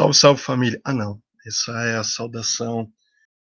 Salve, 0.00 0.14
salve 0.14 0.40
família. 0.40 0.80
Ah, 0.82 0.94
não. 0.94 1.20
Essa 1.46 1.72
é 1.82 1.98
a 1.98 2.02
saudação 2.02 2.90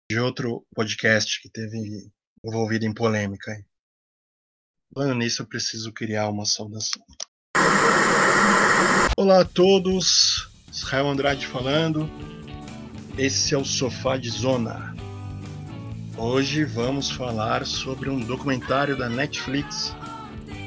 de 0.07 0.19
outro 0.19 0.63
podcast 0.75 1.41
que 1.41 1.49
teve 1.49 2.07
envolvido 2.45 2.85
em 2.85 2.93
polêmica. 2.93 3.51
Hein? 3.51 3.65
Falando 4.93 5.15
nisso, 5.15 5.41
eu 5.41 5.47
preciso 5.47 5.91
criar 5.91 6.29
uma 6.29 6.45
saudação. 6.45 7.01
Olá 9.17 9.41
a 9.41 9.45
todos, 9.45 10.47
Israel 10.71 11.09
Andrade 11.09 11.47
falando. 11.47 12.07
Esse 13.17 13.55
é 13.55 13.57
o 13.57 13.65
Sofá 13.65 14.15
de 14.15 14.29
Zona. 14.29 14.95
Hoje 16.15 16.63
vamos 16.63 17.09
falar 17.09 17.65
sobre 17.65 18.07
um 18.07 18.19
documentário 18.19 18.95
da 18.95 19.09
Netflix, 19.09 19.95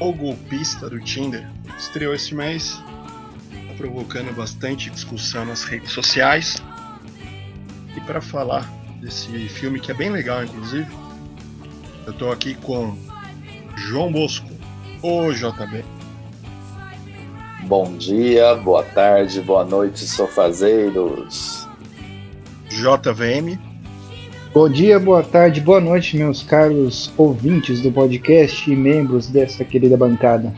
O 0.00 0.12
Golpista 0.12 0.90
do 0.90 0.98
Tinder. 0.98 1.48
Estreou 1.78 2.14
esse 2.14 2.34
mês, 2.34 2.82
provocando 3.78 4.34
bastante 4.34 4.90
discussão 4.90 5.44
nas 5.46 5.62
redes 5.62 5.92
sociais. 5.92 6.60
E 7.96 8.00
para 8.00 8.20
falar 8.20 8.68
desse 9.00 9.48
filme 9.48 9.78
que 9.78 9.92
é 9.92 9.94
bem 9.94 10.10
legal, 10.10 10.44
inclusive, 10.44 10.90
eu 12.04 12.12
estou 12.12 12.32
aqui 12.32 12.54
com 12.56 12.98
João 13.76 14.10
Bosco, 14.10 14.50
o 15.00 15.32
JB. 15.32 15.84
Bom 17.62 17.96
dia, 17.96 18.54
boa 18.56 18.82
tarde, 18.82 19.40
boa 19.40 19.64
noite, 19.64 20.00
sofazeiros. 20.00 21.68
JVM. 22.68 23.58
Bom 24.52 24.68
dia, 24.68 24.98
boa 24.98 25.22
tarde, 25.22 25.60
boa 25.60 25.80
noite, 25.80 26.16
meus 26.16 26.42
caros 26.42 27.12
ouvintes 27.16 27.80
do 27.80 27.92
podcast 27.92 28.70
e 28.70 28.74
membros 28.74 29.28
dessa 29.28 29.64
querida 29.64 29.96
bancada. 29.96 30.52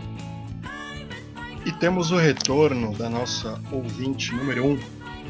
Temos 1.80 2.10
o 2.10 2.18
retorno 2.18 2.92
da 2.92 3.08
nossa 3.08 3.58
ouvinte 3.72 4.34
número 4.34 4.66
1, 4.66 4.70
um, 4.70 4.78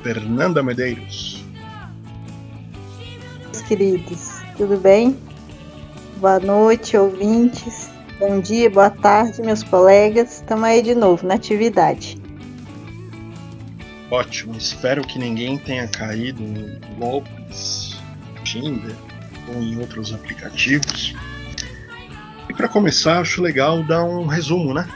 Fernanda 0.03 0.61
Medeiros. 0.65 1.45
Meus 3.45 3.61
queridos, 3.63 4.43
tudo 4.57 4.77
bem? 4.77 5.17
Boa 6.17 6.41
noite, 6.41 6.97
ouvintes. 6.97 7.89
Bom 8.19 8.41
dia, 8.41 8.69
boa 8.69 8.91
tarde, 8.91 9.41
meus 9.43 9.63
colegas. 9.63 10.39
Estamos 10.39 10.65
aí 10.65 10.83
de 10.83 10.93
novo 10.93 11.25
na 11.25 11.35
atividade. 11.35 12.21
Ótimo, 14.11 14.57
espero 14.57 15.07
que 15.07 15.21
ninguém 15.21 15.57
tenha 15.57 15.87
caído 15.87 16.43
em 16.43 16.81
golpes 16.99 17.97
Tinder 18.43 18.97
ou 19.47 19.63
em 19.63 19.79
outros 19.79 20.13
aplicativos. 20.13 21.15
E 22.49 22.53
para 22.53 22.67
começar, 22.67 23.21
acho 23.21 23.41
legal 23.41 23.85
dar 23.85 24.03
um 24.03 24.27
resumo, 24.27 24.75
né? 24.75 24.89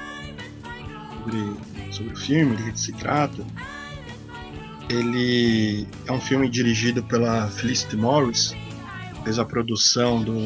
Sobre, 1.24 1.92
sobre 1.92 2.12
o 2.12 2.16
filme, 2.16 2.56
do 2.56 2.70
que 2.70 2.78
se 2.78 2.92
trata. 2.92 3.44
Ele 4.90 5.88
é 6.06 6.12
um 6.12 6.20
filme 6.20 6.50
dirigido 6.50 7.02
pela 7.02 7.48
Felicity 7.48 7.96
Morris, 7.96 8.54
fez 9.24 9.38
a 9.38 9.44
produção 9.44 10.22
do 10.22 10.36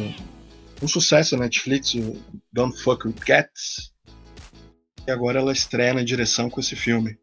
um 0.81 0.87
sucesso 0.87 1.37
na 1.37 1.45
Netflix, 1.45 1.95
o 1.95 2.17
Don't 2.53 2.81
Fuck 2.81 3.09
With 3.09 3.15
Cats. 3.15 3.93
E 5.05 5.11
agora 5.11 5.41
ela 5.41 5.53
estreia 5.53 5.93
na 5.95 6.05
direção 6.05 6.49
com 6.49 6.61
esse 6.61 6.77
filme. 6.77 7.19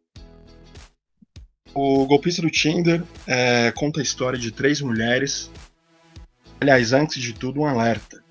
O 1.72 2.04
Golpista 2.06 2.42
do 2.42 2.50
Tinder 2.50 3.02
é, 3.26 3.72
conta 3.72 4.00
a 4.00 4.02
história 4.02 4.38
de 4.38 4.50
três 4.50 4.82
mulheres. 4.82 5.50
Aliás, 6.60 6.92
antes 6.92 7.22
de 7.22 7.32
tudo, 7.32 7.60
um 7.60 7.66
alerta. 7.66 8.22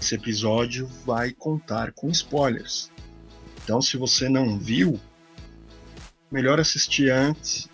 Esse 0.00 0.14
episódio 0.14 0.86
vai 1.04 1.32
contar 1.32 1.92
com 1.92 2.08
spoilers. 2.08 2.92
Então, 3.68 3.82
se 3.82 3.98
você 3.98 4.30
não 4.30 4.58
viu, 4.58 4.98
melhor 6.32 6.58
assistir 6.58 7.10
antes 7.10 7.68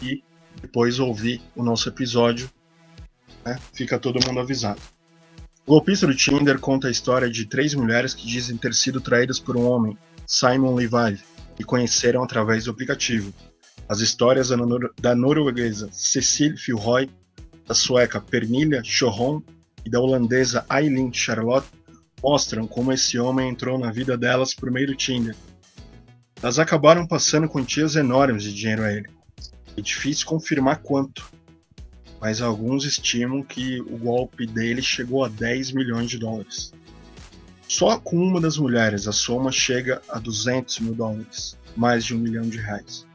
e 0.00 0.24
depois 0.58 0.98
ouvir 0.98 1.42
o 1.54 1.62
nosso 1.62 1.86
episódio. 1.86 2.50
Né? 3.44 3.58
Fica 3.74 3.98
todo 3.98 4.26
mundo 4.26 4.40
avisado. 4.40 4.80
O 5.66 5.72
golpista 5.72 6.06
do 6.06 6.16
Tinder 6.16 6.58
conta 6.58 6.88
a 6.88 6.90
história 6.90 7.28
de 7.28 7.44
três 7.44 7.74
mulheres 7.74 8.14
que 8.14 8.26
dizem 8.26 8.56
ter 8.56 8.72
sido 8.72 9.02
traídas 9.02 9.38
por 9.38 9.54
um 9.54 9.66
homem, 9.66 9.98
Simon 10.26 10.74
Levi, 10.74 11.20
e 11.58 11.62
conheceram 11.62 12.22
através 12.22 12.64
do 12.64 12.70
aplicativo. 12.70 13.30
As 13.86 14.00
histórias 14.00 14.48
da 14.98 15.14
norueguesa 15.14 15.90
Cecile 15.92 16.56
Filroy, 16.56 17.10
da 17.66 17.74
sueca 17.74 18.18
Pernilla 18.18 18.82
Choron 18.82 19.42
e 19.84 19.90
da 19.90 20.00
holandesa 20.00 20.64
Eileen 20.70 21.12
Charlotte 21.12 21.68
mostram 22.22 22.66
como 22.66 22.92
esse 22.92 23.18
homem 23.18 23.50
entrou 23.50 23.78
na 23.78 23.90
vida 23.90 24.16
delas 24.16 24.54
por 24.54 24.70
meio 24.70 24.88
do 24.88 24.96
Tinder. 24.96 25.34
Elas 26.42 26.58
acabaram 26.58 27.06
passando 27.06 27.48
quantias 27.48 27.96
enormes 27.96 28.42
de 28.42 28.54
dinheiro 28.54 28.82
a 28.82 28.92
ele. 28.92 29.08
É 29.76 29.80
difícil 29.80 30.26
confirmar 30.26 30.78
quanto, 30.78 31.30
mas 32.20 32.40
alguns 32.40 32.84
estimam 32.84 33.42
que 33.42 33.80
o 33.80 33.96
golpe 33.96 34.46
dele 34.46 34.82
chegou 34.82 35.24
a 35.24 35.28
10 35.28 35.72
milhões 35.72 36.10
de 36.10 36.18
dólares. 36.18 36.72
Só 37.66 37.98
com 37.98 38.16
uma 38.16 38.40
das 38.40 38.56
mulheres 38.56 39.06
a 39.06 39.12
soma 39.12 39.52
chega 39.52 40.00
a 40.08 40.18
200 40.18 40.80
mil 40.80 40.94
dólares, 40.94 41.58
mais 41.76 42.04
de 42.04 42.14
um 42.14 42.18
milhão 42.18 42.48
de 42.48 42.58
reais. 42.58 43.06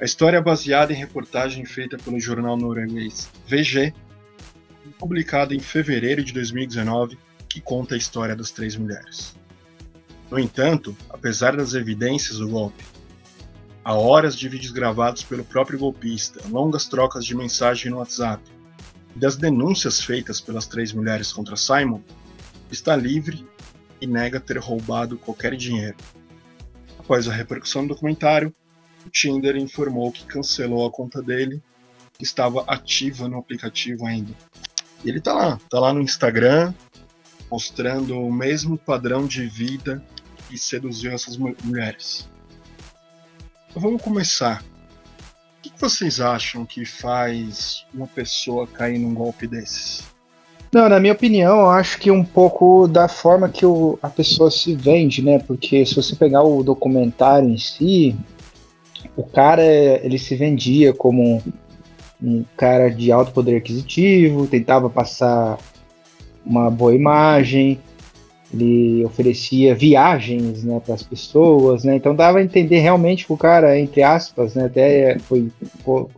A 0.00 0.04
história 0.04 0.38
é 0.38 0.42
baseada 0.42 0.92
em 0.92 0.96
reportagem 0.96 1.64
feita 1.64 1.96
pelo 1.96 2.18
jornal 2.18 2.56
norueguês 2.56 3.30
VG, 3.46 3.94
publicada 4.98 5.54
em 5.54 5.60
fevereiro 5.60 6.24
de 6.24 6.32
2019, 6.32 7.18
que 7.50 7.60
conta 7.60 7.96
a 7.96 7.98
história 7.98 8.36
das 8.36 8.52
três 8.52 8.76
mulheres. 8.76 9.36
No 10.30 10.38
entanto, 10.38 10.96
apesar 11.10 11.56
das 11.56 11.74
evidências 11.74 12.38
do 12.38 12.48
golpe, 12.48 12.84
há 13.84 13.92
horas 13.92 14.36
de 14.36 14.48
vídeos 14.48 14.70
gravados 14.70 15.24
pelo 15.24 15.44
próprio 15.44 15.78
golpista, 15.78 16.40
longas 16.48 16.86
trocas 16.86 17.24
de 17.24 17.34
mensagem 17.34 17.90
no 17.90 17.98
WhatsApp 17.98 18.40
e 19.16 19.18
das 19.18 19.36
denúncias 19.36 20.00
feitas 20.00 20.40
pelas 20.40 20.66
três 20.66 20.92
mulheres 20.92 21.32
contra 21.32 21.56
Simon, 21.56 22.00
está 22.70 22.94
livre 22.94 23.44
e 24.00 24.06
nega 24.06 24.38
ter 24.38 24.58
roubado 24.58 25.18
qualquer 25.18 25.56
dinheiro. 25.56 25.96
Após 26.96 27.28
a 27.28 27.32
repercussão 27.32 27.82
do 27.82 27.94
documentário, 27.94 28.54
o 29.04 29.10
Tinder 29.10 29.56
informou 29.56 30.12
que 30.12 30.24
cancelou 30.24 30.86
a 30.86 30.90
conta 30.92 31.20
dele, 31.20 31.60
que 32.16 32.22
estava 32.22 32.62
ativa 32.68 33.26
no 33.26 33.38
aplicativo 33.38 34.06
ainda. 34.06 34.32
E 35.04 35.08
ele 35.08 35.20
tá 35.20 35.32
lá, 35.32 35.58
tá 35.68 35.80
lá 35.80 35.92
no 35.92 36.02
Instagram, 36.02 36.72
mostrando 37.50 38.18
o 38.18 38.32
mesmo 38.32 38.78
padrão 38.78 39.26
de 39.26 39.46
vida 39.46 40.02
que 40.48 40.56
seduziu 40.56 41.12
essas 41.12 41.36
mulheres. 41.36 42.28
Então 43.68 43.82
vamos 43.82 44.02
começar. 44.02 44.62
O 45.58 45.62
que 45.62 45.72
vocês 45.78 46.20
acham 46.20 46.64
que 46.64 46.84
faz 46.84 47.84
uma 47.92 48.06
pessoa 48.06 48.66
cair 48.66 48.98
num 48.98 49.14
golpe 49.14 49.46
desses? 49.46 50.02
Não, 50.72 50.88
na 50.88 51.00
minha 51.00 51.12
opinião, 51.12 51.60
eu 51.60 51.70
acho 51.70 51.98
que 51.98 52.10
um 52.10 52.24
pouco 52.24 52.86
da 52.86 53.08
forma 53.08 53.48
que 53.48 53.66
o, 53.66 53.98
a 54.00 54.08
pessoa 54.08 54.50
se 54.50 54.74
vende, 54.74 55.20
né? 55.20 55.40
Porque 55.40 55.84
se 55.84 55.96
você 55.96 56.14
pegar 56.14 56.42
o 56.42 56.62
documentário 56.62 57.48
em 57.48 57.58
si, 57.58 58.16
o 59.16 59.24
cara 59.24 59.62
ele 59.62 60.18
se 60.18 60.36
vendia 60.36 60.92
como 60.92 61.42
um 62.22 62.44
cara 62.56 62.88
de 62.88 63.10
alto 63.10 63.32
poder 63.32 63.56
aquisitivo, 63.56 64.46
tentava 64.46 64.88
passar 64.88 65.58
uma 66.50 66.68
boa 66.68 66.92
imagem, 66.92 67.78
ele 68.52 69.04
oferecia 69.04 69.74
viagens 69.74 70.64
né, 70.64 70.80
para 70.84 70.94
as 70.94 71.02
pessoas, 71.04 71.84
né, 71.84 71.94
então 71.94 72.14
dava 72.14 72.38
a 72.38 72.42
entender 72.42 72.80
realmente 72.80 73.24
que 73.24 73.32
o 73.32 73.36
cara, 73.36 73.78
entre 73.78 74.02
aspas, 74.02 74.56
né, 74.56 74.64
até 74.64 75.18
foi 75.20 75.48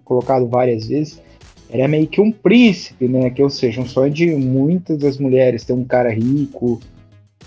colocado 0.05 0.49
várias 0.49 0.89
vezes, 0.89 1.21
era 1.69 1.87
meio 1.87 2.07
que 2.07 2.21
um 2.21 2.33
príncipe, 2.33 3.07
né, 3.07 3.29
que 3.29 3.43
ou 3.43 3.51
seja, 3.51 3.83
um 3.83 3.87
sonho 3.87 4.13
de 4.13 4.27
muitas 4.35 4.97
das 4.99 5.19
mulheres 5.19 5.65
ter 5.65 5.75
um 5.75 5.85
cara 5.85 6.11
rico 6.11 6.81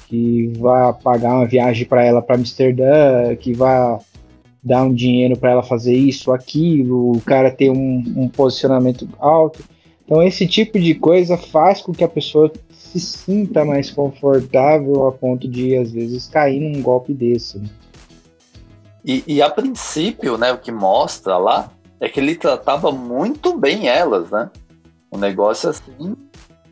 que 0.08 0.54
vá 0.60 0.94
pagar 0.94 1.38
uma 1.38 1.48
viagem 1.48 1.86
para 1.86 2.04
ela 2.04 2.22
para 2.22 2.36
Amsterdã, 2.36 3.36
que 3.36 3.54
vá 3.54 4.00
dar 4.64 4.84
um 4.84 4.94
dinheiro 4.94 5.38
para 5.38 5.52
ela 5.52 5.64
fazer 5.64 5.96
isso, 5.96 6.32
aquilo, 6.32 7.12
o 7.12 7.22
cara 7.22 7.50
ter 7.50 7.72
um, 7.72 8.04
um 8.16 8.28
posicionamento 8.28 9.08
alto. 9.20 9.64
Então 10.06 10.22
esse 10.22 10.48
tipo 10.48 10.80
de 10.80 10.94
coisa 10.94 11.36
faz 11.36 11.82
com 11.82 11.92
que 11.92 12.04
a 12.04 12.08
pessoa 12.08 12.52
se 12.70 13.00
sinta 13.00 13.66
mais 13.66 13.90
confortável 13.90 15.08
a 15.08 15.12
ponto 15.12 15.48
de, 15.48 15.76
às 15.76 15.92
vezes, 15.92 16.28
cair 16.28 16.60
num 16.60 16.82
golpe 16.82 17.14
desse. 17.14 17.58
Né? 17.58 17.68
E, 19.04 19.24
e, 19.28 19.42
a 19.42 19.50
princípio, 19.50 20.38
né, 20.38 20.52
o 20.52 20.58
que 20.58 20.72
mostra 20.72 21.38
lá 21.38 21.72
é 22.00 22.08
que 22.08 22.20
ele 22.20 22.36
tratava 22.36 22.92
muito 22.92 23.58
bem 23.58 23.88
elas, 23.88 24.30
né? 24.32 24.50
Um 25.12 25.18
negócio 25.18 25.70
assim 25.70 26.16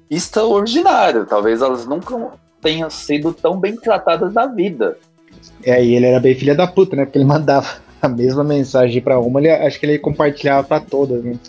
extraordinário. 0.09 1.25
Talvez 1.25 1.61
elas 1.61 1.85
nunca 1.85 2.31
tenham 2.61 2.89
sido 2.89 3.33
tão 3.33 3.59
bem 3.59 3.75
tratadas 3.75 4.33
na 4.33 4.47
vida. 4.47 4.97
É, 5.63 5.83
e 5.83 5.95
ele 5.95 6.05
era 6.05 6.19
bem 6.19 6.35
filha 6.35 6.55
da 6.55 6.67
puta, 6.67 6.95
né? 6.95 7.05
Porque 7.05 7.17
ele 7.17 7.25
mandava 7.27 7.67
a 8.01 8.07
mesma 8.07 8.43
mensagem 8.43 9.01
para 9.01 9.19
uma, 9.19 9.39
ele, 9.39 9.49
acho 9.49 9.79
que 9.79 9.85
ele 9.85 9.99
compartilhava 9.99 10.67
para 10.67 10.79
todas, 10.79 11.23
né? 11.23 11.39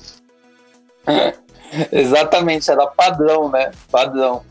É, 1.06 1.34
exatamente, 1.92 2.70
era 2.70 2.86
padrão, 2.86 3.50
né? 3.50 3.70
Padrão 3.90 4.42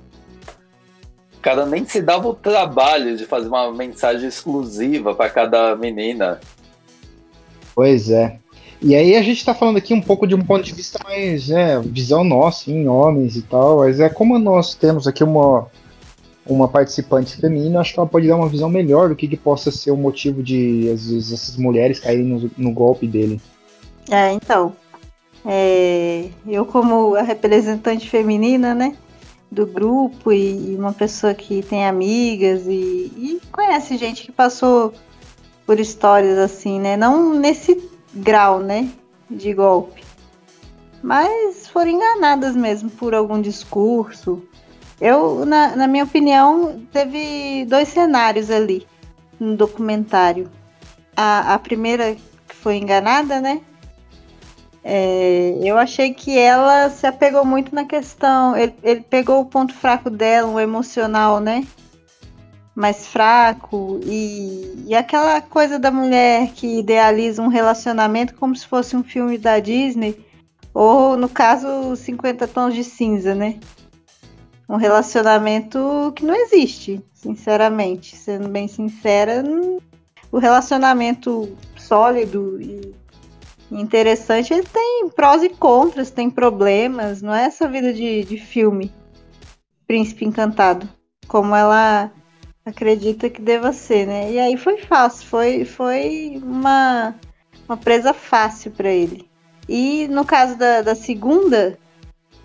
cara 1.44 1.66
nem 1.66 1.86
se 1.86 2.02
dava 2.02 2.30
o 2.30 2.34
trabalho 2.34 3.18
de 3.18 3.26
fazer 3.26 3.50
uma 3.50 3.72
mensagem 3.72 4.30
exclusiva 4.30 5.14
para 5.14 5.30
cada 5.30 5.76
menina. 5.76 6.40
Pois 7.76 8.10
é. 8.10 8.38
E 8.82 8.96
aí 8.96 9.16
a 9.16 9.22
gente 9.22 9.38
está 9.38 9.54
falando 9.54 9.78
aqui 9.78 9.94
um 9.94 10.02
pouco 10.02 10.26
de 10.26 10.34
um 10.34 10.42
ponto 10.42 10.64
de 10.64 10.74
vista 10.74 11.00
mais, 11.04 11.50
é, 11.50 11.80
visão 11.82 12.24
nossa, 12.24 12.72
em 12.72 12.88
homens 12.88 13.36
e 13.36 13.42
tal, 13.42 13.80
mas 13.80 14.00
é 14.00 14.10
como 14.10 14.40
nós 14.40 14.74
temos 14.74 15.06
aqui 15.06 15.24
uma, 15.24 15.68
uma 16.46 16.68
participante 16.68 17.36
feminina, 17.38 17.80
acho 17.80 17.94
que 17.94 18.00
ela 18.00 18.08
pode 18.08 18.28
dar 18.28 18.36
uma 18.36 18.50
visão 18.50 18.70
melhor 18.70 19.10
do 19.10 19.16
que, 19.16 19.28
que 19.28 19.38
possa 19.38 19.70
ser 19.70 19.92
o 19.92 19.98
motivo 19.98 20.42
de, 20.42 20.90
às 20.94 21.10
vezes, 21.10 21.32
essas 21.32 21.58
mulheres 21.58 22.00
caírem 22.00 22.26
no, 22.26 22.52
no 22.58 22.72
golpe 22.72 23.08
dele. 23.08 23.42
É, 24.10 24.32
então, 24.32 24.74
é, 25.46 26.30
eu 26.48 26.66
como 26.66 27.16
a 27.16 27.22
representante 27.22 28.10
feminina, 28.10 28.74
né, 28.74 28.96
do 29.52 29.66
grupo 29.66 30.32
e, 30.32 30.76
uma 30.78 30.94
pessoa 30.94 31.34
que 31.34 31.62
tem 31.62 31.86
amigas 31.86 32.66
e, 32.66 33.12
e, 33.16 33.42
conhece 33.52 33.98
gente 33.98 34.24
que 34.24 34.32
passou 34.32 34.94
por 35.66 35.80
histórias 35.80 36.38
assim, 36.38 36.80
né, 36.80 36.98
não 36.98 37.34
nesse 37.34 37.90
grau, 38.14 38.60
né, 38.60 38.90
de 39.30 39.54
golpe, 39.54 40.04
mas 41.02 41.68
foram 41.68 41.92
enganadas 41.92 42.56
mesmo 42.56 42.90
por 42.90 43.14
algum 43.14 43.42
discurso. 43.42 44.42
Eu, 45.02 45.46
na, 45.46 45.76
na 45.76 45.88
minha 45.88 46.06
opinião, 46.06 46.82
teve 46.92 47.66
dois 47.66 47.90
cenários 47.90 48.50
ali 48.50 48.88
no 49.38 49.58
documentário. 49.58 50.50
A, 51.16 51.56
a 51.56 51.60
primeira 51.60 52.16
que 52.48 52.56
foi 52.56 52.78
enganada, 52.78 53.42
né? 53.42 53.62
É, 54.84 55.58
eu 55.64 55.78
achei 55.78 56.14
que 56.14 56.38
ela 56.38 56.90
se 56.90 57.08
apegou 57.08 57.46
muito 57.46 57.74
na 57.74 57.86
questão. 57.86 58.56
Ele, 58.56 58.76
ele 58.84 59.02
pegou 59.02 59.40
o 59.40 59.46
ponto 59.46 59.74
fraco 59.74 60.10
dela, 60.10 60.52
o 60.52 60.60
emocional, 60.60 61.40
né? 61.40 61.66
Mais 62.76 63.08
fraco. 63.08 64.00
E, 64.04 64.86
e 64.88 64.96
aquela 64.96 65.40
coisa 65.42 65.80
da 65.80 65.90
mulher 65.90 66.52
que 66.54 66.80
idealiza 66.80 67.42
um 67.42 67.48
relacionamento 67.48 68.36
como 68.36 68.56
se 68.56 68.68
fosse 68.68 68.96
um 68.96 69.04
filme 69.04 69.38
da 69.38 69.60
Disney. 69.60 70.20
Ou, 70.74 71.16
no 71.16 71.30
caso, 71.30 71.96
50 71.96 72.48
Tons 72.48 72.74
de 72.74 72.84
Cinza, 72.84 73.34
né? 73.34 73.60
Um 74.68 74.76
relacionamento 74.76 76.12
que 76.16 76.26
não 76.26 76.36
existe, 76.36 77.02
sinceramente. 77.14 78.18
Sendo 78.18 78.50
bem 78.50 78.68
sincera, 78.68 79.44
o 80.32 80.40
relacionamento 80.40 81.56
sólido 81.78 82.60
e 82.60 83.03
interessante, 83.80 84.54
ele 84.54 84.64
tem 84.64 85.10
prós 85.10 85.44
e 85.44 85.50
contras, 85.50 86.12
tem 86.12 86.30
problemas, 86.30 87.22
não 87.22 87.34
é 87.34 87.46
essa 87.46 87.68
vida 87.68 87.94
de, 87.94 88.24
de 88.24 88.38
filme 88.38 88.92
Príncipe 89.88 90.26
Encantado, 90.26 90.88
como 91.28 91.56
ela 91.56 92.12
acredita 92.66 93.30
que 93.30 93.42
deva 93.42 93.74
ser, 93.74 94.08
né? 94.08 94.32
E 94.32 94.40
aí 94.40 94.58
foi 94.58 94.78
fácil, 94.78 95.28
foi, 95.28 95.66
foi 95.66 96.42
uma, 96.42 97.16
uma 97.68 97.78
presa 97.78 98.14
fácil 98.14 98.72
para 98.72 98.90
ele. 98.90 99.30
E 99.68 100.08
no 100.08 100.26
caso 100.26 100.58
da, 100.58 100.82
da 100.82 100.96
segunda, 100.96 101.78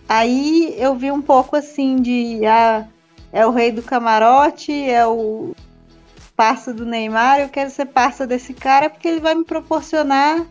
aí 0.08 0.74
eu 0.78 0.94
vi 0.94 1.10
um 1.10 1.22
pouco 1.22 1.56
assim 1.56 1.96
de 1.96 2.44
ah, 2.46 2.86
é 3.32 3.46
o 3.46 3.50
rei 3.50 3.70
do 3.70 3.82
camarote, 3.82 4.72
é 4.72 5.06
o 5.06 5.54
parça 6.36 6.72
do 6.72 6.86
Neymar, 6.86 7.40
eu 7.40 7.48
quero 7.48 7.68
ser 7.70 7.86
parça 7.86 8.26
desse 8.26 8.54
cara 8.54 8.88
porque 8.88 9.08
ele 9.08 9.20
vai 9.20 9.34
me 9.34 9.44
proporcionar 9.44 10.46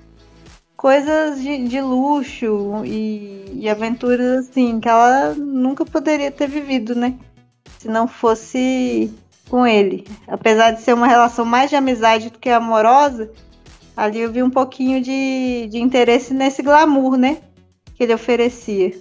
coisas 0.77 1.41
de, 1.41 1.68
de 1.68 1.81
luxo 1.81 2.85
e, 2.85 3.63
e, 3.63 3.68
aventuras 3.68 4.47
assim 4.47 4.79
que 4.79 4.88
ela 4.88 5.33
nunca 5.33 5.83
poderia 5.83 6.31
ter 6.31 6.47
vivido, 6.47 6.95
né? 6.95 7.15
Se 7.79 7.88
não 7.88 8.07
fosse 8.07 9.12
com 9.50 9.65
ele. 9.65 10.06
Apesar 10.27 10.71
de 10.71 10.81
ser 10.81 10.94
uma 10.94 11.07
relação 11.07 11.44
mais 11.44 11.71
de 11.71 11.75
amizade 11.75 12.29
do 12.29 12.38
que 12.38 12.50
amorosa, 12.50 13.31
ali 13.95 14.19
eu 14.19 14.31
vi 14.31 14.44
um 14.44 14.51
pouquinho 14.51 15.01
de, 15.01 15.68
de 15.71 15.79
interesse 15.79 16.33
nesse 16.33 16.62
glamour, 16.62 17.18
né? 17.18 17.39
Que 17.95 18.03
ele 18.03 18.13
oferecia. 18.13 18.95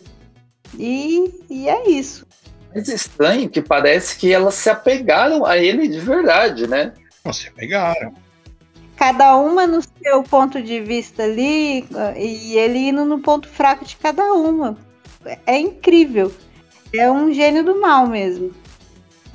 E, 0.79 1.43
e 1.51 1.69
é 1.69 1.91
isso. 1.91 2.27
Mas 2.75 2.89
estranho 2.89 3.49
que 3.49 3.61
parece 3.61 4.17
que 4.17 4.33
elas 4.33 4.55
se 4.55 4.71
apegaram 4.71 5.45
a 5.45 5.59
ele 5.59 5.87
de 5.89 6.01
verdade, 6.01 6.67
né? 6.67 6.95
Não, 7.25 7.33
se 7.33 7.49
apegaram 7.49 8.26
cada 8.97 9.37
uma 9.37 9.67
no 9.67 9.81
seu 10.03 10.23
ponto 10.23 10.61
de 10.63 10.81
vista 10.81 11.23
ali 11.23 11.87
e 12.17 12.57
ele 12.57 12.89
indo 12.89 13.05
no 13.05 13.21
ponto 13.21 13.49
fraco 13.49 13.85
de 13.85 13.97
cada 13.97 14.33
uma. 14.33 14.77
É 15.47 15.59
incrível. 15.59 16.33
É 16.95 17.11
um 17.11 17.33
gênio 17.33 17.63
do 17.63 17.81
mal 17.81 18.07
mesmo. 18.07 18.53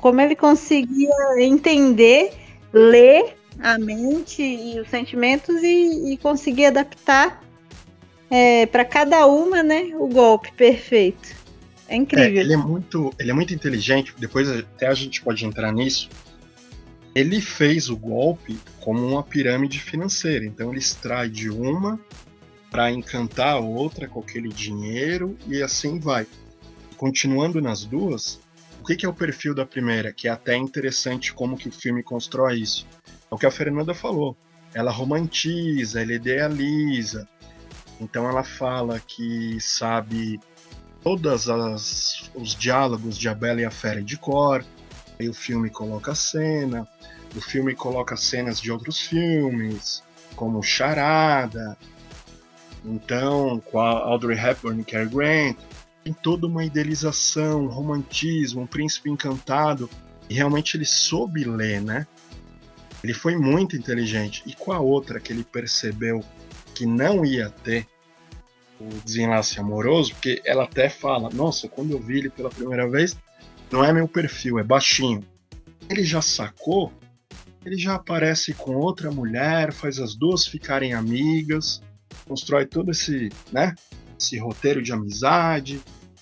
Como 0.00 0.20
ele 0.20 0.34
conseguia 0.34 1.14
entender, 1.38 2.32
ler 2.72 3.36
a 3.60 3.78
mente 3.78 4.42
e 4.42 4.80
os 4.80 4.88
sentimentos 4.88 5.62
e, 5.62 6.12
e 6.12 6.16
conseguir 6.16 6.66
adaptar 6.66 7.40
é, 8.28 8.66
para 8.66 8.84
cada 8.84 9.26
uma, 9.26 9.62
né, 9.62 9.92
o 9.94 10.08
golpe 10.08 10.50
perfeito. 10.52 11.36
É 11.88 11.94
incrível. 11.94 12.40
É, 12.40 12.44
ele 12.44 12.54
é 12.54 12.56
muito, 12.56 13.12
ele 13.18 13.30
é 13.30 13.34
muito 13.34 13.54
inteligente. 13.54 14.14
Depois 14.18 14.50
até 14.50 14.88
a 14.88 14.94
gente 14.94 15.22
pode 15.22 15.44
entrar 15.44 15.70
nisso 15.70 16.08
ele 17.14 17.40
fez 17.40 17.88
o 17.90 17.96
golpe 17.96 18.58
como 18.80 19.06
uma 19.06 19.22
pirâmide 19.22 19.80
financeira. 19.80 20.44
Então 20.44 20.70
ele 20.70 20.78
extrai 20.78 21.28
de 21.28 21.50
uma 21.50 22.00
para 22.70 22.90
encantar 22.90 23.54
a 23.54 23.60
outra 23.60 24.08
com 24.08 24.20
aquele 24.20 24.48
dinheiro 24.48 25.36
e 25.46 25.62
assim 25.62 25.98
vai. 25.98 26.26
Continuando 26.96 27.60
nas 27.60 27.84
duas, 27.84 28.40
o 28.80 28.84
que, 28.84 29.04
é 29.04 29.08
o 29.08 29.14
perfil 29.14 29.54
da 29.54 29.66
primeira? 29.66 30.12
Que 30.12 30.26
é 30.26 30.30
até 30.30 30.56
interessante 30.56 31.32
como 31.32 31.56
que 31.56 31.68
o 31.68 31.72
filme 31.72 32.02
constrói 32.02 32.60
isso. 32.60 32.86
É 33.30 33.34
o 33.34 33.38
que 33.38 33.46
a 33.46 33.50
Fernanda 33.50 33.94
falou. 33.94 34.36
Ela 34.74 34.90
romantiza, 34.90 36.00
ela 36.00 36.14
idealiza. 36.14 37.28
Então 38.00 38.28
ela 38.28 38.42
fala 38.42 38.98
que 38.98 39.60
sabe 39.60 40.40
todos 41.02 41.46
os 42.34 42.54
diálogos 42.56 43.18
de 43.18 43.28
A 43.28 43.34
Bela 43.34 43.60
e 43.60 43.64
a 43.64 43.70
Fera 43.70 44.02
de 44.02 44.16
cor. 44.16 44.64
Aí 45.22 45.28
o 45.28 45.34
filme 45.34 45.70
coloca 45.70 46.10
a 46.10 46.16
cena, 46.16 46.86
o 47.36 47.40
filme 47.40 47.76
coloca 47.76 48.16
cenas 48.16 48.60
de 48.60 48.72
outros 48.72 48.98
filmes, 48.98 50.02
como 50.34 50.60
Charada, 50.64 51.78
então 52.84 53.60
com 53.60 53.78
a 53.78 53.90
Audrey 54.00 54.36
Hepburn 54.36 54.80
e 54.80 54.84
Cary 54.84 55.08
Grant, 55.08 55.56
tem 56.02 56.12
toda 56.12 56.48
uma 56.48 56.64
idealização, 56.64 57.66
um 57.66 57.68
romantismo, 57.68 58.62
um 58.62 58.66
príncipe 58.66 59.08
encantado, 59.10 59.88
e 60.28 60.34
realmente 60.34 60.76
ele 60.76 60.84
soube 60.84 61.44
ler, 61.44 61.80
né? 61.80 62.04
Ele 63.04 63.14
foi 63.14 63.36
muito 63.36 63.76
inteligente. 63.76 64.42
E 64.44 64.54
com 64.54 64.72
a 64.72 64.80
outra 64.80 65.20
que 65.20 65.32
ele 65.32 65.44
percebeu 65.44 66.24
que 66.74 66.84
não 66.84 67.24
ia 67.24 67.48
ter 67.48 67.86
o 68.80 68.88
desenlace 69.04 69.60
amoroso, 69.60 70.14
porque 70.14 70.42
ela 70.44 70.64
até 70.64 70.88
fala: 70.88 71.30
Nossa, 71.32 71.68
quando 71.68 71.92
eu 71.92 72.00
vi 72.00 72.18
ele 72.18 72.30
pela 72.30 72.50
primeira 72.50 72.88
vez, 72.88 73.16
não 73.72 73.84
é 73.84 73.92
meu 73.92 74.06
perfil, 74.06 74.58
é 74.58 74.62
baixinho. 74.62 75.24
Ele 75.88 76.04
já 76.04 76.22
sacou 76.22 76.92
ele 77.64 77.76
já 77.76 77.94
aparece 77.94 78.52
com 78.52 78.74
outra 78.74 79.10
mulher, 79.10 79.72
faz 79.72 79.98
as 80.00 80.16
duas 80.16 80.46
ficarem 80.46 80.94
amigas, 80.94 81.80
constrói 82.26 82.66
todo 82.66 82.90
esse, 82.90 83.28
né, 83.52 83.74
esse 84.18 84.36
roteiro 84.38 84.82
de 84.82 84.92
amizade. 84.92 85.80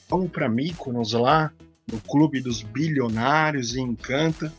Vamos 0.09 0.31
para 0.31 0.49
Mykonos 0.49 1.13
lá, 1.13 1.51
no 1.91 2.01
clube 2.01 2.41
dos 2.41 2.63
bilionários 2.63 3.75
e 3.75 3.81
encanta. 3.81 4.53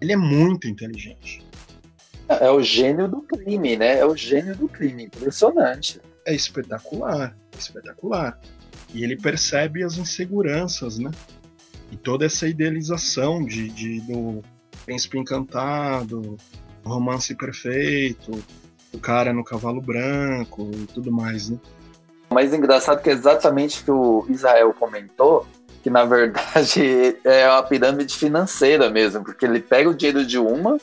Ele 0.00 0.12
é 0.12 0.16
muito 0.16 0.66
inteligente. 0.66 1.44
É 2.28 2.50
o 2.50 2.62
gênio 2.62 3.06
do 3.06 3.20
crime, 3.20 3.76
né? 3.76 3.98
É 3.98 4.06
o 4.06 4.16
gênio 4.16 4.56
do 4.56 4.66
crime, 4.66 5.04
impressionante. 5.04 6.00
É 6.24 6.34
espetacular, 6.34 7.36
espetacular. 7.58 8.40
E 8.94 9.04
ele 9.04 9.16
percebe 9.16 9.82
as 9.82 9.98
inseguranças, 9.98 10.98
né? 10.98 11.10
E 11.90 11.96
toda 11.96 12.26
essa 12.26 12.48
idealização 12.48 13.44
de, 13.44 13.68
de 13.68 14.00
do, 14.00 14.42
Príncipe 14.84 15.18
Encantado, 15.18 16.36
Romance 16.84 17.34
Perfeito, 17.34 18.32
o 18.92 18.98
cara 18.98 19.32
no 19.32 19.42
cavalo 19.42 19.80
branco 19.80 20.70
e 20.72 20.86
tudo 20.86 21.10
mais, 21.10 21.48
né? 21.48 21.58
O 22.30 22.34
mais 22.34 22.52
engraçado 22.52 23.02
que 23.02 23.10
é 23.10 23.12
exatamente 23.12 23.80
o 23.80 23.84
que 23.84 23.90
o 23.90 24.26
Israel 24.28 24.74
comentou, 24.78 25.46
que 25.82 25.90
na 25.90 26.04
verdade 26.04 27.16
é 27.24 27.48
uma 27.48 27.62
pirâmide 27.62 28.14
financeira 28.14 28.90
mesmo, 28.90 29.24
porque 29.24 29.44
ele 29.44 29.60
pega 29.60 29.88
o 29.88 29.94
dinheiro 29.94 30.24
de 30.24 30.38
uma 30.38 30.78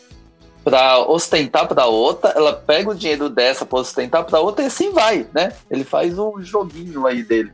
para 0.63 0.99
ostentar 0.99 1.67
para 1.67 1.87
outra, 1.87 2.31
ela 2.31 2.53
pega 2.53 2.91
o 2.91 2.95
dinheiro 2.95 3.29
dessa 3.29 3.65
para 3.65 3.79
ostentar 3.79 4.23
para 4.25 4.39
outra 4.39 4.63
e 4.63 4.67
assim 4.67 4.91
vai, 4.91 5.25
né? 5.33 5.53
Ele 5.69 5.83
faz 5.83 6.17
o 6.19 6.37
um 6.37 6.43
joguinho 6.43 7.07
aí 7.07 7.23
dele. 7.23 7.51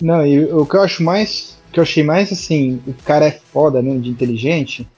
Não, 0.00 0.26
e 0.26 0.44
o 0.52 0.66
que 0.66 0.76
eu 0.76 0.82
acho 0.82 1.04
mais, 1.04 1.59
que 1.72 1.78
eu 1.78 1.82
achei 1.82 2.02
mais 2.02 2.32
assim, 2.32 2.80
o 2.86 2.94
cara 3.04 3.26
é 3.26 3.30
foda 3.30 3.80
mesmo 3.82 4.00
de 4.00 4.10
inteligente, 4.10 4.88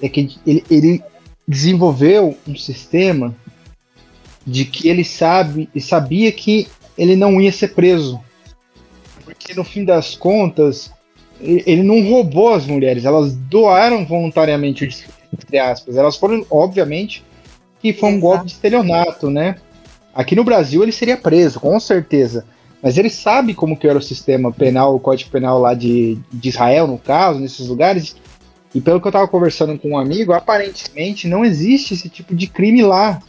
é 0.00 0.08
que 0.08 0.38
ele, 0.46 0.64
ele 0.70 1.02
desenvolveu 1.46 2.36
um 2.46 2.56
sistema 2.56 3.34
de 4.46 4.64
que 4.64 4.88
ele 4.88 5.04
sabe 5.04 5.68
e 5.74 5.80
sabia 5.80 6.30
que 6.32 6.68
ele 6.96 7.16
não 7.16 7.40
ia 7.40 7.52
ser 7.52 7.68
preso. 7.68 8.20
Porque 9.24 9.54
no 9.54 9.64
fim 9.64 9.84
das 9.84 10.14
contas, 10.14 10.92
ele 11.40 11.82
não 11.82 12.02
roubou 12.02 12.54
as 12.54 12.66
mulheres, 12.66 13.04
elas 13.04 13.34
doaram 13.34 14.06
voluntariamente, 14.06 15.04
entre 15.32 15.58
aspas. 15.58 15.96
Elas 15.96 16.16
foram, 16.16 16.46
obviamente, 16.50 17.24
que 17.80 17.92
foi 17.92 18.10
um 18.10 18.12
Exato. 18.12 18.26
golpe 18.26 18.46
de 18.46 18.52
estelionato, 18.52 19.30
né? 19.30 19.56
Aqui 20.14 20.34
no 20.34 20.44
Brasil 20.44 20.82
ele 20.82 20.92
seria 20.92 21.16
preso, 21.16 21.60
com 21.60 21.78
certeza. 21.78 22.46
Mas 22.82 22.98
ele 22.98 23.10
sabe 23.10 23.54
como 23.54 23.76
que 23.76 23.88
era 23.88 23.98
o 23.98 24.02
sistema 24.02 24.52
penal, 24.52 24.94
o 24.94 25.00
código 25.00 25.30
penal 25.30 25.58
lá 25.58 25.74
de, 25.74 26.18
de 26.32 26.48
Israel, 26.48 26.86
no 26.86 26.98
caso, 26.98 27.40
nesses 27.40 27.68
lugares. 27.68 28.16
E 28.74 28.80
pelo 28.80 29.00
que 29.00 29.06
eu 29.06 29.10
estava 29.10 29.26
conversando 29.26 29.78
com 29.78 29.90
um 29.90 29.98
amigo, 29.98 30.32
aparentemente 30.32 31.26
não 31.26 31.44
existe 31.44 31.94
esse 31.94 32.08
tipo 32.08 32.34
de 32.34 32.46
crime 32.46 32.82
lá. 32.82 33.20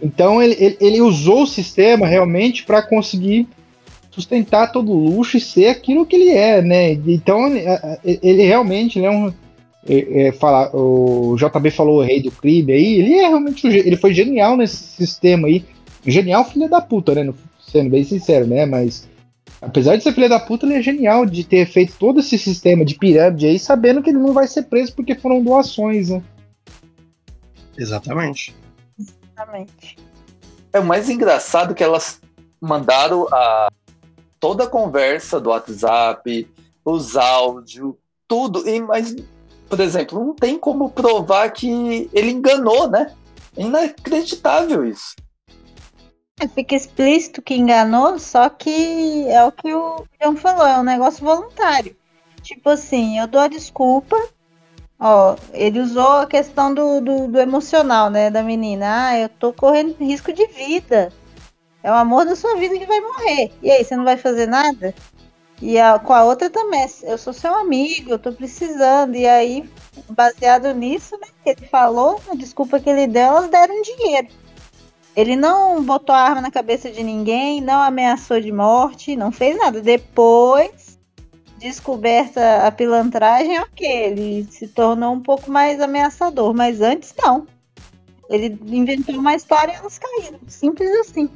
Então 0.00 0.40
ele, 0.42 0.56
ele, 0.58 0.76
ele 0.80 1.00
usou 1.00 1.42
o 1.42 1.46
sistema 1.46 2.06
realmente 2.06 2.64
para 2.64 2.80
conseguir 2.80 3.48
sustentar 4.10 4.72
todo 4.72 4.90
o 4.90 5.04
luxo 5.10 5.36
e 5.36 5.40
ser 5.40 5.68
aquilo 5.68 6.06
que 6.06 6.16
ele 6.16 6.30
é, 6.30 6.60
né? 6.62 6.92
Então 6.92 7.46
ele 8.04 8.42
realmente 8.42 9.04
é 9.04 9.10
um. 9.10 9.32
É, 9.88 10.26
é, 10.26 10.32
fala, 10.32 10.70
o 10.76 11.36
JB 11.36 11.70
falou 11.70 11.98
o 11.98 12.02
rei 12.02 12.20
do 12.20 12.30
crime 12.30 12.72
aí, 12.72 12.94
ele 13.00 13.14
é 13.14 13.28
realmente 13.28 13.66
ele 13.66 13.96
foi 13.96 14.12
genial 14.12 14.56
nesse 14.56 14.76
sistema 14.76 15.48
aí. 15.48 15.64
Genial, 16.06 16.44
filho 16.44 16.68
da 16.68 16.80
puta, 16.80 17.14
né? 17.14 17.32
Sendo 17.70 17.90
bem 17.90 18.04
sincero, 18.04 18.46
né? 18.46 18.64
Mas 18.66 19.08
apesar 19.60 19.96
de 19.96 20.02
ser 20.02 20.12
filho 20.12 20.28
da 20.28 20.40
puta, 20.40 20.66
ele 20.66 20.74
é 20.74 20.82
genial 20.82 21.26
de 21.26 21.44
ter 21.44 21.66
feito 21.66 21.94
todo 21.98 22.20
esse 22.20 22.38
sistema 22.38 22.84
de 22.84 22.94
pirâmide 22.94 23.46
aí, 23.46 23.58
sabendo 23.58 24.02
que 24.02 24.10
ele 24.10 24.18
não 24.18 24.32
vai 24.32 24.46
ser 24.46 24.64
preso 24.64 24.94
porque 24.94 25.14
foram 25.14 25.42
doações, 25.42 26.10
né? 26.10 26.22
Exatamente. 27.76 28.54
Exatamente. 28.98 29.96
É 30.72 30.80
o 30.80 30.84
mais 30.84 31.08
engraçado 31.08 31.74
que 31.74 31.84
elas 31.84 32.20
mandaram 32.60 33.26
a 33.32 33.70
toda 34.40 34.64
a 34.64 34.68
conversa 34.68 35.40
do 35.40 35.50
WhatsApp, 35.50 36.48
os 36.84 37.16
áudios, 37.16 37.94
tudo. 38.26 38.68
E, 38.68 38.80
mas, 38.80 39.14
por 39.68 39.80
exemplo, 39.80 40.18
não 40.18 40.34
tem 40.34 40.58
como 40.58 40.90
provar 40.90 41.50
que 41.50 42.08
ele 42.12 42.30
enganou, 42.30 42.88
né? 42.88 43.14
É 43.56 43.62
inacreditável 43.62 44.86
isso. 44.86 45.14
É, 46.40 46.48
fica 46.48 46.74
explícito 46.74 47.42
que 47.42 47.54
enganou, 47.54 48.18
só 48.18 48.48
que 48.48 49.26
é 49.28 49.44
o 49.44 49.52
que 49.52 49.74
o 49.74 50.04
João 50.20 50.36
falou, 50.36 50.66
é 50.66 50.78
um 50.78 50.84
negócio 50.84 51.24
voluntário. 51.24 51.96
Tipo 52.42 52.70
assim, 52.70 53.18
eu 53.18 53.26
dou 53.26 53.40
a 53.40 53.48
desculpa, 53.48 54.16
Ó, 55.00 55.36
ele 55.52 55.78
usou 55.80 56.08
a 56.08 56.26
questão 56.26 56.74
do, 56.74 57.00
do, 57.00 57.28
do, 57.28 57.38
emocional, 57.38 58.10
né, 58.10 58.30
da 58.30 58.42
menina. 58.42 59.08
Ah, 59.08 59.18
eu 59.18 59.28
tô 59.28 59.52
correndo 59.52 59.94
risco 60.00 60.32
de 60.32 60.44
vida. 60.48 61.12
É 61.82 61.90
o 61.90 61.94
amor 61.94 62.24
da 62.24 62.34
sua 62.34 62.56
vida 62.56 62.76
que 62.76 62.86
vai 62.86 63.00
morrer. 63.00 63.52
E 63.62 63.70
aí, 63.70 63.84
você 63.84 63.94
não 63.94 64.04
vai 64.04 64.16
fazer 64.16 64.46
nada? 64.46 64.92
E 65.62 65.78
a, 65.78 65.98
com 66.00 66.12
a 66.12 66.24
outra 66.24 66.50
também, 66.50 66.86
eu 67.04 67.16
sou 67.16 67.32
seu 67.32 67.54
amigo, 67.54 68.10
eu 68.10 68.18
tô 68.18 68.32
precisando. 68.32 69.14
E 69.14 69.26
aí, 69.26 69.70
baseado 70.10 70.72
nisso, 70.74 71.16
né, 71.18 71.28
que 71.44 71.50
ele 71.50 71.66
falou, 71.68 72.20
a 72.30 72.34
desculpa 72.34 72.80
que 72.80 72.90
ele 72.90 73.06
deu, 73.06 73.22
elas 73.22 73.48
deram 73.48 73.80
dinheiro. 73.82 74.28
Ele 75.16 75.34
não 75.34 75.82
botou 75.82 76.14
a 76.14 76.20
arma 76.20 76.40
na 76.40 76.50
cabeça 76.50 76.90
de 76.90 77.02
ninguém, 77.02 77.60
não 77.60 77.82
ameaçou 77.82 78.40
de 78.40 78.52
morte, 78.52 79.16
não 79.16 79.32
fez 79.32 79.56
nada. 79.56 79.80
Depois 79.80 80.98
descoberta 81.58 82.66
a 82.66 82.70
pilantragem, 82.70 83.58
ok, 83.60 83.86
ele 83.86 84.46
se 84.50 84.68
tornou 84.68 85.12
um 85.12 85.20
pouco 85.20 85.50
mais 85.50 85.80
ameaçador, 85.80 86.54
mas 86.54 86.80
antes 86.80 87.12
não. 87.18 87.46
Ele 88.30 88.58
inventou 88.66 89.16
uma 89.16 89.34
história 89.34 89.72
e 89.72 89.74
elas 89.74 89.98
caíram. 89.98 90.38
Simples 90.46 90.90
assim. 91.00 91.28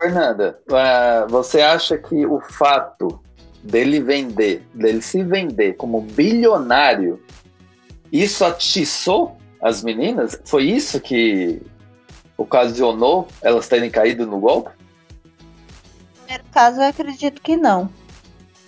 Fernanda, 0.00 0.58
uh, 0.68 1.28
você 1.28 1.60
acha 1.60 1.98
que 1.98 2.24
o 2.24 2.40
fato 2.40 3.20
dele 3.62 4.00
vender, 4.00 4.62
dele 4.74 5.02
se 5.02 5.22
vender 5.22 5.74
como 5.74 6.00
bilionário, 6.00 7.22
isso 8.12 8.44
atiçou 8.44 9.36
as 9.60 9.82
meninas? 9.82 10.40
Foi 10.44 10.64
isso 10.64 11.00
que 11.00 11.60
ocasionou 12.40 13.28
elas 13.42 13.68
terem 13.68 13.90
caído 13.90 14.26
no 14.26 14.38
golpe? 14.38 14.70
No 14.70 16.24
primeiro 16.24 16.44
caso, 16.50 16.80
eu 16.80 16.88
acredito 16.88 17.42
que 17.42 17.56
não 17.56 17.90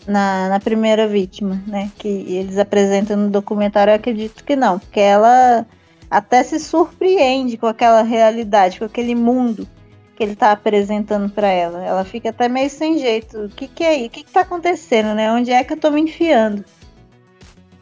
na, 0.06 0.48
na 0.48 0.60
primeira 0.60 1.06
vítima, 1.06 1.62
né? 1.66 1.90
Que 1.98 2.08
eles 2.08 2.58
apresentam 2.58 3.16
no 3.16 3.30
documentário, 3.30 3.92
eu 3.92 3.96
acredito 3.96 4.44
que 4.44 4.56
não, 4.56 4.78
porque 4.78 5.00
ela 5.00 5.66
até 6.10 6.42
se 6.42 6.60
surpreende 6.60 7.56
com 7.56 7.66
aquela 7.66 8.02
realidade, 8.02 8.78
com 8.78 8.84
aquele 8.84 9.14
mundo 9.14 9.66
que 10.14 10.22
ele 10.22 10.32
está 10.32 10.52
apresentando 10.52 11.30
para 11.30 11.48
ela. 11.48 11.82
Ela 11.82 12.04
fica 12.04 12.28
até 12.28 12.48
meio 12.48 12.68
sem 12.68 12.98
jeito. 12.98 13.46
O 13.46 13.48
que, 13.48 13.66
que 13.66 13.82
é 13.82 13.96
isso? 13.96 14.06
O 14.06 14.10
que, 14.10 14.20
está 14.20 14.42
acontecendo, 14.42 15.14
né? 15.14 15.32
Onde 15.32 15.50
é 15.50 15.64
que 15.64 15.72
eu 15.72 15.76
estou 15.76 15.90
me 15.90 16.02
enfiando? 16.02 16.64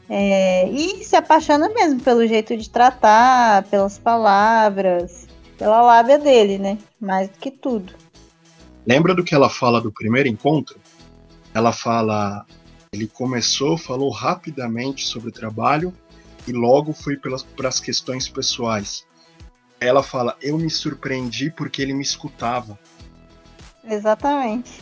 É, 0.09 0.68
e 0.68 1.04
se 1.04 1.16
apaixona 1.16 1.68
mesmo 1.68 2.00
pelo 2.00 2.26
jeito 2.26 2.56
de 2.56 2.68
tratar, 2.68 3.64
pelas 3.64 3.99
palavras, 3.99 5.26
pela 5.61 5.83
lábia 5.83 6.19
dele, 6.19 6.57
né? 6.57 6.79
Mais 6.99 7.29
do 7.29 7.37
que 7.37 7.50
tudo. 7.50 7.93
Lembra 8.87 9.14
do 9.14 9.23
que 9.23 9.35
ela 9.35 9.50
fala 9.50 9.79
do 9.79 9.93
primeiro 9.93 10.26
encontro? 10.26 10.81
Ela 11.52 11.71
fala, 11.71 12.47
ele 12.90 13.07
começou, 13.07 13.76
falou 13.76 14.09
rapidamente 14.11 15.07
sobre 15.07 15.29
o 15.29 15.33
trabalho 15.33 15.93
e 16.49 16.52
logo 16.52 16.95
foi 16.95 17.19
para 17.19 17.69
as 17.69 17.79
questões 17.79 18.26
pessoais. 18.26 19.07
Ela 19.79 20.02
fala, 20.02 20.35
eu 20.40 20.57
me 20.57 20.71
surpreendi 20.71 21.50
porque 21.50 21.83
ele 21.83 21.93
me 21.93 22.02
escutava. 22.02 22.79
Exatamente. 23.85 24.81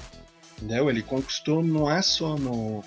Entendeu? 0.56 0.88
Ele 0.88 1.02
conquistou 1.02 1.60
não 1.60 1.90
é 1.90 2.00
só 2.02 2.36
no, 2.36 2.84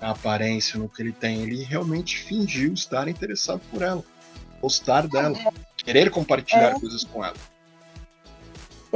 na 0.00 0.12
aparência, 0.12 0.78
no 0.78 0.88
que 0.88 1.02
ele 1.02 1.12
tem, 1.12 1.42
ele 1.42 1.62
realmente 1.64 2.16
fingiu 2.16 2.72
estar 2.72 3.08
interessado 3.08 3.60
por 3.70 3.82
ela, 3.82 4.02
gostar 4.62 5.06
dela, 5.06 5.36
é. 5.36 5.52
Querer 5.86 6.10
compartilhar 6.10 6.76
é. 6.76 6.80
coisas 6.80 7.04
com 7.04 7.24
ela 7.24 7.36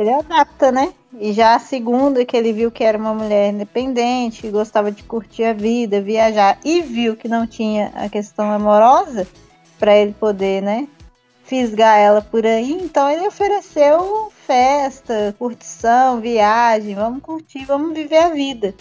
ele 0.01 0.13
adapta, 0.13 0.73
né? 0.73 0.93
E 1.19 1.33
já 1.33 1.55
a 1.55 1.59
segunda, 1.59 2.25
que 2.25 2.37
ele 2.37 2.53
viu 2.53 2.71
que 2.71 2.85
era 2.85 2.97
uma 2.97 3.13
mulher 3.13 3.53
independente, 3.53 4.41
que 4.41 4.51
gostava 4.51 4.91
de 4.91 5.03
curtir 5.03 5.45
a 5.45 5.53
vida, 5.53 6.01
viajar, 6.01 6.59
e 6.65 6.81
viu 6.81 7.17
que 7.17 7.29
não 7.29 7.47
tinha 7.47 7.93
a 7.95 8.09
questão 8.09 8.51
amorosa 8.51 9.27
para 9.79 9.97
ele 9.97 10.15
poder, 10.19 10.63
né? 10.63 10.89
Fisgar 11.45 11.99
ela 11.99 12.23
por 12.23 12.47
aí, 12.47 12.73
então 12.73 13.11
ele 13.11 13.27
ofereceu 13.27 14.33
festa, 14.47 15.35
curtição, 15.39 16.21
viagem, 16.21 16.95
vamos 16.95 17.23
curtir, 17.23 17.65
vamos 17.65 17.93
viver 17.93 18.19
a 18.19 18.29
vida. 18.29 18.75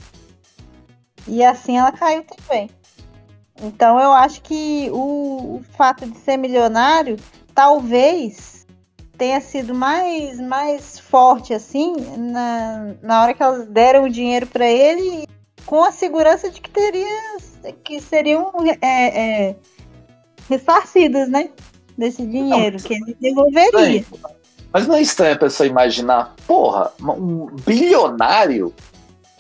E 1.28 1.44
assim 1.44 1.78
ela 1.78 1.92
caiu 1.92 2.24
também. 2.24 2.70
Então 3.62 4.00
eu 4.00 4.12
acho 4.14 4.42
que 4.42 4.90
o, 4.92 5.58
o 5.58 5.66
fato 5.76 6.06
de 6.06 6.18
ser 6.20 6.38
milionário 6.38 7.18
talvez 7.60 8.66
tenha 9.18 9.42
sido 9.42 9.76
mais, 9.76 10.40
mais 10.40 10.98
forte, 10.98 11.54
assim, 11.54 11.94
na, 12.18 12.94
na 13.04 13.22
hora 13.22 13.34
que 13.34 13.44
elas 13.44 13.68
deram 13.68 14.06
o 14.06 14.10
dinheiro 14.10 14.48
para 14.48 14.66
ele, 14.66 15.28
com 15.66 15.84
a 15.84 15.92
segurança 15.92 16.50
de 16.50 16.62
que 16.62 16.70
teria 16.70 17.06
que 17.84 18.00
seriam 18.00 18.50
é, 18.82 19.50
é, 19.50 19.56
ressarcidas, 20.48 21.28
né? 21.28 21.50
Desse 21.98 22.26
dinheiro, 22.26 22.78
não, 22.78 22.86
que 22.86 22.94
ele 22.94 23.18
devolveria. 23.20 24.06
Mas 24.72 24.88
não 24.88 24.96
é 24.96 25.02
estranho 25.02 25.36
a 25.36 25.40
pessoa 25.40 25.68
imaginar, 25.68 26.34
porra, 26.48 26.94
um 27.02 27.48
bilionário 27.66 28.74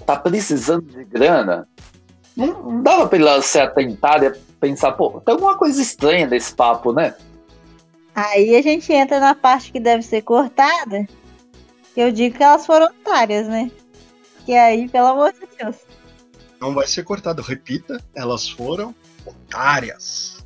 tá 0.06 0.18
precisando 0.18 0.82
de 0.92 1.06
grana. 1.06 1.66
Não, 2.36 2.48
não 2.48 2.84
dava 2.84 3.08
pra 3.08 3.18
ele 3.18 3.42
ser 3.44 3.62
atentado 3.62 4.26
e 4.26 4.32
pensar, 4.60 4.92
pô, 4.92 5.22
tem 5.22 5.36
alguma 5.36 5.56
coisa 5.56 5.82
estranha 5.82 6.28
desse 6.28 6.54
papo, 6.54 6.92
né? 6.92 7.16
Aí 8.14 8.56
a 8.56 8.62
gente 8.62 8.92
entra 8.92 9.20
na 9.20 9.36
parte 9.36 9.72
que 9.72 9.80
deve 9.80 10.04
ser 10.04 10.22
cortada. 10.22 11.08
Eu 11.96 12.12
digo 12.12 12.38
que 12.38 12.44
elas 12.44 12.66
foram 12.66 12.88
otárias, 12.88 13.48
né? 13.48 13.72
Que 14.46 14.54
aí, 14.54 14.88
pelo 14.90 15.08
amor 15.08 15.34
de 15.34 15.48
Deus. 15.58 15.76
Não 16.60 16.74
vai 16.74 16.88
ser 16.88 17.04
cortado. 17.04 17.42
Repita, 17.42 18.04
elas 18.16 18.50
foram 18.50 18.94
otárias. 19.26 20.46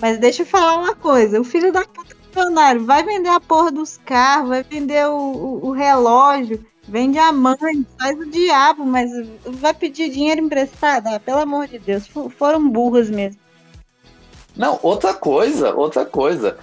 Mas 0.00 0.18
deixa 0.18 0.42
eu 0.42 0.46
falar 0.46 0.78
uma 0.78 0.94
coisa. 0.94 1.40
O 1.40 1.44
filho 1.44 1.72
da 1.72 1.84
puta 1.84 2.14
milionário 2.34 2.84
vai 2.84 3.02
vender 3.04 3.28
a 3.28 3.40
porra 3.40 3.70
dos 3.70 3.96
carros, 4.04 4.48
vai 4.48 4.62
vender 4.62 5.06
o, 5.06 5.16
o, 5.16 5.68
o 5.68 5.72
relógio, 5.72 6.64
vende 6.82 7.18
a 7.18 7.32
mãe, 7.32 7.86
faz 7.98 8.18
o 8.18 8.26
diabo, 8.26 8.84
mas 8.84 9.10
vai 9.44 9.72
pedir 9.72 10.10
dinheiro 10.10 10.40
emprestado. 10.40 11.06
Ah, 11.06 11.20
pelo 11.20 11.40
amor 11.40 11.68
de 11.68 11.78
Deus, 11.78 12.08
foram 12.36 12.68
burras 12.68 13.08
mesmo. 13.08 13.40
Não, 14.56 14.78
outra 14.82 15.14
coisa, 15.14 15.74
outra 15.74 16.04
coisa. 16.04 16.58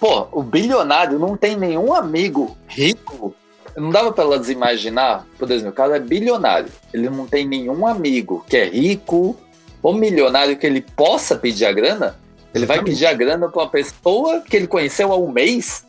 Pô, 0.00 0.28
o 0.32 0.42
bilionário 0.42 1.18
não 1.18 1.36
tem 1.36 1.56
nenhum 1.56 1.92
amigo 1.92 2.56
rico. 2.68 3.34
Não 3.76 3.90
dava 3.90 4.12
para 4.12 4.24
elas 4.24 4.48
imaginar, 4.48 5.26
por 5.38 5.50
exemplo, 5.50 5.70
o 5.70 5.74
cara 5.74 5.96
é 5.96 6.00
bilionário, 6.00 6.70
ele 6.92 7.08
não 7.08 7.26
tem 7.26 7.46
nenhum 7.46 7.86
amigo 7.86 8.44
que 8.48 8.56
é 8.56 8.68
rico 8.68 9.36
ou 9.82 9.94
milionário 9.94 10.56
que 10.56 10.66
ele 10.66 10.80
possa 10.80 11.36
pedir 11.36 11.64
a 11.64 11.72
grana. 11.72 12.16
Ele 12.54 12.66
vai 12.66 12.82
pedir 12.82 13.06
a 13.06 13.12
grana 13.12 13.48
para 13.48 13.62
uma 13.62 13.68
pessoa 13.68 14.40
que 14.40 14.56
ele 14.56 14.66
conheceu 14.66 15.12
há 15.12 15.16
um 15.16 15.30
mês? 15.30 15.84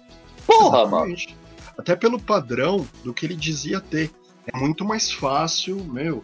Porra, 0.45 0.81
Exatamente. 0.81 1.27
mano. 1.29 1.39
Até 1.77 1.95
pelo 1.95 2.19
padrão 2.19 2.85
do 3.03 3.13
que 3.13 3.25
ele 3.25 3.35
dizia 3.35 3.79
ter. 3.79 4.11
É 4.51 4.57
muito 4.57 4.83
mais 4.83 5.11
fácil, 5.11 5.77
meu, 5.85 6.23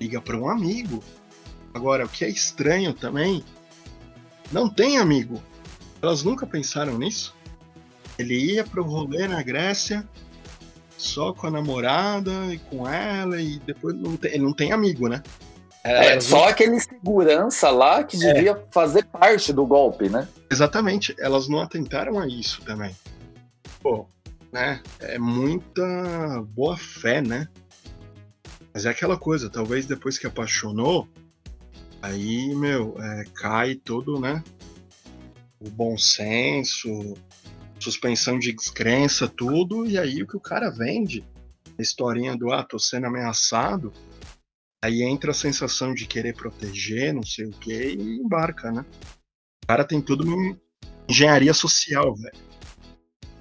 liga 0.00 0.20
para 0.20 0.36
um 0.36 0.48
amigo. 0.48 1.02
Agora, 1.72 2.04
o 2.04 2.08
que 2.08 2.24
é 2.24 2.28
estranho 2.28 2.92
também, 2.92 3.44
não 4.50 4.68
tem 4.68 4.98
amigo. 4.98 5.42
Elas 6.06 6.22
nunca 6.22 6.46
pensaram 6.46 6.96
nisso? 6.96 7.34
Ele 8.16 8.54
ia 8.54 8.64
pro 8.64 8.84
rolê 8.84 9.26
na 9.26 9.42
Grécia, 9.42 10.08
só 10.96 11.32
com 11.32 11.48
a 11.48 11.50
namorada 11.50 12.30
e 12.52 12.58
com 12.58 12.88
ela, 12.88 13.40
e 13.40 13.58
depois 13.58 13.94
não 13.96 14.16
tem, 14.16 14.32
ele 14.32 14.44
não 14.44 14.52
tem 14.52 14.72
amigo, 14.72 15.08
né? 15.08 15.22
É, 15.82 16.18
só 16.20 16.38
não... 16.38 16.44
aquele 16.44 16.78
segurança 16.80 17.70
lá 17.70 18.04
que 18.04 18.16
é. 18.24 18.32
devia 18.32 18.64
fazer 18.70 19.04
parte 19.06 19.52
do 19.52 19.66
golpe, 19.66 20.08
né? 20.08 20.28
Exatamente, 20.50 21.14
elas 21.18 21.48
não 21.48 21.60
atentaram 21.60 22.18
a 22.18 22.26
isso 22.26 22.62
também. 22.62 22.94
Pô, 23.82 24.06
né? 24.52 24.80
É 25.00 25.18
muita 25.18 26.42
boa 26.50 26.76
fé, 26.76 27.20
né? 27.20 27.48
Mas 28.72 28.86
é 28.86 28.90
aquela 28.90 29.16
coisa, 29.16 29.50
talvez 29.50 29.86
depois 29.86 30.18
que 30.18 30.26
apaixonou, 30.26 31.08
aí, 32.00 32.54
meu, 32.54 32.94
é, 32.98 33.24
cai 33.34 33.74
todo, 33.74 34.20
né? 34.20 34.42
O 35.66 35.70
bom 35.70 35.98
senso, 35.98 37.14
suspensão 37.78 38.38
de 38.38 38.52
descrença, 38.52 39.26
tudo, 39.26 39.86
e 39.86 39.98
aí 39.98 40.22
o 40.22 40.26
que 40.26 40.36
o 40.36 40.40
cara 40.40 40.70
vende, 40.70 41.24
a 41.78 41.82
historinha 41.82 42.36
do, 42.36 42.52
ah, 42.52 42.62
tô 42.62 42.78
sendo 42.78 43.06
ameaçado, 43.06 43.92
aí 44.82 45.02
entra 45.02 45.32
a 45.32 45.34
sensação 45.34 45.92
de 45.92 46.06
querer 46.06 46.34
proteger, 46.34 47.12
não 47.12 47.22
sei 47.22 47.46
o 47.46 47.50
que, 47.50 47.72
e 47.72 48.18
embarca, 48.18 48.70
né? 48.70 48.84
O 49.64 49.66
cara 49.66 49.84
tem 49.84 50.00
tudo 50.00 50.24
uma 50.24 50.56
engenharia 51.08 51.52
social, 51.52 52.14
velho. 52.14 52.46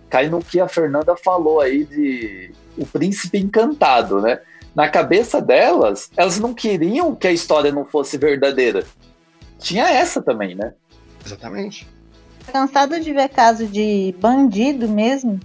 Cai 0.10 0.30
no 0.30 0.40
que 0.40 0.60
a 0.60 0.68
Fernanda 0.68 1.16
falou 1.16 1.62
aí 1.62 1.86
de 1.86 2.52
o 2.78 2.86
príncipe 2.86 3.38
encantado, 3.38 4.22
né? 4.22 4.42
na 4.76 4.90
cabeça 4.90 5.42
delas, 5.42 6.12
elas 6.18 6.38
não 6.38 6.54
queriam 6.54 7.16
que 7.16 7.28
a 7.28 7.32
história 7.32 7.72
não 7.72 7.86
fosse 7.86 8.18
verdadeira. 8.18 8.86
Tinha 9.58 9.90
essa 9.90 10.22
também, 10.22 10.54
né? 10.54 10.74
Exatamente. 11.26 11.88
Cansado 12.52 13.00
de 13.00 13.12
ver 13.12 13.30
caso 13.30 13.68
de 13.68 14.16
bandido 14.20 14.88
mesmo, 14.88 15.40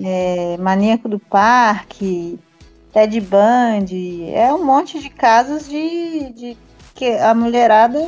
é, 0.00 0.56
maníaco 0.58 1.08
do 1.08 1.18
parque, 1.18 2.38
Ted 2.92 3.20
Bundy, 3.20 4.30
é 4.30 4.52
um 4.52 4.64
monte 4.64 5.00
de 5.00 5.10
casos 5.10 5.68
de, 5.68 6.30
de 6.32 6.56
que 6.94 7.06
a 7.18 7.34
mulherada 7.34 7.98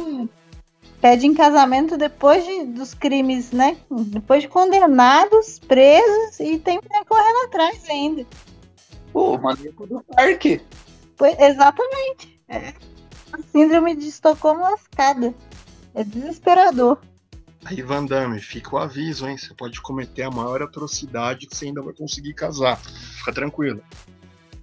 pede 1.01 1.27
em 1.27 1.35
casamento 1.35 1.97
depois 1.97 2.45
de, 2.45 2.65
dos 2.65 2.95
crimes, 2.95 3.53
né? 3.53 3.77
Depois 3.91 4.43
de 4.43 4.49
condenados, 4.49 5.59
presos 5.59 6.41
e 6.41 6.59
tem 6.59 6.81
que 6.81 6.89
correndo 7.05 7.47
atrás 7.47 7.83
ainda. 7.89 8.27
Pô, 9.13 9.39
maníaco 9.39 9.87
do 9.87 10.03
parque. 10.05 10.61
Pois, 11.17 11.39
exatamente. 11.39 12.41
É. 12.49 12.73
A 13.33 13.39
síndrome 13.51 13.97
de 13.97 14.09
Estocolmo 14.09 14.63
lascada. 14.63 15.35
É 15.95 16.05
desesperador. 16.05 16.99
Aí, 17.69 17.83
Van 17.83 18.05
Damme, 18.05 18.41
fica 18.41 18.77
o 18.77 18.79
aviso, 18.79 19.27
hein? 19.27 19.37
Você 19.37 19.53
pode 19.53 19.81
cometer 19.81 20.23
a 20.23 20.31
maior 20.31 20.63
atrocidade 20.63 21.47
que 21.47 21.57
você 21.57 21.67
ainda 21.67 21.83
vai 21.83 21.93
conseguir 21.93 22.33
casar. 22.33 22.79
Fica 22.79 23.33
tranquilo. 23.33 23.83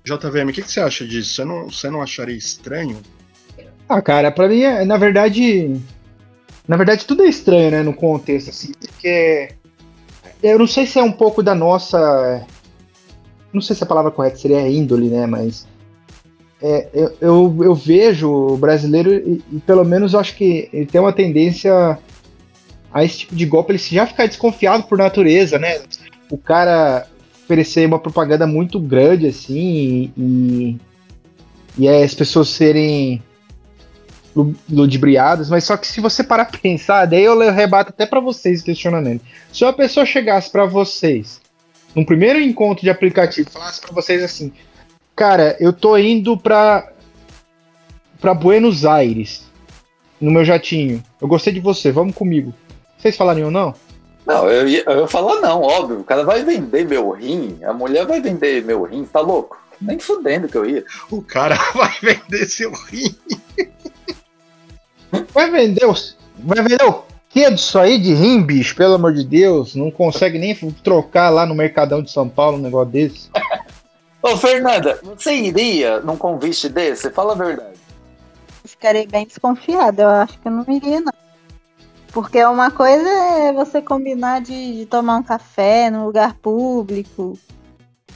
JVM, 0.06 0.50
o 0.50 0.54
que, 0.54 0.62
que, 0.62 0.72
você 0.72 0.80
acha 0.80 1.06
disso? 1.06 1.34
Você 1.34 1.44
não, 1.44 1.70
você 1.70 1.90
não 1.90 2.02
acharia 2.02 2.36
estranho? 2.36 3.02
Ah, 3.90 4.02
cara, 4.02 4.32
pra 4.32 4.48
mim, 4.48 4.62
é, 4.62 4.86
na 4.86 4.98
verdade. 4.98 5.82
Na 6.66 6.78
verdade, 6.78 7.06
tudo 7.06 7.24
é 7.24 7.28
estranho, 7.28 7.72
né? 7.72 7.84
No 7.84 7.94
contexto, 7.94 8.50
assim, 8.50 8.72
porque. 8.74 9.50
Eu 10.42 10.60
não 10.60 10.68
sei 10.68 10.86
se 10.86 11.00
é 11.00 11.04
um 11.04 11.12
pouco 11.12 11.44
da 11.44 11.56
nossa 11.56 12.46
não 13.54 13.62
sei 13.62 13.76
se 13.76 13.84
a 13.84 13.88
palavra 13.88 14.12
correta 14.12 14.38
seria 14.38 14.68
índole, 14.68 15.10
né? 15.10 15.28
Mas 15.28 15.68
é, 16.62 16.90
eu, 16.94 17.16
eu, 17.22 17.58
eu, 17.66 17.76
vejo 17.76 18.30
o 18.30 18.58
brasileiro, 18.58 19.14
e, 19.14 19.44
e, 19.52 19.60
pelo 19.60 19.86
menos 19.86 20.14
eu 20.14 20.20
acho 20.20 20.36
que 20.36 20.70
ele 20.74 20.88
tem 20.88 21.00
uma 21.00 21.14
tendência 21.14 22.00
a 22.94 23.04
esse 23.04 23.20
tipo 23.20 23.36
de 23.36 23.46
golpe, 23.46 23.72
ele 23.72 23.80
já 23.80 24.06
ficar 24.06 24.28
desconfiado 24.28 24.84
por 24.84 24.98
natureza, 24.98 25.58
né? 25.58 25.82
O 26.30 26.38
cara 26.38 27.08
oferecer 27.44 27.86
uma 27.86 28.00
propaganda 28.00 28.46
muito 28.46 28.80
grande, 28.80 29.28
assim, 29.28 30.14
e, 30.16 30.78
e 31.78 31.88
é, 31.88 32.04
as 32.04 32.14
pessoas 32.14 32.50
serem 32.50 33.22
ludibriadas, 34.70 35.50
mas 35.50 35.64
só 35.64 35.78
que 35.78 35.86
se 35.86 36.02
você 36.02 36.24
parar 36.24 36.46
pra 36.46 36.58
pensar, 36.58 37.06
daí 37.06 37.24
eu 37.24 37.38
rebato 37.52 37.90
até 37.90 38.06
para 38.06 38.20
vocês 38.20 38.62
o 38.62 38.66
questionamento. 38.66 39.24
Se 39.52 39.64
uma 39.64 39.74
pessoa 39.74 40.06
chegasse 40.06 40.52
para 40.52 40.66
vocês 40.66 41.40
num 41.96 42.04
primeiro 42.04 42.40
encontro 42.40 42.84
de 42.84 42.90
aplicativo, 42.90 43.52
falasse 43.52 43.80
para 43.80 43.94
vocês 43.94 44.24
assim, 44.24 44.52
cara, 45.16 45.56
eu 45.60 45.72
tô 45.72 45.96
indo 45.98 46.36
pra, 46.36 46.92
pra 48.20 48.34
Buenos 48.34 48.86
Aires, 48.86 49.46
no 50.20 50.32
meu 50.32 50.44
jatinho. 50.44 51.04
Eu 51.22 51.28
gostei 51.28 51.54
de 51.54 51.60
você, 51.60 51.92
vamos 51.92 52.16
comigo. 52.16 52.54
Vocês 53.04 53.18
falariam 53.18 53.52
não? 53.52 53.76
Não, 54.26 54.50
eu 54.50 54.66
ia, 54.66 54.82
eu 54.88 55.02
ia 55.02 55.08
falar 55.08 55.42
não, 55.42 55.62
óbvio. 55.62 56.00
O 56.00 56.04
cara 56.06 56.24
vai 56.24 56.42
vender 56.42 56.88
meu 56.88 57.12
rim, 57.12 57.60
a 57.62 57.74
mulher 57.74 58.06
vai 58.06 58.22
vender 58.22 58.64
meu 58.64 58.84
rim, 58.84 59.04
tá 59.04 59.20
louco? 59.20 59.62
Nem 59.82 60.00
fudendo 60.00 60.48
que 60.48 60.58
eu 60.58 60.66
ia. 60.66 60.86
O 61.12 61.22
cara 61.22 61.58
vai 61.76 61.92
vender 62.02 62.46
seu 62.46 62.72
rim. 62.72 63.14
Vai 65.34 65.52
vender, 65.52 65.86
vai 66.40 66.64
vender 66.64 66.82
o 66.86 67.04
que 67.28 67.44
é 67.44 67.52
disso 67.52 67.78
aí 67.78 67.98
de 67.98 68.14
rim, 68.14 68.42
bicho? 68.42 68.74
Pelo 68.74 68.94
amor 68.94 69.12
de 69.12 69.26
Deus, 69.26 69.76
não 69.76 69.92
consegue 69.92 70.40
nem 70.40 70.56
trocar 70.82 71.30
lá 71.30 71.46
no 71.46 71.54
Mercadão 71.54 72.02
de 72.02 72.10
São 72.10 72.30
Paulo 72.30 72.58
um 72.58 72.62
negócio 72.62 72.90
desse. 72.90 73.30
Ô, 74.22 74.38
Fernanda, 74.38 74.98
você 75.04 75.36
iria 75.36 76.00
num 76.00 76.16
convite 76.16 76.70
desse? 76.70 77.10
Fala 77.10 77.34
a 77.34 77.36
verdade. 77.36 77.78
Ficarei 78.64 79.06
bem 79.06 79.26
desconfiada, 79.26 80.04
eu 80.04 80.10
acho 80.10 80.40
que 80.40 80.48
eu 80.48 80.54
não 80.54 80.66
iria, 80.70 81.02
não. 81.02 81.23
Porque 82.14 82.46
uma 82.46 82.70
coisa 82.70 83.10
é 83.10 83.52
você 83.52 83.82
combinar 83.82 84.40
de, 84.40 84.78
de 84.78 84.86
tomar 84.86 85.18
um 85.18 85.24
café 85.24 85.90
num 85.90 86.06
lugar 86.06 86.36
público, 86.36 87.38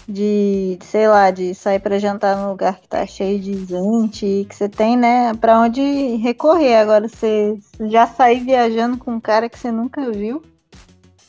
de, 0.08 0.78
sei 0.82 1.08
lá, 1.08 1.32
de 1.32 1.56
sair 1.56 1.80
para 1.80 1.98
jantar 1.98 2.38
num 2.38 2.52
lugar 2.52 2.80
que 2.80 2.88
tá 2.88 3.06
cheio 3.08 3.40
de 3.40 3.66
gente, 3.66 4.46
que 4.48 4.56
você 4.56 4.70
tem, 4.70 4.96
né, 4.96 5.34
para 5.34 5.60
onde 5.60 5.82
recorrer. 6.18 6.76
Agora, 6.76 7.10
você 7.10 7.58
já 7.90 8.06
sair 8.06 8.42
viajando 8.42 8.98
com 8.98 9.16
um 9.16 9.20
cara 9.20 9.50
que 9.50 9.58
você 9.58 9.72
nunca 9.72 10.12
viu, 10.12 10.44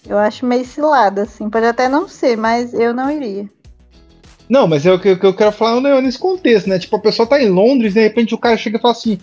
eu 0.06 0.18
acho 0.18 0.44
meio 0.44 0.66
cilada, 0.66 1.22
assim. 1.22 1.48
Pode 1.48 1.64
até 1.64 1.88
não 1.88 2.06
ser, 2.06 2.36
mas 2.36 2.74
eu 2.74 2.92
não 2.92 3.10
iria. 3.10 3.48
Não, 4.46 4.68
mas 4.68 4.84
é 4.84 4.92
o 4.92 5.00
que, 5.00 5.08
eu 5.08 5.34
quero 5.34 5.52
falar 5.52 5.80
né, 5.80 6.00
nesse 6.02 6.18
contexto, 6.18 6.68
né? 6.68 6.78
Tipo, 6.78 6.96
a 6.96 7.00
pessoa 7.00 7.28
tá 7.28 7.42
em 7.42 7.48
Londres, 7.48 7.94
de 7.94 8.00
repente 8.00 8.34
o 8.34 8.38
cara 8.38 8.56
chega 8.58 8.76
e 8.76 8.80
fala 8.80 8.92
assim: 8.92 9.18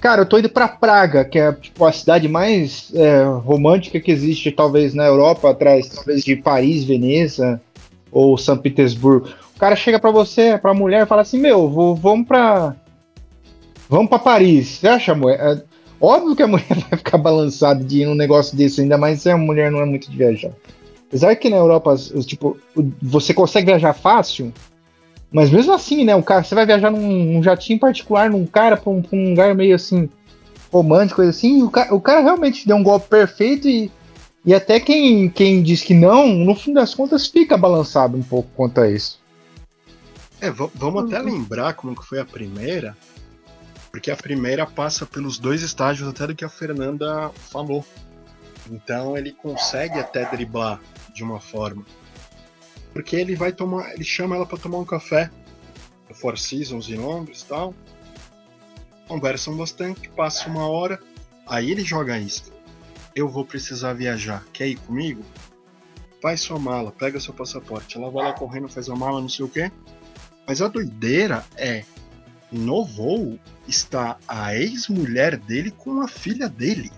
Cara, 0.00 0.22
eu 0.22 0.26
tô 0.26 0.38
indo 0.38 0.48
pra 0.48 0.66
Praga, 0.66 1.26
que 1.26 1.38
é 1.38 1.52
tipo, 1.52 1.84
a 1.84 1.92
cidade 1.92 2.26
mais 2.26 2.90
é, 2.94 3.22
romântica 3.44 4.00
que 4.00 4.10
existe, 4.10 4.50
talvez, 4.50 4.94
na 4.94 5.04
Europa, 5.04 5.50
atrás, 5.50 5.88
talvez, 5.88 6.24
de 6.24 6.36
Paris, 6.36 6.84
Veneza 6.84 7.60
ou 8.10 8.38
São 8.38 8.56
Petersburgo. 8.56 9.28
O 9.54 9.58
cara 9.60 9.76
chega 9.76 9.98
para 9.98 10.10
você, 10.10 10.56
pra 10.56 10.72
mulher, 10.72 11.02
e 11.02 11.06
fala 11.06 11.20
assim: 11.20 11.38
Meu, 11.38 11.68
vou, 11.68 11.94
vamos 11.94 12.26
pra. 12.26 12.74
Vamos 13.90 14.08
pra 14.08 14.18
Paris. 14.18 14.68
Você 14.68 14.88
acha, 14.88 15.14
mulher? 15.14 15.38
É, 15.38 15.62
óbvio 16.00 16.34
que 16.34 16.42
a 16.42 16.46
mulher 16.48 16.66
vai 16.88 16.98
ficar 16.98 17.18
balançada 17.18 17.84
de 17.84 18.00
ir 18.00 18.06
num 18.06 18.14
negócio 18.14 18.56
desse, 18.56 18.80
ainda 18.80 18.96
mais 18.96 19.20
se 19.20 19.28
a 19.28 19.36
mulher 19.36 19.70
não 19.70 19.80
é 19.80 19.84
muito 19.84 20.10
de 20.10 20.16
viajar. 20.16 20.52
Apesar 21.08 21.36
que 21.36 21.50
na 21.50 21.56
Europa, 21.56 21.94
tipo, 22.24 22.56
você 23.02 23.34
consegue 23.34 23.66
viajar 23.66 23.92
fácil, 23.92 24.50
mas 25.32 25.50
mesmo 25.50 25.72
assim, 25.72 26.04
né? 26.04 26.14
O 26.14 26.22
cara, 26.22 26.42
você 26.42 26.54
vai 26.54 26.66
viajar 26.66 26.90
num, 26.90 27.42
jatinho 27.42 27.78
particular, 27.78 28.30
num 28.30 28.46
cara, 28.46 28.76
pra 28.76 28.90
um, 28.90 29.02
pra 29.02 29.16
um 29.16 29.30
lugar 29.30 29.54
meio 29.54 29.74
assim, 29.74 30.08
romântico, 30.72 31.16
coisa 31.16 31.30
assim, 31.30 31.62
o 31.62 31.70
cara, 31.70 31.94
o 31.94 32.00
cara 32.00 32.20
realmente 32.20 32.66
deu 32.66 32.76
um 32.76 32.82
golpe 32.82 33.08
perfeito 33.08 33.68
e 33.68 33.90
e 34.44 34.54
até 34.54 34.80
quem, 34.80 35.28
quem 35.28 35.62
diz 35.62 35.82
que 35.82 35.92
não, 35.92 36.28
no 36.28 36.54
fim 36.54 36.72
das 36.72 36.94
contas, 36.94 37.26
fica 37.26 37.56
balançado 37.58 38.16
um 38.16 38.22
pouco 38.22 38.48
quanto 38.56 38.80
a 38.80 38.90
isso. 38.90 39.20
É, 40.40 40.50
vamos 40.50 41.04
até 41.04 41.18
lembrar 41.18 41.74
como 41.74 41.94
que 41.94 42.06
foi 42.06 42.18
a 42.18 42.24
primeira, 42.24 42.96
porque 43.90 44.10
a 44.10 44.16
primeira 44.16 44.66
passa 44.66 45.04
pelos 45.04 45.38
dois 45.38 45.62
estágios 45.62 46.08
até 46.08 46.26
do 46.26 46.34
que 46.34 46.44
a 46.44 46.48
Fernanda 46.48 47.30
falou. 47.34 47.84
Então 48.70 49.16
ele 49.16 49.32
consegue 49.32 49.98
até 49.98 50.24
driblar 50.24 50.80
de 51.14 51.22
uma 51.22 51.38
forma. 51.38 51.84
Porque 52.92 53.16
ele 53.16 53.36
vai 53.36 53.52
tomar, 53.52 53.92
ele 53.94 54.04
chama 54.04 54.36
ela 54.36 54.46
para 54.46 54.58
tomar 54.58 54.78
um 54.78 54.84
café 54.84 55.30
no 56.08 56.14
Four 56.14 56.38
Seasons 56.38 56.88
em 56.88 56.96
Londres, 56.96 57.44
tal. 57.48 57.74
Conversam 59.06 59.56
bastante, 59.56 60.08
passa 60.10 60.48
uma 60.48 60.68
hora, 60.68 61.00
aí 61.46 61.70
ele 61.70 61.82
joga 61.82 62.18
isca 62.18 62.60
eu 63.14 63.28
vou 63.28 63.44
precisar 63.44 63.94
viajar, 63.94 64.44
quer 64.52 64.68
ir 64.68 64.76
comigo? 64.76 65.24
Faz 66.22 66.40
sua 66.40 66.58
mala, 66.58 66.92
pega 66.92 67.18
seu 67.18 67.32
passaporte. 67.32 67.96
Ela 67.96 68.10
vai 68.10 68.24
lá 68.24 68.32
correndo, 68.32 68.68
faz 68.68 68.88
a 68.88 68.94
mala, 68.94 69.20
não 69.20 69.28
sei 69.28 69.44
o 69.44 69.48
quê. 69.48 69.70
Mas 70.46 70.60
a 70.60 70.68
doideira 70.68 71.44
é, 71.56 71.84
no 72.52 72.84
voo 72.84 73.38
está 73.66 74.18
a 74.28 74.54
ex-mulher 74.54 75.36
dele 75.36 75.70
com 75.70 76.02
a 76.02 76.08
filha 76.08 76.48
dele. 76.48 76.90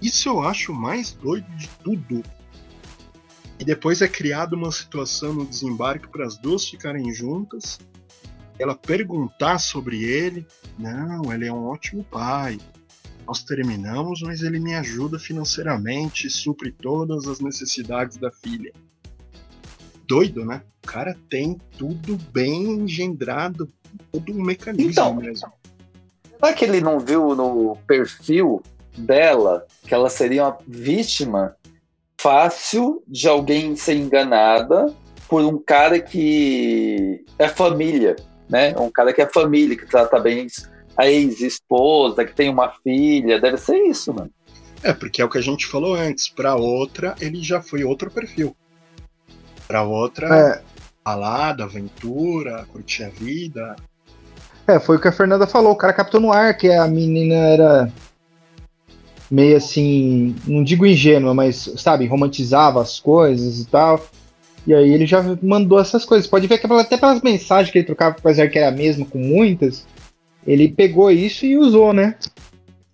Isso 0.00 0.28
eu 0.28 0.40
acho 0.40 0.72
mais 0.72 1.12
doido 1.12 1.48
de 1.56 1.68
tudo. 1.82 2.22
E 3.58 3.64
depois 3.64 4.00
é 4.02 4.08
criada 4.08 4.54
uma 4.54 4.70
situação 4.70 5.32
no 5.32 5.46
desembarque 5.46 6.08
para 6.08 6.24
as 6.24 6.36
duas 6.38 6.68
ficarem 6.68 7.12
juntas. 7.12 7.78
Ela 8.58 8.74
perguntar 8.74 9.58
sobre 9.58 10.04
ele. 10.04 10.46
Não, 10.78 11.32
ele 11.32 11.46
é 11.46 11.52
um 11.52 11.66
ótimo 11.66 12.04
pai 12.04 12.58
nós 13.26 13.42
terminamos, 13.42 14.22
mas 14.22 14.40
ele 14.40 14.58
me 14.58 14.74
ajuda 14.74 15.18
financeiramente, 15.18 16.30
supre 16.30 16.72
todas 16.72 17.28
as 17.28 17.40
necessidades 17.40 18.16
da 18.16 18.30
filha. 18.30 18.72
Doido, 20.06 20.46
né? 20.46 20.62
cara 20.88 21.14
tem 21.28 21.60
tudo 21.76 22.16
bem 22.32 22.64
engendrado, 22.64 23.68
todo 24.10 24.32
um 24.32 24.42
mecanismo 24.42 24.90
Então, 24.90 25.14
mesmo. 25.14 25.52
Será 26.40 26.54
que 26.54 26.64
ele 26.64 26.80
não 26.80 26.98
viu 26.98 27.34
no 27.34 27.76
perfil 27.86 28.62
dela 28.96 29.66
que 29.82 29.92
ela 29.92 30.08
seria 30.08 30.46
uma 30.46 30.58
vítima 30.66 31.54
fácil 32.18 33.02
de 33.06 33.28
alguém 33.28 33.76
ser 33.76 33.94
enganada 33.94 34.92
por 35.28 35.42
um 35.42 35.58
cara 35.58 36.00
que 36.00 37.24
é 37.38 37.48
família, 37.48 38.16
né? 38.48 38.74
Um 38.78 38.90
cara 38.90 39.12
que 39.12 39.22
é 39.22 39.26
família, 39.26 39.76
que 39.76 39.86
trata 39.86 40.18
bem 40.18 40.46
a 40.96 41.06
ex-esposa, 41.06 42.24
que 42.24 42.34
tem 42.34 42.48
uma 42.50 42.72
filha. 42.82 43.40
Deve 43.40 43.56
ser 43.56 43.76
isso, 43.84 44.12
mano. 44.12 44.30
É, 44.82 44.92
porque 44.92 45.20
é 45.22 45.24
o 45.24 45.28
que 45.28 45.38
a 45.38 45.42
gente 45.42 45.66
falou 45.66 45.94
antes. 45.94 46.28
Pra 46.28 46.54
outra, 46.56 47.14
ele 47.20 47.42
já 47.42 47.60
foi 47.62 47.84
outro 47.84 48.10
perfil. 48.10 48.56
Pra 49.66 49.82
outra, 49.82 50.34
É, 50.34 50.62
balada, 51.04 51.64
aventura, 51.64 52.66
curtir 52.72 53.04
a 53.04 53.08
vida. 53.10 53.76
é, 54.66 54.80
foi 54.80 54.96
o 54.96 55.00
que 55.00 55.08
a 55.08 55.12
Fernanda 55.12 55.46
falou. 55.46 55.72
O 55.72 55.76
cara 55.76 55.92
captou 55.92 56.20
no 56.20 56.32
ar 56.32 56.56
que 56.56 56.70
a 56.70 56.86
menina 56.88 57.34
era 57.34 57.92
meio 59.30 59.56
assim, 59.56 60.34
não 60.46 60.64
digo 60.64 60.86
ingênua, 60.86 61.34
mas, 61.34 61.70
sabe, 61.76 62.06
romantizava 62.06 62.80
as 62.80 62.98
coisas 62.98 63.60
e 63.60 63.66
tal. 63.66 64.04
E 64.66 64.74
aí 64.74 64.90
ele 64.92 65.06
já 65.06 65.22
mandou 65.42 65.78
essas 65.78 66.04
coisas. 66.04 66.26
Pode 66.26 66.46
ver 66.46 66.58
que 66.58 66.66
até 66.66 66.96
pelas 66.96 67.22
mensagens 67.22 67.70
que 67.70 67.78
ele 67.78 67.86
trocava, 67.86 68.16
apesar 68.18 68.48
que 68.48 68.58
era 68.58 68.68
a 68.68 68.76
mesma 68.76 69.06
com 69.06 69.18
muitas, 69.18 69.86
ele 70.46 70.68
pegou 70.68 71.10
isso 71.10 71.46
e 71.46 71.56
usou, 71.56 71.92
né? 71.92 72.14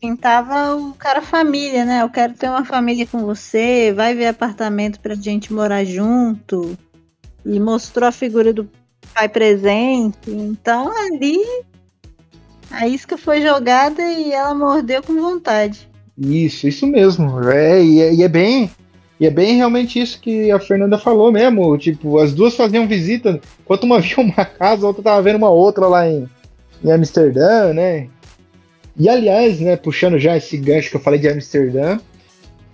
Pintava 0.01 0.77
o 0.77 0.93
cara 0.95 1.23
família, 1.23 1.85
né? 1.85 2.03
Eu 2.03 2.11
quero 2.11 2.35
ter 2.35 2.49
uma 2.49 2.65
família 2.65 3.07
com 3.07 3.25
você, 3.25 3.93
vai 3.93 4.15
ver 4.15 4.27
apartamento 4.27 5.01
pra 5.01 5.15
gente 5.15 5.53
morar 5.53 5.85
junto. 5.85 6.77
E 7.45 7.59
mostrou 7.61 8.09
a 8.09 8.13
figura 8.13 8.53
do 8.53 8.69
pai 9.13 9.29
presente. 9.29 10.31
Então 10.31 10.93
ali 11.07 11.39
a 12.71 12.87
isca 12.87 13.17
foi 13.17 13.41
jogada 13.41 14.03
e 14.03 14.33
ela 14.33 14.55
mordeu 14.55 15.03
com 15.03 15.15
vontade. 15.15 15.89
Isso, 16.19 16.69
isso 16.69 16.87
mesmo. 16.87 17.49
É, 17.49 17.83
e, 17.83 18.01
é, 18.01 18.15
e 18.15 18.23
é 18.23 18.29
bem. 18.29 18.71
E 19.19 19.27
é 19.27 19.31
bem 19.31 19.57
realmente 19.57 20.01
isso 20.01 20.21
que 20.21 20.51
a 20.51 20.59
Fernanda 20.59 20.99
falou 20.99 21.31
mesmo. 21.33 21.77
Tipo, 21.79 22.19
as 22.19 22.33
duas 22.33 22.55
faziam 22.55 22.87
visita. 22.87 23.41
Enquanto 23.61 23.85
uma 23.85 23.99
via 24.01 24.17
uma 24.19 24.45
casa, 24.45 24.85
a 24.85 24.89
outra 24.89 25.03
tava 25.03 25.23
vendo 25.23 25.37
uma 25.37 25.51
outra 25.51 25.87
lá 25.87 26.09
em, 26.09 26.29
em 26.83 26.91
Amsterdã, 26.93 27.73
né? 27.73 28.09
E 28.97 29.09
aliás, 29.09 29.59
né, 29.61 29.77
puxando 29.77 30.19
já 30.19 30.37
esse 30.37 30.57
gancho 30.57 30.91
que 30.91 30.97
eu 30.97 31.01
falei 31.01 31.19
de 31.19 31.29
Amsterdã, 31.29 31.99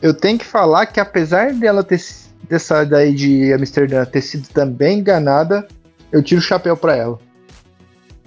eu 0.03 0.13
tenho 0.13 0.39
que 0.39 0.45
falar 0.45 0.85
que 0.87 1.01
apesar 1.01 1.55
dela 1.55 1.83
ter 1.83 1.99
dessa 2.49 2.85
daí 2.85 3.15
de 3.15 3.53
Amsterdã 3.53 4.05
ter 4.05 4.21
sido 4.21 4.47
também 4.49 4.99
enganada, 4.99 5.67
eu 6.13 6.23
tiro 6.23 6.41
o 6.41 6.45
chapéu 6.45 6.77
pra 6.77 6.97
ela. 6.97 7.19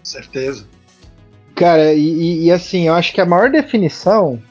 Certeza. 0.03 0.65
Cara, 1.55 1.93
e, 1.93 1.99
e- 2.01 2.43
e 2.45 2.51
assim, 2.51 2.87
eu 2.87 2.93
acho 2.95 3.13
que 3.13 3.21
a 3.21 3.25
maior 3.25 3.51
definição 3.51 4.41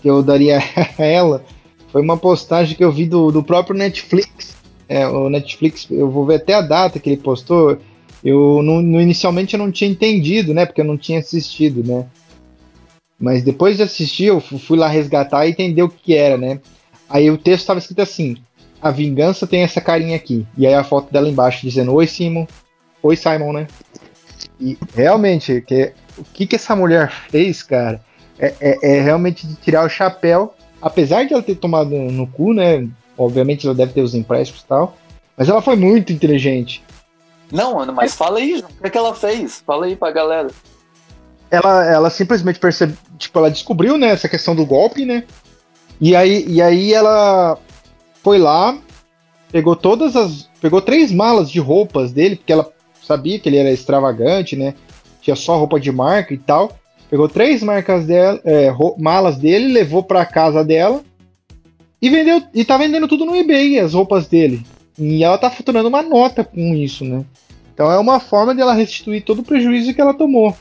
que 0.00 0.08
eu 0.08 0.22
daria 0.22 0.58
a 0.58 0.62
ela 1.02 1.44
foi 1.90 2.00
uma 2.02 2.16
postagem 2.16 2.76
que 2.76 2.84
eu 2.84 2.92
vi 2.92 3.06
do, 3.06 3.30
do 3.30 3.42
próprio 3.42 3.76
Netflix. 3.76 4.56
É, 4.88 5.06
o 5.06 5.28
Netflix, 5.28 5.86
eu 5.90 6.10
vou 6.10 6.24
ver 6.26 6.36
até 6.36 6.54
a 6.54 6.60
data 6.62 6.98
que 6.98 7.10
ele 7.10 7.20
postou. 7.20 7.78
Eu 8.24 8.60
não, 8.62 8.80
no- 8.82 9.00
inicialmente 9.00 9.54
eu 9.54 9.58
não 9.58 9.70
tinha 9.72 9.90
entendido, 9.90 10.52
né? 10.54 10.66
Porque 10.66 10.80
eu 10.80 10.84
não 10.84 10.96
tinha 10.96 11.18
assistido, 11.18 11.82
né? 11.84 12.06
Mas 13.18 13.42
depois 13.42 13.76
de 13.76 13.82
assistir, 13.82 14.26
eu 14.26 14.40
fu- 14.40 14.58
fui 14.58 14.78
lá 14.78 14.88
resgatar 14.88 15.46
e 15.46 15.50
entender 15.50 15.82
o 15.82 15.88
que 15.88 16.14
era, 16.14 16.36
né? 16.36 16.60
Aí 17.08 17.30
o 17.30 17.36
texto 17.38 17.60
estava 17.62 17.78
escrito 17.78 18.02
assim: 18.02 18.36
A 18.80 18.90
vingança 18.90 19.46
tem 19.46 19.62
essa 19.62 19.80
carinha 19.80 20.16
aqui. 20.16 20.46
E 20.56 20.66
aí 20.66 20.74
a 20.74 20.84
foto 20.84 21.12
dela 21.12 21.28
embaixo 21.28 21.62
dizendo: 21.62 21.92
Oi, 21.92 22.06
Simon. 22.06 22.46
Oi, 23.02 23.16
Simon, 23.16 23.52
né? 23.52 23.66
E 24.60 24.76
realmente, 24.94 25.60
que, 25.62 25.92
o 26.18 26.24
que, 26.24 26.46
que 26.46 26.56
essa 26.56 26.76
mulher 26.76 27.10
fez, 27.30 27.62
cara, 27.62 28.02
é, 28.40 28.54
é- 28.60 28.78
é 28.96 29.00
realmente 29.00 29.46
de 29.46 29.54
tirar 29.56 29.84
o 29.84 29.88
chapéu. 29.88 30.54
Apesar 30.80 31.24
de 31.24 31.34
ela 31.34 31.42
ter 31.42 31.56
tomado 31.56 31.90
no 31.90 32.26
cu, 32.26 32.54
né? 32.54 32.88
Obviamente 33.16 33.66
ela 33.66 33.74
deve 33.74 33.92
ter 33.92 34.00
os 34.02 34.14
empréstimos 34.14 34.62
e 34.62 34.66
tal. 34.66 34.96
Mas 35.36 35.48
ela 35.48 35.60
foi 35.60 35.76
muito 35.76 36.12
inteligente. 36.12 36.82
Não, 37.52 37.84
mas 37.92 38.14
fala 38.14 38.38
aí, 38.38 38.58
João. 38.58 38.70
O 38.70 38.80
que, 38.80 38.86
é 38.86 38.90
que 38.90 38.98
ela 38.98 39.14
fez? 39.14 39.62
Fala 39.66 39.86
aí 39.86 39.96
pra 39.96 40.10
galera. 40.10 40.48
ela, 41.50 41.84
ela 41.84 42.10
simplesmente 42.10 42.58
percebeu, 42.60 42.96
tipo, 43.18 43.38
ela 43.38 43.50
descobriu, 43.50 43.98
né, 43.98 44.08
essa 44.10 44.28
questão 44.28 44.54
do 44.54 44.64
golpe, 44.64 45.04
né? 45.04 45.24
E 46.00 46.14
aí, 46.14 46.44
e 46.46 46.62
aí 46.62 46.94
ela 46.94 47.58
foi 48.22 48.38
lá, 48.38 48.78
pegou 49.50 49.74
todas 49.74 50.14
as, 50.16 50.48
pegou 50.60 50.80
três 50.80 51.10
malas 51.12 51.50
de 51.50 51.58
roupas 51.58 52.12
dele, 52.12 52.36
porque 52.36 52.52
ela 52.52 52.70
sabia 53.02 53.38
que 53.38 53.48
ele 53.48 53.56
era 53.58 53.70
extravagante, 53.72 54.54
né? 54.56 54.74
Tinha 55.20 55.34
só 55.36 55.58
roupa 55.58 55.78
de 55.80 55.90
marca 55.90 56.32
e 56.32 56.38
tal. 56.38 56.78
Pegou 57.10 57.28
três 57.28 57.60
marcas 57.62 58.06
dela, 58.06 58.40
é, 58.44 58.72
malas 58.96 59.36
dele, 59.36 59.72
levou 59.72 60.02
pra 60.02 60.24
casa 60.24 60.64
dela 60.64 61.02
e 62.00 62.08
vendeu 62.08 62.40
e 62.54 62.64
tá 62.64 62.78
vendendo 62.78 63.08
tudo 63.08 63.24
no 63.24 63.34
eBay 63.34 63.80
as 63.80 63.94
roupas 63.94 64.28
dele. 64.28 64.64
E 64.96 65.24
ela 65.24 65.36
tá 65.36 65.50
faturando 65.50 65.88
uma 65.88 66.02
nota 66.02 66.44
com 66.44 66.74
isso, 66.74 67.04
né? 67.04 67.24
Então 67.74 67.90
é 67.90 67.98
uma 67.98 68.20
forma 68.20 68.54
de 68.54 68.60
ela 68.60 68.74
restituir 68.74 69.24
todo 69.24 69.40
o 69.40 69.44
prejuízo 69.44 69.92
que 69.92 70.00
ela 70.00 70.14
tomou. 70.14 70.54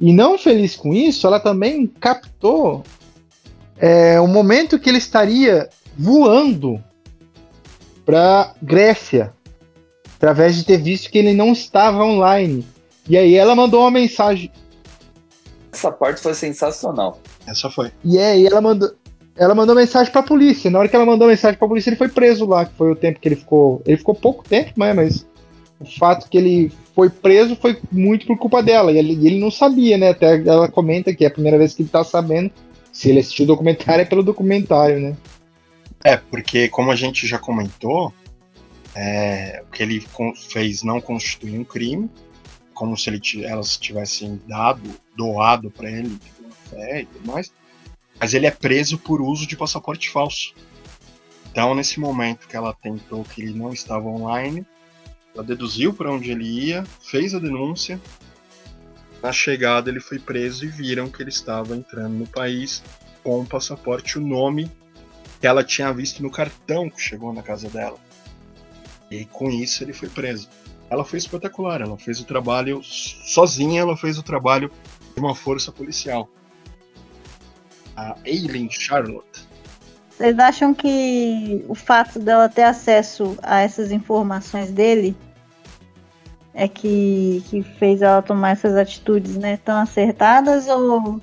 E 0.00 0.12
não 0.12 0.36
feliz 0.36 0.74
com 0.74 0.92
isso, 0.92 1.26
ela 1.26 1.38
também 1.38 1.86
captou 1.86 2.82
é, 3.78 4.20
o 4.20 4.26
momento 4.26 4.78
que 4.78 4.88
ele 4.88 4.98
estaria 4.98 5.68
voando 5.96 6.82
para 8.04 8.54
Grécia, 8.62 9.32
através 10.16 10.56
de 10.56 10.64
ter 10.64 10.78
visto 10.78 11.10
que 11.10 11.18
ele 11.18 11.32
não 11.32 11.52
estava 11.52 12.04
online. 12.04 12.64
E 13.08 13.16
aí 13.16 13.34
ela 13.34 13.54
mandou 13.54 13.82
uma 13.82 13.90
mensagem. 13.90 14.50
Essa 15.76 15.92
parte 15.92 16.22
foi 16.22 16.32
sensacional. 16.32 17.20
Essa 17.46 17.68
foi. 17.68 17.92
E 18.02 18.18
aí 18.18 18.46
ela 18.46 18.62
mandou, 18.62 18.90
ela 19.36 19.54
mandou 19.54 19.74
mensagem 19.74 20.10
para 20.10 20.22
a 20.22 20.24
polícia. 20.24 20.70
Na 20.70 20.78
hora 20.78 20.88
que 20.88 20.96
ela 20.96 21.04
mandou 21.04 21.28
mensagem 21.28 21.58
para 21.58 21.66
a 21.66 21.68
polícia, 21.68 21.90
ele 21.90 21.96
foi 21.98 22.08
preso 22.08 22.46
lá, 22.46 22.64
que 22.64 22.74
foi 22.74 22.90
o 22.90 22.96
tempo 22.96 23.20
que 23.20 23.28
ele 23.28 23.36
ficou. 23.36 23.82
Ele 23.84 23.98
ficou 23.98 24.14
pouco 24.14 24.42
tempo, 24.42 24.72
mas, 24.74 24.96
mas 24.96 25.26
o 25.78 25.84
fato 25.84 26.30
que 26.30 26.38
ele 26.38 26.72
foi 26.94 27.10
preso 27.10 27.54
foi 27.56 27.78
muito 27.92 28.26
por 28.26 28.38
culpa 28.38 28.62
dela. 28.62 28.90
E 28.90 28.96
ele, 28.96 29.12
e 29.12 29.26
ele 29.26 29.38
não 29.38 29.50
sabia, 29.50 29.98
né? 29.98 30.10
Até 30.10 30.42
ela 30.48 30.66
comenta 30.66 31.14
que 31.14 31.24
é 31.24 31.28
a 31.28 31.30
primeira 31.32 31.58
vez 31.58 31.74
que 31.74 31.82
ele 31.82 31.90
tá 31.90 32.02
sabendo. 32.02 32.50
Se 32.90 33.10
ele 33.10 33.20
assistiu 33.20 33.44
o 33.44 33.48
documentário, 33.48 34.00
é 34.00 34.06
pelo 34.06 34.22
documentário, 34.22 34.98
né? 34.98 35.16
É, 36.02 36.16
porque 36.16 36.68
como 36.68 36.90
a 36.90 36.96
gente 36.96 37.26
já 37.26 37.38
comentou, 37.38 38.14
é, 38.94 39.62
o 39.68 39.70
que 39.70 39.82
ele 39.82 40.02
fez 40.48 40.82
não 40.82 41.02
constitui 41.02 41.58
um 41.58 41.64
crime, 41.64 42.08
como 42.72 42.96
se 42.96 43.10
ele 43.10 43.20
elas 43.44 43.76
tivessem 43.76 44.40
dado, 44.48 44.80
doado 45.16 45.70
para 45.70 45.90
ele 45.90 46.18
fé 46.70 47.02
e 47.02 47.06
tudo 47.06 47.26
mais, 47.32 47.52
mas 48.18 48.34
ele 48.34 48.46
é 48.46 48.50
preso 48.50 48.98
por 48.98 49.20
uso 49.20 49.46
de 49.46 49.56
passaporte 49.56 50.10
falso. 50.10 50.54
Então, 51.50 51.74
nesse 51.74 51.98
momento 51.98 52.46
que 52.46 52.56
ela 52.56 52.74
tentou 52.74 53.24
que 53.24 53.42
ele 53.42 53.54
não 53.54 53.72
estava 53.72 54.06
online, 54.06 54.66
ela 55.34 55.44
deduziu 55.44 55.92
para 55.92 56.10
onde 56.10 56.30
ele 56.30 56.44
ia, 56.44 56.84
fez 57.02 57.34
a 57.34 57.38
denúncia. 57.38 58.00
Na 59.22 59.32
chegada, 59.32 59.90
ele 59.90 60.00
foi 60.00 60.18
preso 60.18 60.64
e 60.64 60.68
viram 60.68 61.08
que 61.08 61.22
ele 61.22 61.30
estava 61.30 61.74
entrando 61.74 62.14
no 62.14 62.26
país 62.26 62.82
com 63.22 63.40
o 63.40 63.46
passaporte, 63.46 64.18
o 64.18 64.20
nome 64.20 64.70
que 65.40 65.46
ela 65.46 65.64
tinha 65.64 65.92
visto 65.92 66.22
no 66.22 66.30
cartão 66.30 66.88
que 66.88 67.00
chegou 67.00 67.32
na 67.32 67.42
casa 67.42 67.68
dela. 67.68 67.98
E 69.10 69.24
com 69.24 69.50
isso 69.50 69.82
ele 69.82 69.92
foi 69.92 70.08
preso. 70.08 70.48
Ela 70.88 71.04
foi 71.04 71.18
espetacular, 71.18 71.80
ela 71.80 71.98
fez 71.98 72.20
o 72.20 72.24
trabalho 72.24 72.80
sozinha, 72.82 73.80
ela 73.80 73.96
fez 73.96 74.18
o 74.18 74.22
trabalho 74.22 74.70
de 75.16 75.20
uma 75.20 75.34
força 75.34 75.72
policial. 75.72 76.28
A 77.96 78.14
Aileen 78.26 78.70
Charlotte. 78.70 79.48
Vocês 80.10 80.38
acham 80.38 80.74
que 80.74 81.64
o 81.68 81.74
fato 81.74 82.18
dela 82.18 82.48
ter 82.48 82.64
acesso 82.64 83.36
a 83.42 83.60
essas 83.60 83.90
informações 83.90 84.70
dele 84.70 85.16
é 86.52 86.68
que, 86.68 87.42
que 87.48 87.62
fez 87.62 88.02
ela 88.02 88.22
tomar 88.22 88.50
essas 88.50 88.76
atitudes 88.76 89.36
né, 89.36 89.58
tão 89.58 89.76
acertadas? 89.78 90.68
Ou 90.68 91.20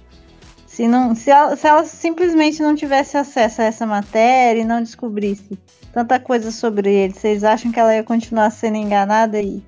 se, 0.66 0.88
não, 0.88 1.14
se, 1.16 1.30
ela, 1.30 1.56
se 1.56 1.68
ela 1.68 1.86
simplesmente 1.86 2.62
não 2.62 2.76
tivesse 2.76 3.18
acesso 3.18 3.62
a 3.62 3.66
essa 3.66 3.86
matéria 3.86 4.62
e 4.62 4.66
não 4.66 4.82
descobrisse 4.82 5.58
tanta 5.92 6.20
coisa 6.20 6.52
sobre 6.52 6.92
ele, 6.92 7.14
vocês 7.14 7.44
acham 7.44 7.72
que 7.72 7.80
ela 7.80 7.96
ia 7.96 8.04
continuar 8.04 8.50
sendo 8.50 8.78
enganada 8.78 9.40
e 9.40 9.64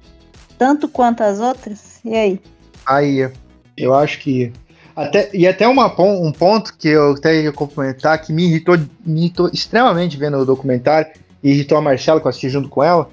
tanto 0.58 0.88
quanto 0.88 1.22
as 1.22 1.40
outras? 1.40 2.00
E 2.04 2.16
aí? 2.16 2.42
Aí, 2.86 3.32
eu 3.78 3.94
acho 3.94 4.20
que. 4.20 4.52
Até, 4.96 5.30
e 5.34 5.46
até 5.46 5.68
uma, 5.68 5.88
um 6.02 6.32
ponto 6.32 6.78
que 6.78 6.88
eu 6.88 7.12
até 7.12 7.42
ia 7.42 7.52
complementar 7.52 8.22
que 8.22 8.32
me 8.32 8.46
irritou, 8.46 8.78
me 9.06 9.22
irritou 9.22 9.50
extremamente 9.54 10.16
vendo 10.16 10.38
o 10.38 10.46
documentário, 10.46 11.12
e 11.44 11.52
irritou 11.52 11.78
a 11.78 11.82
Marcela, 11.82 12.20
que 12.22 12.28
eu 12.28 12.30
assisti 12.30 12.50
junto 12.50 12.70
com 12.70 12.82
ela, 12.82 13.10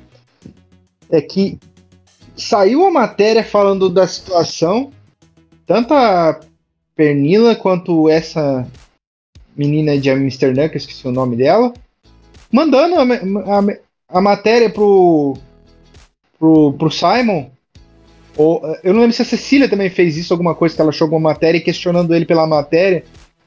é 1.10 1.20
que 1.20 1.58
saiu 2.36 2.86
a 2.86 2.90
matéria 2.90 3.44
falando 3.44 3.88
da 3.88 4.06
situação, 4.06 4.90
tanto 5.66 5.92
a 5.92 6.40
Pernila 6.94 7.54
quanto 7.56 8.08
essa 8.08 8.66
menina 9.56 9.98
de 9.98 10.10
Amsterdã, 10.10 10.68
que 10.68 10.76
eu 10.76 10.78
esqueci 10.78 11.06
o 11.06 11.12
nome 11.12 11.36
dela, 11.36 11.72
mandando 12.50 12.96
a, 12.96 13.02
a, 13.02 14.18
a 14.18 14.20
matéria 14.20 14.70
pro, 14.70 15.36
pro, 16.38 16.72
pro 16.74 16.90
Simon. 16.90 17.50
Ou, 18.36 18.62
eu 18.82 18.94
não 18.94 19.00
lembro 19.00 19.14
se 19.14 19.22
a 19.22 19.26
Cecília 19.26 19.68
também 19.68 19.90
fez 19.90 20.16
isso, 20.16 20.32
alguma 20.32 20.54
coisa 20.54 20.74
que 20.74 20.80
ela 20.80 20.90
achou 20.90 21.04
alguma 21.04 21.30
matéria 21.30 21.58
e 21.58 21.62
questionando 21.62 22.14
ele 22.14 22.24
pela 22.24 22.46
matéria. 22.46 23.04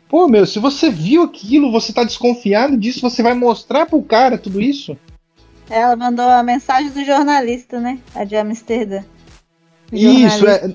Pô, 0.08 0.28
meu, 0.28 0.46
se 0.46 0.60
você 0.60 0.90
viu 0.90 1.24
aquilo, 1.24 1.72
você 1.72 1.92
tá 1.92 2.04
desconfiado 2.04 2.78
disso, 2.78 3.02
você 3.02 3.24
vai 3.24 3.34
mostrar 3.34 3.88
pro 3.88 4.02
cara 4.04 4.38
tudo 4.38 4.62
isso? 4.62 4.96
Ela 5.70 5.96
mandou 5.96 6.28
a 6.30 6.44
mensagem 6.44 6.92
do 6.92 7.04
jornalista, 7.04 7.80
né? 7.80 8.00
A 8.14 8.24
de 8.24 8.36
Amsterdã. 8.36 9.04
O 9.92 9.96
Isso, 9.96 10.48
é. 10.48 10.74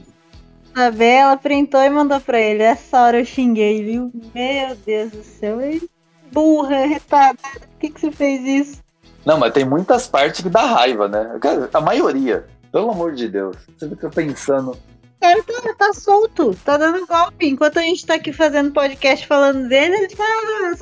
Saber, 0.75 1.05
ela 1.05 1.37
printou 1.37 1.81
e 1.81 1.91
mandou 1.91 2.21
pra 2.21 2.41
ele. 2.41 2.63
Essa 2.63 3.03
hora 3.03 3.21
eu 3.21 3.25
xinguei, 3.25 3.85
viu? 3.85 4.13
Meu 4.35 4.77
Deus 4.85 5.11
do 5.13 5.23
céu. 5.23 5.61
Ele, 5.61 5.89
burra, 6.33 6.87
retardada. 6.87 7.39
Por 7.61 7.79
que, 7.81 7.91
que 7.91 8.01
você 8.01 8.11
fez 8.11 8.45
isso? 8.45 8.83
Não, 9.25 9.39
mas 9.39 9.53
tem 9.53 9.65
muitas 9.65 10.07
partes 10.07 10.41
que 10.41 10.49
dá 10.49 10.65
raiva, 10.65 11.09
né? 11.09 11.39
A 11.73 11.81
maioria. 11.81 12.47
Pelo 12.73 12.91
amor 12.91 13.15
de 13.15 13.29
Deus. 13.29 13.57
Você 13.77 13.89
fica 13.89 14.09
pensando. 14.11 14.77
Ele 15.21 15.43
tá, 15.43 15.75
tá 15.75 15.93
solto, 15.93 16.55
tá 16.65 16.77
dando 16.79 17.07
golpe. 17.07 17.47
Enquanto 17.47 17.79
a 17.79 17.83
gente 17.83 18.07
tá 18.07 18.15
aqui 18.15 18.33
fazendo 18.33 18.73
podcast 18.73 19.27
falando 19.27 19.69
dele, 19.69 19.97
ele 19.97 20.09
tá 20.09 20.25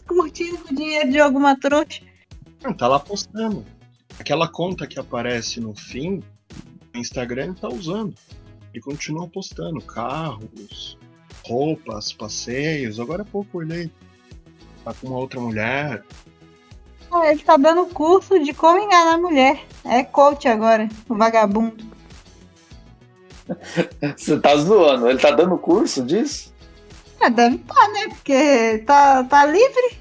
curtindo 0.07 0.59
o 0.71 0.75
dinheiro 0.75 1.11
de 1.11 1.19
alguma 1.19 1.59
trouxa. 1.59 2.03
Não, 2.63 2.73
tá 2.73 2.87
lá 2.87 3.01
postando. 3.01 3.65
Aquela 4.19 4.49
conta 4.49 4.87
que 4.87 4.99
aparece 4.99 5.61
no 5.61 5.75
fim, 5.75 6.23
o 6.95 6.99
Instagram 6.99 7.47
ele 7.47 7.55
tá 7.55 7.69
usando. 7.69 8.15
Ele 8.73 8.83
continua 8.83 9.27
postando 9.27 9.81
carros, 9.81 10.99
roupas, 11.45 12.13
passeios. 12.13 13.01
Agora 13.01 13.23
há 13.23 13.27
pouco 13.27 13.57
eu 13.57 13.67
olhei. 13.67 13.91
Tá 14.85 14.95
com 14.95 15.09
uma 15.09 15.19
outra 15.19 15.41
mulher. 15.41 16.05
Ah, 17.11 17.31
ele 17.31 17.43
tá 17.43 17.57
dando 17.57 17.87
curso 17.87 18.39
de 18.39 18.53
como 18.53 18.79
enganar 18.79 19.15
a 19.15 19.19
mulher. 19.19 19.65
É 19.85 20.03
coach 20.03 20.47
agora, 20.47 20.89
o 21.09 21.15
vagabundo. 21.15 21.85
Você 24.17 24.39
tá 24.39 24.57
zoando? 24.57 25.09
Ele 25.09 25.19
tá 25.19 25.31
dando 25.31 25.57
curso 25.57 26.03
disso? 26.03 26.53
É, 27.21 27.31
deve 27.31 27.57
estar, 27.57 27.75
tá, 27.75 27.89
né? 27.89 28.09
Porque 28.09 28.83
tá, 28.87 29.25
tá 29.25 29.47
livre. 29.47 29.99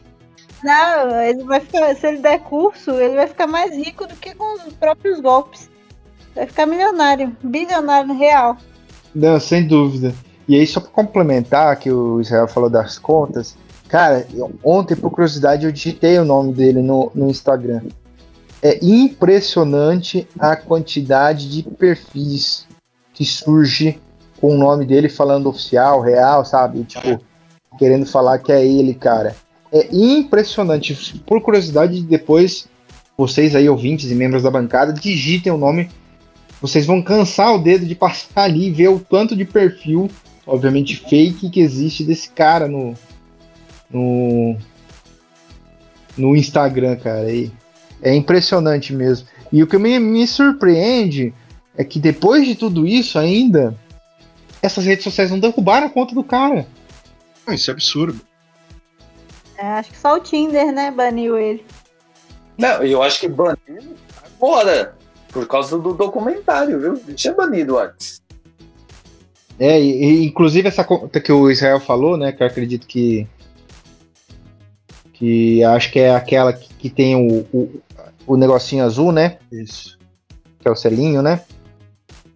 Não, 0.63 1.22
ele 1.22 1.43
vai 1.43 1.60
ficar. 1.60 1.96
Se 1.96 2.08
ele 2.08 2.17
der 2.17 2.39
curso, 2.39 2.91
ele 2.91 3.15
vai 3.15 3.28
ficar 3.28 3.48
mais 3.48 3.76
rico 3.76 4.06
do 4.06 4.15
que 4.15 4.36
com 4.36 4.56
os 4.56 4.74
próprios 4.74 5.20
golpes. 5.20 5.70
Vai 6.36 6.46
ficar 6.46 6.65
milionário, 6.65 7.36
bilionário 7.41 8.13
real. 8.13 8.58
Não, 9.15 9.39
sem 9.39 9.65
dúvida. 9.67 10.13
E 10.48 10.56
aí, 10.56 10.65
só 10.65 10.80
para 10.80 10.91
complementar 10.91 11.76
que 11.78 11.91
o 11.91 12.22
Israel 12.22 12.48
falou 12.48 12.70
das 12.70 12.98
contas, 13.00 13.58
cara, 13.88 14.28
ontem, 14.63 14.95
por 14.95 15.12
curiosidade, 15.12 15.65
eu 15.65 15.71
digitei 15.71 16.19
o 16.19 16.26
nome 16.26 16.54
dele 16.54 16.82
no, 16.82 17.12
no 17.13 17.30
Instagram. 17.30 17.82
É 18.62 18.80
impressionante 18.84 20.28
a 20.39 20.56
quantidade 20.56 21.50
de 21.50 21.63
perfis 21.63 22.67
que 23.13 23.26
surge 23.26 24.00
com 24.39 24.54
o 24.54 24.58
nome 24.58 24.86
dele 24.86 25.10
falando 25.10 25.50
oficial, 25.50 26.02
real, 26.02 26.45
sabe? 26.45 26.84
Tipo, 26.84 27.19
querendo 27.78 28.06
falar 28.06 28.39
que 28.39 28.52
é 28.52 28.65
ele, 28.65 28.93
cara. 28.93 29.36
É 29.71 29.88
impressionante. 29.91 31.19
Por 31.26 31.41
curiosidade, 31.41 32.02
depois, 32.02 32.67
vocês 33.17 33.56
aí, 33.56 33.69
ouvintes 33.69 34.10
e 34.12 34.15
membros 34.15 34.43
da 34.43 34.52
bancada, 34.52 34.93
digitem 34.93 35.52
o 35.52 35.58
nome. 35.58 35.89
Vocês 36.62 36.86
vão 36.86 37.02
cansar 37.02 37.54
o 37.54 37.60
dedo 37.60 37.86
de 37.86 37.95
passar 37.95 38.43
ali 38.43 38.67
e 38.67 38.71
ver 38.71 38.89
o 38.89 39.00
tanto 39.00 39.36
de 39.36 39.45
perfil, 39.45 40.10
obviamente 40.45 40.95
fake, 40.95 41.50
que 41.50 41.60
existe 41.60 42.04
desse 42.04 42.30
cara 42.30 42.67
no. 42.67 42.93
No. 43.89 44.58
no 46.17 46.36
Instagram, 46.36 46.95
cara. 46.97 47.32
E 47.32 47.52
é 48.02 48.13
impressionante 48.15 48.93
mesmo. 48.93 49.28
E 49.52 49.63
o 49.63 49.67
que 49.67 49.78
me, 49.78 50.00
me 50.00 50.28
surpreende 50.28 51.34
é 51.78 51.84
que 51.84 52.00
depois 52.00 52.45
de 52.45 52.56
tudo 52.56 52.86
isso 52.86 53.17
ainda, 53.17 53.76
essas 54.62 54.86
redes 54.86 55.04
sociais 55.04 55.32
não 55.32 55.39
derrubaram 55.39 55.88
a 55.88 55.89
conta 55.89 56.13
do 56.13 56.23
cara. 56.23 56.67
Isso 57.50 57.71
é 57.71 57.73
absurdo. 57.73 58.19
É, 59.58 59.65
acho 59.65 59.91
que 59.91 59.97
só 59.97 60.15
o 60.15 60.19
Tinder, 60.19 60.71
né, 60.71 60.91
baniu 60.91 61.38
ele. 61.38 61.65
Não, 62.58 62.84
eu 62.84 63.02
acho 63.02 63.19
que 63.19 63.28
baniu 63.28 63.58
agora. 64.36 64.95
Por 65.32 65.47
causa 65.47 65.78
do 65.78 65.93
documentário, 65.93 66.80
viu? 66.80 66.93
Não 67.06 67.13
tinha 67.13 67.34
banido 67.34 67.78
antes. 67.78 68.21
É, 69.60 69.80
e, 69.80 70.04
e, 70.04 70.26
inclusive 70.26 70.67
essa 70.67 70.84
conta 70.84 71.19
que 71.19 71.32
o 71.32 71.50
Israel 71.50 71.80
falou, 71.80 72.17
né? 72.17 72.32
Que 72.32 72.41
eu 72.41 72.47
acredito 72.47 72.88
que. 72.88 73.28
Que 75.17 75.63
acho 75.63 75.91
que 75.91 75.99
é 75.99 76.13
aquela 76.13 76.53
que, 76.53 76.71
que 76.75 76.89
tem 76.89 77.15
o, 77.15 77.39
o, 77.51 77.82
o 78.27 78.38
negocinho 78.38 78.86
azul, 78.86 79.12
né? 79.12 79.38
Isso. 79.51 79.97
Que 80.60 80.67
é 80.67 80.71
o 80.71 80.75
selinho, 80.75 81.21
né? 81.21 81.41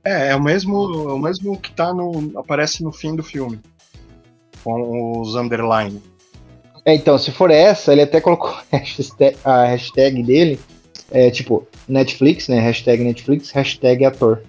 É, 0.03 0.29
é 0.29 0.35
o 0.35 0.41
mesmo, 0.41 1.09
é 1.09 1.13
o 1.13 1.19
mesmo 1.19 1.59
que 1.59 1.71
tá 1.71 1.93
no. 1.93 2.31
aparece 2.37 2.83
no 2.83 2.91
fim 2.91 3.15
do 3.15 3.23
filme. 3.23 3.59
Com 4.63 5.21
os 5.21 5.35
underline. 5.35 6.01
É, 6.83 6.95
então, 6.95 7.17
se 7.17 7.31
for 7.31 7.51
essa, 7.51 7.91
ele 7.91 8.01
até 8.01 8.19
colocou 8.19 8.49
a 8.71 8.77
hashtag, 8.77 9.37
a 9.43 9.65
hashtag 9.65 10.23
dele. 10.23 10.59
É 11.11 11.29
tipo, 11.29 11.67
Netflix, 11.87 12.47
né? 12.47 12.59
Hashtag 12.59 13.03
Netflix, 13.03 13.51
hashtag 13.51 14.05
ator. 14.05 14.41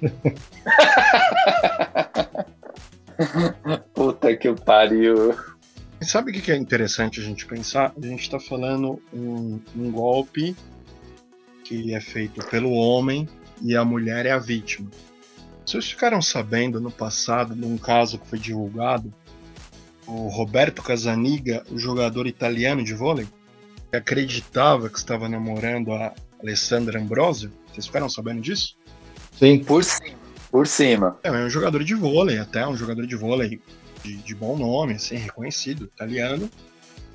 Puta 3.94 4.36
que 4.36 4.52
pariu. 4.52 5.34
Sabe 6.02 6.30
o 6.30 6.34
que 6.34 6.52
é 6.52 6.56
interessante 6.56 7.20
a 7.20 7.22
gente 7.22 7.46
pensar? 7.46 7.92
A 7.96 8.06
gente 8.06 8.22
está 8.22 8.38
falando 8.38 9.00
um, 9.12 9.58
um 9.74 9.90
golpe 9.90 10.54
que 11.64 11.94
é 11.94 12.00
feito 12.00 12.44
pelo 12.46 12.72
homem 12.72 13.28
e 13.62 13.74
a 13.74 13.84
mulher 13.84 14.26
é 14.26 14.30
a 14.30 14.38
vítima. 14.38 14.90
Vocês 15.64 15.90
ficaram 15.90 16.20
sabendo 16.20 16.78
no 16.78 16.90
passado 16.90 17.54
de 17.54 17.64
um 17.64 17.78
caso 17.78 18.18
que 18.18 18.28
foi 18.28 18.38
divulgado? 18.38 19.12
O 20.06 20.28
Roberto 20.28 20.82
Casaniga, 20.82 21.64
o 21.70 21.78
jogador 21.78 22.26
italiano 22.26 22.84
de 22.84 22.92
vôlei, 22.92 23.26
que 23.90 23.96
acreditava 23.96 24.90
que 24.90 24.98
estava 24.98 25.26
namorando 25.26 25.92
a 25.92 26.12
Alessandra 26.38 27.00
Ambrosio. 27.00 27.50
Vocês 27.72 27.86
ficaram 27.86 28.10
sabendo 28.10 28.42
disso? 28.42 28.76
Sim. 29.32 29.64
Por 29.64 29.82
cima. 29.82 30.18
Por 30.50 30.66
cima. 30.66 31.18
É, 31.24 31.28
é 31.28 31.32
um 31.32 31.48
jogador 31.48 31.82
de 31.82 31.94
vôlei, 31.94 32.38
até 32.38 32.66
um 32.66 32.76
jogador 32.76 33.06
de 33.06 33.16
vôlei 33.16 33.60
de, 34.04 34.16
de 34.18 34.34
bom 34.34 34.56
nome, 34.56 34.94
assim, 34.94 35.16
reconhecido, 35.16 35.84
italiano. 35.84 36.48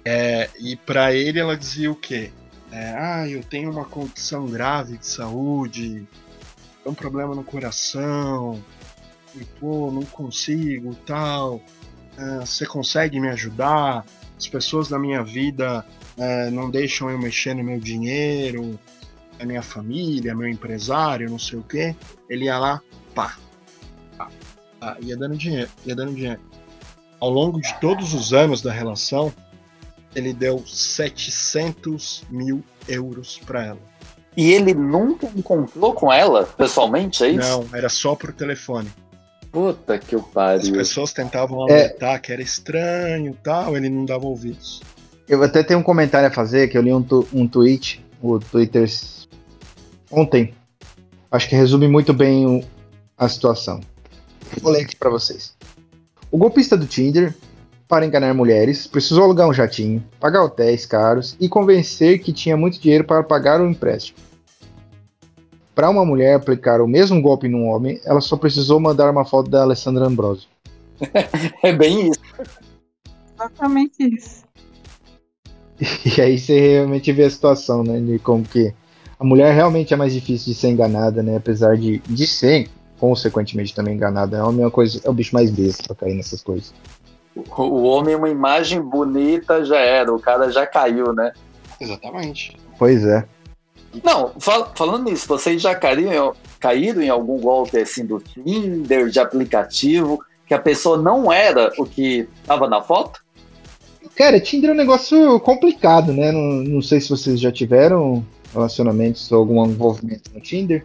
É, 0.04 0.49
e 0.60 0.75
para 0.75 1.13
ele 1.13 1.39
ela 1.39 1.56
dizia 1.56 1.91
o 1.91 1.95
quê? 1.95 2.32
É, 2.71 2.95
ah, 2.97 3.28
eu 3.28 3.43
tenho 3.43 3.71
uma 3.71 3.86
condição 3.86 4.45
grave 4.47 4.97
de 4.97 5.06
saúde, 5.06 6.08
um 6.86 6.93
problema 6.93 7.36
no 7.36 7.43
coração, 7.43 8.63
e 9.36 9.43
pô, 9.60 9.91
não 9.91 10.04
consigo, 10.04 10.95
tal. 11.06 11.62
É, 12.17 12.39
você 12.39 12.65
consegue 12.65 13.19
me 13.19 13.30
ajudar? 13.30 14.06
As 14.38 14.47
pessoas 14.47 14.88
da 14.88 14.97
minha 14.97 15.23
vida 15.23 15.86
é, 16.17 16.49
não 16.49 16.69
deixam 16.69 17.10
eu 17.10 17.19
mexer 17.19 17.54
no 17.54 17.63
meu 17.63 17.80
dinheiro, 17.80 18.80
a 19.39 19.45
minha 19.45 19.62
família, 19.62 20.36
meu 20.36 20.47
empresário, 20.47 21.30
não 21.30 21.39
sei 21.39 21.60
o 21.60 21.63
quê. 21.63 21.95
Ele 22.30 22.45
ia 22.45 22.58
lá, 22.58 22.82
pá, 23.13 23.38
pá 24.17 24.30
ia 25.02 25.17
dando 25.17 25.38
dinheiro, 25.38 25.69
ia 25.86 25.95
dando 25.95 26.13
dinheiro. 26.13 26.39
Ao 27.19 27.29
longo 27.29 27.60
de 27.60 27.73
todos 27.79 28.13
os 28.13 28.34
anos 28.34 28.62
da 28.62 28.71
relação, 28.71 29.34
ele 30.15 30.34
deu 30.34 30.63
700 30.65 32.23
mil 32.29 32.63
euros 32.88 33.39
para 33.45 33.65
ela. 33.65 33.79
E 34.38 34.51
ele 34.51 34.73
nunca 34.73 35.27
encontrou 35.36 35.93
com 35.93 36.12
ela 36.12 36.45
pessoalmente, 36.45 37.23
é 37.23 37.29
isso? 37.29 37.39
Não, 37.39 37.67
era 37.73 37.89
só 37.89 38.15
por 38.15 38.32
telefone. 38.32 38.89
Puta 39.51 39.97
que 39.97 40.15
o 40.15 40.21
pariu. 40.21 40.62
As 40.62 40.69
pessoas 40.69 41.12
tentavam 41.12 41.67
é. 41.67 41.73
alertar 41.73 42.15
é... 42.15 42.19
que 42.19 42.32
era 42.32 42.41
estranho 42.41 43.36
tal, 43.43 43.75
ele 43.75 43.89
não 43.89 44.05
dava 44.05 44.25
ouvidos. 44.25 44.82
Eu 45.27 45.43
até 45.43 45.63
tenho 45.63 45.79
um 45.79 45.84
comentário 45.84 46.27
a 46.27 46.32
fazer, 46.32 46.69
que 46.69 46.77
eu 46.77 46.82
li 46.82 46.93
um, 46.93 47.03
tu, 47.03 47.27
um 47.34 47.47
tweet, 47.47 48.03
o 48.21 48.39
Twitter 48.39 48.89
ontem. 50.10 50.53
Acho 51.32 51.47
que 51.47 51.55
resume 51.55 51.88
muito 51.88 52.13
bem 52.13 52.45
o, 52.45 52.63
a 53.17 53.27
situação. 53.29 53.82
Vou 54.62 54.71
ler 54.71 54.82
aqui 54.82 54.95
para 54.95 55.10
vocês. 55.10 55.55
O 56.32 56.38
golpista 56.38 56.78
do 56.78 56.86
Tinder, 56.86 57.36
para 57.88 58.06
enganar 58.06 58.34
mulheres, 58.36 58.86
precisou 58.86 59.24
alugar 59.24 59.48
um 59.48 59.54
jatinho, 59.54 60.04
pagar 60.20 60.44
hotéis 60.44 60.86
caros 60.86 61.36
e 61.39 61.50
convencer 61.50 62.20
que 62.20 62.32
tinha 62.32 62.56
muito 62.56 62.80
dinheiro 62.80 63.04
para 63.04 63.24
pagar 63.24 63.60
o 63.60 63.68
empréstimo. 63.68 64.20
Para 65.74 65.89
uma 65.89 66.06
mulher 66.06 66.36
aplicar 66.36 66.82
o 66.82 66.88
mesmo 66.88 67.20
golpe 67.22 67.48
num 67.48 67.68
homem, 67.68 68.00
ela 68.06 68.22
só 68.22 68.38
precisou 68.38 68.80
mandar 68.80 69.10
uma 69.10 69.26
foto 69.26 69.50
da 69.50 69.63
Alessandra 69.63 70.06
Ambrosio. 70.06 70.48
é 71.63 71.72
bem 71.72 72.10
isso. 72.10 72.20
Exatamente 73.34 74.15
isso. 74.15 74.44
E 76.06 76.22
aí 76.22 76.38
você 76.38 76.60
realmente 76.60 77.12
vê 77.13 77.24
a 77.24 77.30
situação, 77.30 77.84
né? 77.84 78.00
De 78.00 78.20
como 78.20 78.44
que 78.44 78.74
a 79.18 79.24
mulher 79.24 79.54
realmente 79.54 79.94
é 79.94 79.98
mais 79.98 80.13
difícil 80.13 80.54
de 80.54 80.60
ser 80.60 80.70
enganada, 80.70 81.24
né? 81.24 81.38
Apesar 81.38 81.78
de, 81.78 82.00
de 82.00 82.28
ser, 82.28 82.70
consequentemente, 83.00 83.74
também 83.74 83.96
enganada. 83.96 84.38
É 84.38 84.44
uma 84.44 84.70
coisa, 84.70 85.02
é 85.04 85.10
o 85.10 85.14
bicho 85.14 85.34
mais 85.34 85.50
besta 85.50 85.84
pra 85.88 85.96
cair 85.96 86.16
nessas 86.16 86.44
coisas. 86.44 86.74
O, 87.36 87.62
o 87.62 87.84
homem, 87.84 88.16
uma 88.16 88.30
imagem 88.30 88.82
bonita 88.82 89.64
já 89.64 89.80
era, 89.80 90.14
o 90.14 90.20
cara 90.20 90.52
já 90.52 90.68
caiu, 90.68 91.14
né? 91.14 91.32
Exatamente. 91.80 92.58
Pois 92.78 93.04
é. 93.06 93.26
Não, 94.04 94.34
fal 94.40 94.72
falando 94.76 95.10
nisso, 95.10 95.28
vocês 95.28 95.62
já 95.62 95.74
caíram, 95.74 96.34
caíram 96.60 97.02
em 97.02 97.10
algum 97.10 97.40
golpe 97.40 97.78
assim 97.78 98.06
do 98.06 98.20
Tinder, 98.20 99.10
de 99.10 99.20
aplicativo, 99.20 100.20
que 100.46 100.54
a 100.54 100.60
pessoa 100.60 100.98
não 100.98 101.32
era 101.32 101.72
o 101.78 101.86
que 101.86 102.28
estava 102.42 102.68
na 102.68 102.82
foto? 102.82 103.24
Cara, 104.16 104.40
Tinder 104.40 104.72
é 104.72 104.74
um 104.74 104.78
negócio 104.78 105.40
complicado, 105.40 106.12
né? 106.12 106.32
Não, 106.32 106.42
não 106.42 106.82
sei 106.82 107.00
se 107.00 107.10
vocês 107.10 107.40
já 107.40 107.52
tiveram 107.52 108.24
relacionamentos 108.54 109.32
ou 109.32 109.40
algum 109.40 109.66
envolvimento 109.66 110.30
no 110.34 110.42
Tinder. 110.42 110.84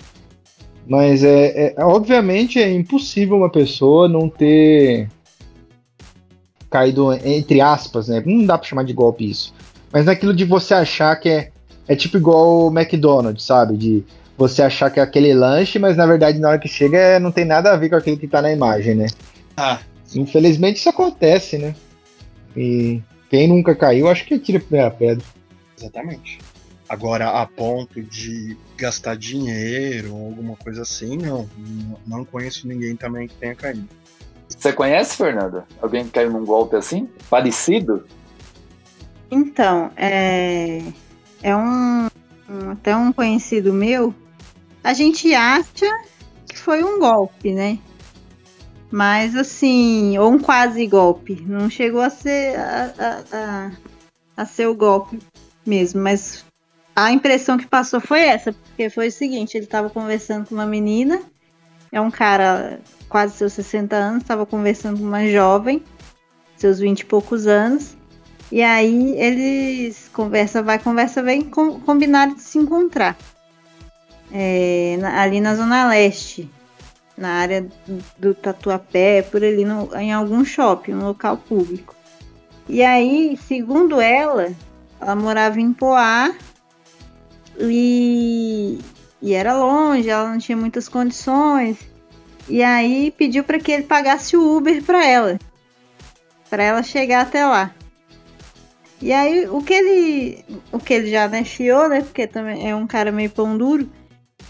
Mas 0.87 1.25
é, 1.25 1.75
é, 1.77 1.85
obviamente 1.85 2.59
é 2.59 2.71
impossível 2.71 3.37
uma 3.37 3.51
pessoa 3.51 4.09
não 4.09 4.29
ter 4.29 5.09
caído 6.71 7.13
entre 7.13 7.61
aspas, 7.61 8.09
né? 8.09 8.23
Não 8.25 8.45
dá 8.45 8.59
para 8.59 8.69
chamar 8.69 8.85
de 8.85 8.93
golpe 8.93 9.29
isso. 9.29 9.55
Mas 9.93 10.07
naquilo 10.07 10.35
de 10.35 10.45
você 10.45 10.75
achar 10.75 11.15
que 11.17 11.29
é 11.29 11.51
é 11.87 11.95
tipo 11.95 12.17
igual 12.17 12.67
o 12.67 12.79
McDonald's, 12.79 13.45
sabe? 13.45 13.77
De 13.77 14.05
você 14.37 14.63
achar 14.63 14.91
que 14.91 14.99
é 14.99 15.03
aquele 15.03 15.33
lanche, 15.35 15.79
mas 15.79 15.97
na 15.97 16.07
verdade 16.07 16.39
na 16.39 16.49
hora 16.49 16.59
que 16.59 16.69
chega 16.69 16.99
é, 16.99 17.19
não 17.19 17.31
tem 17.31 17.45
nada 17.45 17.73
a 17.73 17.77
ver 17.77 17.91
com 17.91 17.97
aquilo 17.97 18.17
que 18.17 18.27
tá 18.27 18.43
na 18.43 18.53
imagem, 18.53 18.95
né? 18.95 19.07
Ah. 19.57 19.79
Infelizmente 20.15 20.79
isso 20.79 20.89
acontece, 20.89 21.59
né? 21.59 21.75
E 22.57 23.03
quem 23.31 23.49
nunca 23.49 23.75
caiu, 23.75 24.09
acho 24.09 24.25
que 24.25 24.39
tira 24.39 24.59
a 24.59 24.61
primeira 24.61 24.91
pedra. 24.91 25.25
Exatamente. 25.79 26.39
Agora, 26.89 27.41
a 27.41 27.47
ponto 27.47 28.03
de 28.03 28.57
gastar 28.77 29.17
dinheiro 29.17 30.15
ou 30.15 30.27
alguma 30.27 30.57
coisa 30.57 30.83
assim, 30.83 31.17
não. 31.17 31.49
Não 32.07 32.25
conheço 32.25 32.69
ninguém 32.69 32.95
também 32.95 33.27
que 33.27 33.35
tenha 33.35 33.55
caído. 33.55 33.89
Você 34.49 34.73
conhece, 34.73 35.17
Fernanda? 35.17 35.65
Alguém 35.81 36.05
que 36.05 36.11
caiu 36.11 36.31
num 36.31 36.45
golpe 36.45 36.77
assim? 36.77 37.09
Parecido? 37.31 38.07
Então, 39.31 39.91
é, 39.97 40.83
é 41.43 41.57
um, 41.57 42.07
um, 42.49 42.71
até 42.71 42.95
um 42.95 43.13
conhecido 43.13 43.73
meu. 43.73 44.15
A 44.83 44.93
gente 44.93 45.35
acha 45.35 45.87
que 46.47 46.59
foi 46.59 46.85
um 46.85 46.99
golpe, 46.99 47.53
né? 47.53 47.79
Mas 48.91 49.35
assim, 49.35 50.17
ou 50.19 50.31
um 50.31 50.39
quase 50.39 50.87
golpe. 50.87 51.43
Não 51.47 51.69
chegou 51.71 52.01
a 52.01 52.11
ser 52.11 52.57
a, 52.57 52.95
a, 52.99 53.37
a, 53.37 53.71
a 54.37 54.47
ser 54.47 54.69
o 54.69 54.75
golpe 54.75 55.19
mesmo, 55.67 56.01
mas 56.03 56.45
a 56.95 57.11
impressão 57.11 57.59
que 57.59 57.67
passou 57.67 58.01
foi 58.01 58.21
essa, 58.21 58.53
porque 58.53 58.89
foi 58.89 59.09
o 59.09 59.13
seguinte, 59.13 59.57
ele 59.57 59.65
estava 59.65 59.91
conversando 59.91 60.49
com 60.49 60.55
uma 60.55 60.67
menina, 60.67 61.21
é 61.91 62.01
um 62.01 62.11
cara 62.11 62.81
quase 63.09 63.37
seus 63.37 63.53
60 63.55 63.97
anos, 63.97 64.23
estava 64.23 64.47
conversando 64.47 64.99
com 64.99 65.05
uma 65.05 65.27
jovem, 65.27 65.83
seus 66.57 66.79
20 66.79 67.01
e 67.01 67.05
poucos 67.05 67.47
anos, 67.47 67.97
e 68.53 68.63
aí 68.63 69.19
eles 69.19 70.09
conversa 70.13 70.63
vai, 70.63 70.79
conversa 70.79 71.23
vem, 71.23 71.43
com, 71.43 71.81
combinaram 71.81 72.35
de 72.35 72.43
se 72.43 72.59
encontrar. 72.59 73.17
É, 74.33 74.97
na, 75.01 75.21
ali 75.21 75.41
na 75.41 75.55
Zona 75.55 75.89
Leste, 75.89 76.51
na 77.17 77.35
área 77.35 77.67
do, 78.19 78.35
Tatuapé, 78.35 79.23
por 79.23 79.43
ali 79.43 79.65
no, 79.65 79.95
em 79.97 80.13
algum 80.13 80.45
shopping, 80.45 80.95
um 80.95 81.07
local 81.07 81.37
público. 81.37 81.95
E 82.69 82.83
aí, 82.83 83.39
segundo 83.47 84.01
ela, 84.01 84.53
ela 85.01 85.15
morava 85.15 85.61
em 85.61 85.73
Poá 85.73 86.35
e, 87.61 88.79
e 89.23 89.35
era 89.35 89.57
longe, 89.57 90.09
ela 90.09 90.31
não 90.31 90.39
tinha 90.39 90.57
muitas 90.57 90.89
condições. 90.89 91.79
E 92.49 92.63
aí 92.63 93.11
pediu 93.11 93.43
para 93.43 93.59
que 93.59 93.73
ele 93.73 93.85
pagasse 93.85 94.37
o 94.37 94.57
Uber 94.57 94.83
para 94.83 95.07
ela, 95.07 95.39
para 96.51 96.63
ela 96.63 96.83
chegar 96.83 97.23
até 97.23 97.47
lá. 97.47 97.75
E 99.01 99.13
aí 99.13 99.47
o 99.49 99.63
que 99.63 99.73
ele, 99.73 100.45
o 100.73 100.79
que 100.79 100.95
ele 100.95 101.11
já 101.11 101.29
né, 101.29 101.45
fiou, 101.45 101.89
né? 101.89 102.01
Porque 102.01 102.27
também 102.27 102.69
é 102.69 102.75
um 102.75 102.87
cara 102.87 103.11
meio 103.11 103.31
pão 103.31 103.57
duro. 103.57 103.89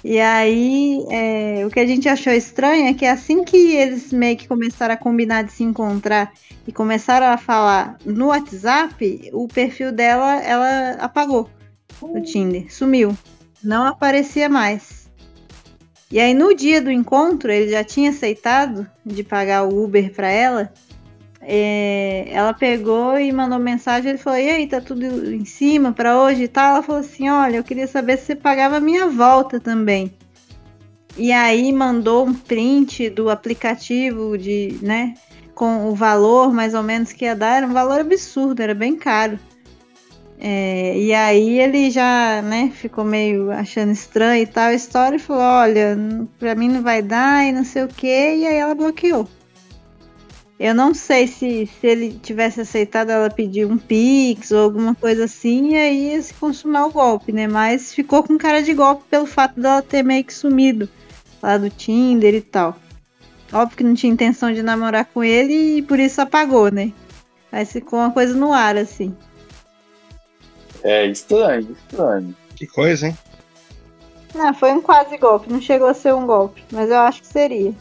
E 0.02 0.20
aí 0.20 1.04
é, 1.10 1.64
o 1.64 1.70
que 1.70 1.80
a 1.80 1.86
gente 1.86 2.08
achou 2.08 2.32
estranho 2.32 2.88
é 2.88 2.94
que 2.94 3.06
assim 3.06 3.42
que 3.42 3.74
eles 3.74 4.12
meio 4.12 4.36
que 4.36 4.46
começaram 4.46 4.94
a 4.94 4.98
combinar 4.98 5.44
de 5.44 5.52
se 5.52 5.64
encontrar 5.64 6.32
e 6.66 6.72
começaram 6.72 7.26
a 7.26 7.38
falar 7.38 7.96
no 8.04 8.26
WhatsApp, 8.26 9.30
o 9.32 9.48
perfil 9.48 9.92
dela 9.92 10.36
ela 10.42 10.96
apagou 11.00 11.48
no 12.02 12.22
Tinder. 12.22 12.72
Sumiu. 12.72 13.16
Não 13.62 13.86
aparecia 13.86 14.48
mais. 14.48 15.08
E 16.10 16.20
aí 16.20 16.34
no 16.34 16.54
dia 16.54 16.80
do 16.80 16.90
encontro, 16.90 17.50
ele 17.50 17.70
já 17.70 17.82
tinha 17.82 18.10
aceitado 18.10 18.86
de 19.04 19.24
pagar 19.24 19.64
o 19.64 19.82
Uber 19.82 20.12
para 20.12 20.28
ela. 20.28 20.72
É, 21.40 22.28
ela 22.30 22.54
pegou 22.54 23.18
e 23.18 23.32
mandou 23.32 23.58
mensagem. 23.58 24.10
Ele 24.10 24.18
falou: 24.18 24.38
E 24.38 24.48
aí, 24.48 24.66
tá 24.66 24.80
tudo 24.80 25.04
em 25.04 25.44
cima 25.44 25.92
para 25.92 26.20
hoje 26.20 26.44
e 26.44 26.48
tal? 26.48 26.74
Ela 26.74 26.82
falou 26.82 27.00
assim: 27.00 27.28
Olha, 27.28 27.56
eu 27.56 27.64
queria 27.64 27.86
saber 27.86 28.16
se 28.16 28.26
você 28.26 28.36
pagava 28.36 28.76
a 28.76 28.80
minha 28.80 29.08
volta 29.08 29.58
também. 29.58 30.12
E 31.16 31.30
aí 31.30 31.72
mandou 31.72 32.26
um 32.26 32.34
print 32.34 33.08
do 33.10 33.30
aplicativo 33.30 34.36
de, 34.36 34.78
né, 34.82 35.14
com 35.54 35.88
o 35.88 35.94
valor 35.94 36.52
mais 36.52 36.74
ou 36.74 36.82
menos 36.82 37.12
que 37.12 37.24
ia 37.24 37.36
dar. 37.36 37.58
Era 37.58 37.66
um 37.66 37.72
valor 37.72 38.00
absurdo, 38.00 38.60
era 38.60 38.74
bem 38.74 38.96
caro. 38.96 39.38
É, 40.46 40.98
e 40.98 41.14
aí 41.14 41.58
ele 41.58 41.90
já, 41.90 42.42
né, 42.42 42.70
ficou 42.70 43.02
meio 43.02 43.50
achando 43.50 43.92
estranho 43.92 44.42
e 44.42 44.46
tal 44.46 44.64
a 44.64 44.74
história 44.74 45.16
e 45.16 45.18
falou, 45.18 45.42
olha, 45.42 45.96
pra 46.38 46.54
mim 46.54 46.68
não 46.68 46.82
vai 46.82 47.00
dar 47.00 47.46
e 47.46 47.50
não 47.50 47.64
sei 47.64 47.84
o 47.84 47.88
que, 47.88 48.06
e 48.06 48.46
aí 48.46 48.56
ela 48.56 48.74
bloqueou. 48.74 49.26
Eu 50.60 50.74
não 50.74 50.92
sei 50.92 51.26
se, 51.26 51.66
se 51.66 51.86
ele 51.86 52.20
tivesse 52.22 52.60
aceitado 52.60 53.08
ela 53.08 53.30
pedir 53.30 53.64
um 53.64 53.78
pix 53.78 54.50
ou 54.50 54.58
alguma 54.58 54.94
coisa 54.94 55.24
assim, 55.24 55.70
e 55.70 55.76
aí 55.76 56.12
ia 56.12 56.20
se 56.20 56.34
consumar 56.34 56.88
o 56.88 56.92
golpe, 56.92 57.32
né? 57.32 57.48
Mas 57.48 57.94
ficou 57.94 58.22
com 58.22 58.36
cara 58.36 58.62
de 58.62 58.74
golpe 58.74 59.04
pelo 59.08 59.24
fato 59.24 59.58
dela 59.58 59.80
ter 59.80 60.02
meio 60.02 60.24
que 60.24 60.34
sumido 60.34 60.86
lá 61.42 61.56
do 61.56 61.70
Tinder 61.70 62.34
e 62.34 62.42
tal. 62.42 62.76
Óbvio 63.50 63.78
que 63.78 63.84
não 63.84 63.94
tinha 63.94 64.12
intenção 64.12 64.52
de 64.52 64.62
namorar 64.62 65.06
com 65.06 65.24
ele 65.24 65.78
e 65.78 65.82
por 65.82 65.98
isso 65.98 66.20
apagou, 66.20 66.70
né? 66.70 66.92
Mas 67.50 67.72
ficou 67.72 67.98
uma 67.98 68.10
coisa 68.10 68.34
no 68.34 68.52
ar, 68.52 68.76
assim. 68.76 69.16
É 70.84 71.06
estranho, 71.06 71.72
estranho. 71.72 72.36
Que 72.54 72.66
coisa, 72.66 73.08
hein? 73.08 73.18
Não, 74.34 74.52
foi 74.52 74.72
um 74.72 74.82
quase 74.82 75.16
golpe, 75.16 75.50
não 75.50 75.60
chegou 75.60 75.88
a 75.88 75.94
ser 75.94 76.12
um 76.12 76.26
golpe, 76.26 76.62
mas 76.70 76.90
eu 76.90 76.98
acho 76.98 77.22
que 77.22 77.26
seria. 77.26 77.72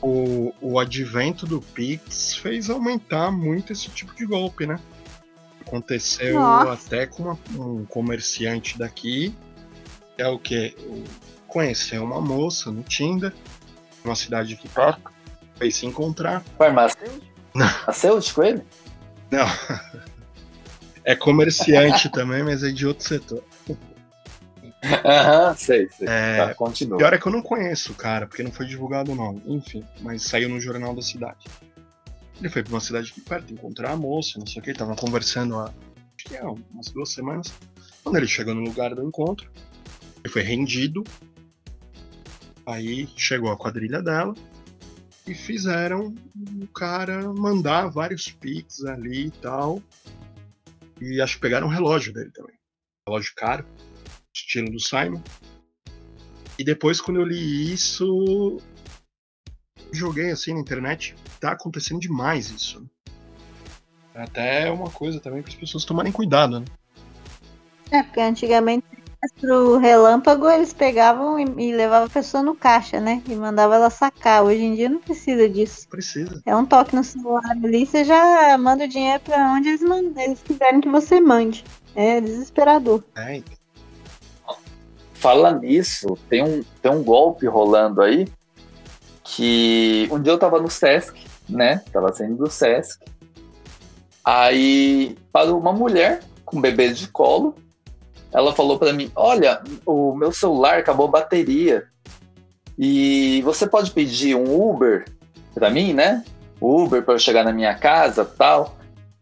O, 0.00 0.54
o 0.62 0.78
advento 0.78 1.44
do 1.44 1.60
Pix 1.60 2.34
fez 2.36 2.70
aumentar 2.70 3.30
muito 3.30 3.72
esse 3.72 3.90
tipo 3.90 4.14
de 4.14 4.24
golpe, 4.24 4.66
né? 4.66 4.80
Aconteceu 5.60 6.40
Nossa. 6.40 6.86
até 6.86 7.06
com 7.06 7.24
uma, 7.24 7.38
um 7.54 7.84
comerciante 7.84 8.78
daqui, 8.78 9.34
que 10.16 10.22
é 10.22 10.26
o 10.26 10.38
que? 10.38 10.74
Conheceu 11.46 12.02
uma 12.02 12.20
moça 12.20 12.70
no 12.70 12.82
Tinder, 12.82 13.34
numa 14.02 14.16
cidade 14.16 14.54
aqui 14.54 14.68
perto, 14.68 15.12
foi 15.56 15.70
se 15.70 15.84
encontrar. 15.84 16.42
Farmacêutico? 16.56 17.26
Não. 17.54 17.68
Farmacêutico 17.68 18.42
ele? 18.42 18.62
Não. 19.30 19.46
É 21.10 21.16
comerciante 21.16 22.08
também, 22.12 22.42
mas 22.42 22.62
é 22.62 22.70
de 22.70 22.86
outro 22.86 23.06
setor. 23.06 23.42
Aham, 24.82 25.54
sei, 25.56 25.88
sei. 25.90 26.08
É, 26.08 26.36
tá, 26.36 26.54
continua. 26.54 26.98
Pior 26.98 27.12
é 27.12 27.18
que 27.18 27.26
eu 27.26 27.32
não 27.32 27.42
conheço 27.42 27.92
o 27.92 27.94
cara, 27.94 28.26
porque 28.26 28.42
não 28.42 28.52
foi 28.52 28.66
divulgado 28.66 29.12
o 29.12 29.14
nome. 29.14 29.42
Enfim, 29.46 29.84
mas 30.00 30.22
saiu 30.22 30.48
no 30.48 30.60
jornal 30.60 30.94
da 30.94 31.02
cidade. 31.02 31.46
Ele 32.38 32.48
foi 32.48 32.62
pra 32.62 32.72
uma 32.72 32.80
cidade 32.80 33.10
aqui 33.10 33.20
perto 33.20 33.52
encontrar 33.52 33.92
a 33.92 33.96
moça, 33.96 34.38
não 34.38 34.46
sei 34.46 34.62
o 34.62 34.64
que, 34.64 34.72
tava 34.72 34.96
conversando 34.96 35.56
há 35.58 35.64
acho 35.64 36.28
que 36.28 36.36
é, 36.36 36.42
umas 36.42 36.86
duas 36.92 37.10
semanas. 37.10 37.52
Quando 38.02 38.16
ele 38.16 38.26
chegou 38.26 38.54
no 38.54 38.62
lugar 38.62 38.94
do 38.94 39.02
encontro, 39.02 39.50
ele 40.22 40.32
foi 40.32 40.42
rendido. 40.42 41.04
Aí 42.66 43.08
chegou 43.16 43.50
a 43.50 43.56
quadrilha 43.56 44.02
dela 44.02 44.34
e 45.26 45.34
fizeram 45.34 46.14
o 46.62 46.66
cara 46.68 47.32
mandar 47.32 47.88
vários 47.88 48.30
pics 48.30 48.84
ali 48.84 49.26
e 49.26 49.30
tal. 49.30 49.82
E 51.00 51.20
acho 51.20 51.36
que 51.36 51.40
pegaram 51.40 51.66
o 51.66 51.70
relógio 51.70 52.12
dele 52.12 52.30
também. 52.30 52.54
Relógio 53.06 53.32
caro, 53.34 53.66
estilo 54.34 54.70
do 54.70 54.80
Simon. 54.80 55.22
E 56.58 56.64
depois, 56.64 57.00
quando 57.00 57.20
eu 57.20 57.24
li 57.24 57.72
isso, 57.72 58.60
joguei 59.92 60.30
assim 60.30 60.54
na 60.54 60.60
internet. 60.60 61.14
Tá 61.40 61.52
acontecendo 61.52 62.00
demais 62.00 62.50
isso. 62.50 62.80
Né? 62.80 62.86
É 64.14 64.22
até 64.22 64.70
uma 64.70 64.90
coisa 64.90 65.20
também 65.20 65.42
para 65.42 65.52
as 65.52 65.58
pessoas 65.58 65.84
tomarem 65.84 66.12
cuidado, 66.12 66.60
né? 66.60 66.66
É, 67.90 68.02
porque 68.02 68.20
antigamente 68.20 68.86
pro 69.40 69.76
relâmpago 69.76 70.48
eles 70.48 70.72
pegavam 70.72 71.38
e, 71.38 71.44
e 71.58 71.72
levavam 71.74 72.06
a 72.06 72.10
pessoa 72.10 72.42
no 72.42 72.54
caixa, 72.54 73.00
né? 73.00 73.22
E 73.28 73.34
mandavam 73.34 73.76
ela 73.76 73.90
sacar. 73.90 74.42
Hoje 74.42 74.62
em 74.62 74.74
dia 74.74 74.88
não 74.88 75.00
precisa 75.00 75.48
disso. 75.48 75.86
Precisa. 75.88 76.40
É 76.46 76.56
um 76.56 76.64
toque 76.64 76.94
no 76.94 77.04
celular 77.04 77.50
ali, 77.50 77.84
você 77.84 78.04
já 78.04 78.56
manda 78.58 78.84
o 78.84 78.88
dinheiro 78.88 79.20
para 79.20 79.52
onde 79.52 79.68
eles, 79.68 79.82
mandam, 79.82 80.22
eles 80.22 80.42
quiserem 80.42 80.80
que 80.80 80.88
você 80.88 81.20
mande. 81.20 81.64
É 81.94 82.20
desesperador. 82.20 83.02
É. 83.16 83.42
Fala 85.14 85.52
nisso, 85.52 86.16
tem 86.30 86.42
um, 86.42 86.62
tem 86.80 86.90
um 86.90 87.02
golpe 87.02 87.46
rolando 87.46 88.00
aí 88.00 88.26
que 89.22 90.08
um 90.10 90.20
dia 90.20 90.32
eu 90.32 90.38
tava 90.38 90.60
no 90.60 90.70
Sesc, 90.70 91.14
né? 91.48 91.82
Tava 91.92 92.12
saindo 92.12 92.36
do 92.36 92.50
Sesc. 92.50 93.04
Aí 94.24 95.16
parou 95.30 95.58
uma 95.58 95.72
mulher 95.72 96.20
com 96.44 96.60
bebês 96.60 96.98
de 96.98 97.08
colo 97.08 97.54
ela 98.32 98.54
falou 98.54 98.78
para 98.78 98.92
mim: 98.92 99.10
Olha, 99.14 99.60
o 99.84 100.14
meu 100.14 100.32
celular 100.32 100.78
acabou 100.78 101.06
a 101.06 101.10
bateria. 101.10 101.84
E 102.78 103.42
você 103.42 103.66
pode 103.66 103.90
pedir 103.90 104.34
um 104.34 104.70
Uber 104.70 105.04
para 105.54 105.70
mim, 105.70 105.92
né? 105.92 106.24
Uber 106.60 107.02
para 107.02 107.14
eu 107.14 107.18
chegar 107.18 107.44
na 107.44 107.52
minha 107.52 107.74
casa 107.74 108.24
tal. 108.24 108.76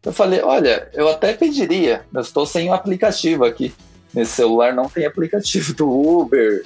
Eu 0.05 0.13
falei: 0.13 0.41
Olha, 0.43 0.89
eu 0.93 1.09
até 1.09 1.33
pediria, 1.33 2.05
eu 2.13 2.21
estou 2.21 2.47
sem 2.47 2.69
o 2.69 2.75
aplicativo 2.75 3.45
aqui. 3.45 3.75
Nesse 4.13 4.33
celular 4.33 4.75
não 4.75 4.89
tem 4.89 5.05
aplicativo 5.05 5.75
do 5.75 5.91
Uber, 5.91 6.65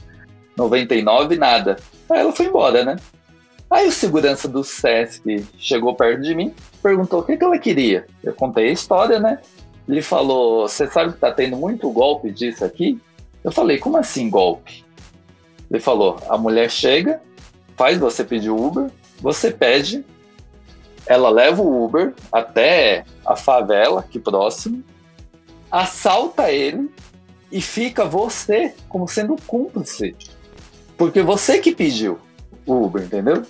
99, 0.56 1.36
nada. 1.36 1.76
Aí 2.08 2.20
ela 2.20 2.32
foi 2.32 2.46
embora, 2.46 2.84
né? 2.84 2.96
Aí 3.70 3.88
o 3.88 3.92
segurança 3.92 4.46
do 4.46 4.62
SESC 4.62 5.46
chegou 5.56 5.94
perto 5.94 6.20
de 6.20 6.34
mim, 6.34 6.54
perguntou 6.82 7.20
o 7.20 7.22
que, 7.22 7.38
que 7.38 7.44
ela 7.44 7.58
queria. 7.58 8.06
Eu 8.22 8.34
contei 8.34 8.68
a 8.68 8.72
história, 8.72 9.18
né? 9.18 9.38
Ele 9.92 10.00
falou: 10.00 10.66
Você 10.66 10.86
sabe 10.86 11.12
que 11.12 11.18
tá 11.18 11.30
tendo 11.30 11.54
muito 11.54 11.90
golpe 11.90 12.32
disso 12.32 12.64
aqui? 12.64 12.98
Eu 13.44 13.52
falei: 13.52 13.76
Como 13.76 13.98
assim 13.98 14.30
golpe? 14.30 14.82
Ele 15.70 15.80
falou: 15.80 16.18
A 16.30 16.38
mulher 16.38 16.70
chega, 16.70 17.20
faz 17.76 17.98
você 17.98 18.24
pedir 18.24 18.48
Uber, 18.48 18.90
você 19.20 19.50
pede, 19.50 20.02
ela 21.04 21.28
leva 21.28 21.60
o 21.60 21.84
Uber 21.84 22.14
até 22.32 23.04
a 23.22 23.36
favela 23.36 24.00
aqui 24.00 24.18
próximo, 24.18 24.82
assalta 25.70 26.50
ele 26.50 26.90
e 27.50 27.60
fica 27.60 28.06
você 28.06 28.74
como 28.88 29.06
sendo 29.06 29.36
cúmplice. 29.46 30.16
Porque 30.96 31.20
você 31.20 31.58
que 31.58 31.74
pediu 31.74 32.18
o 32.64 32.86
Uber, 32.86 33.02
entendeu? 33.02 33.44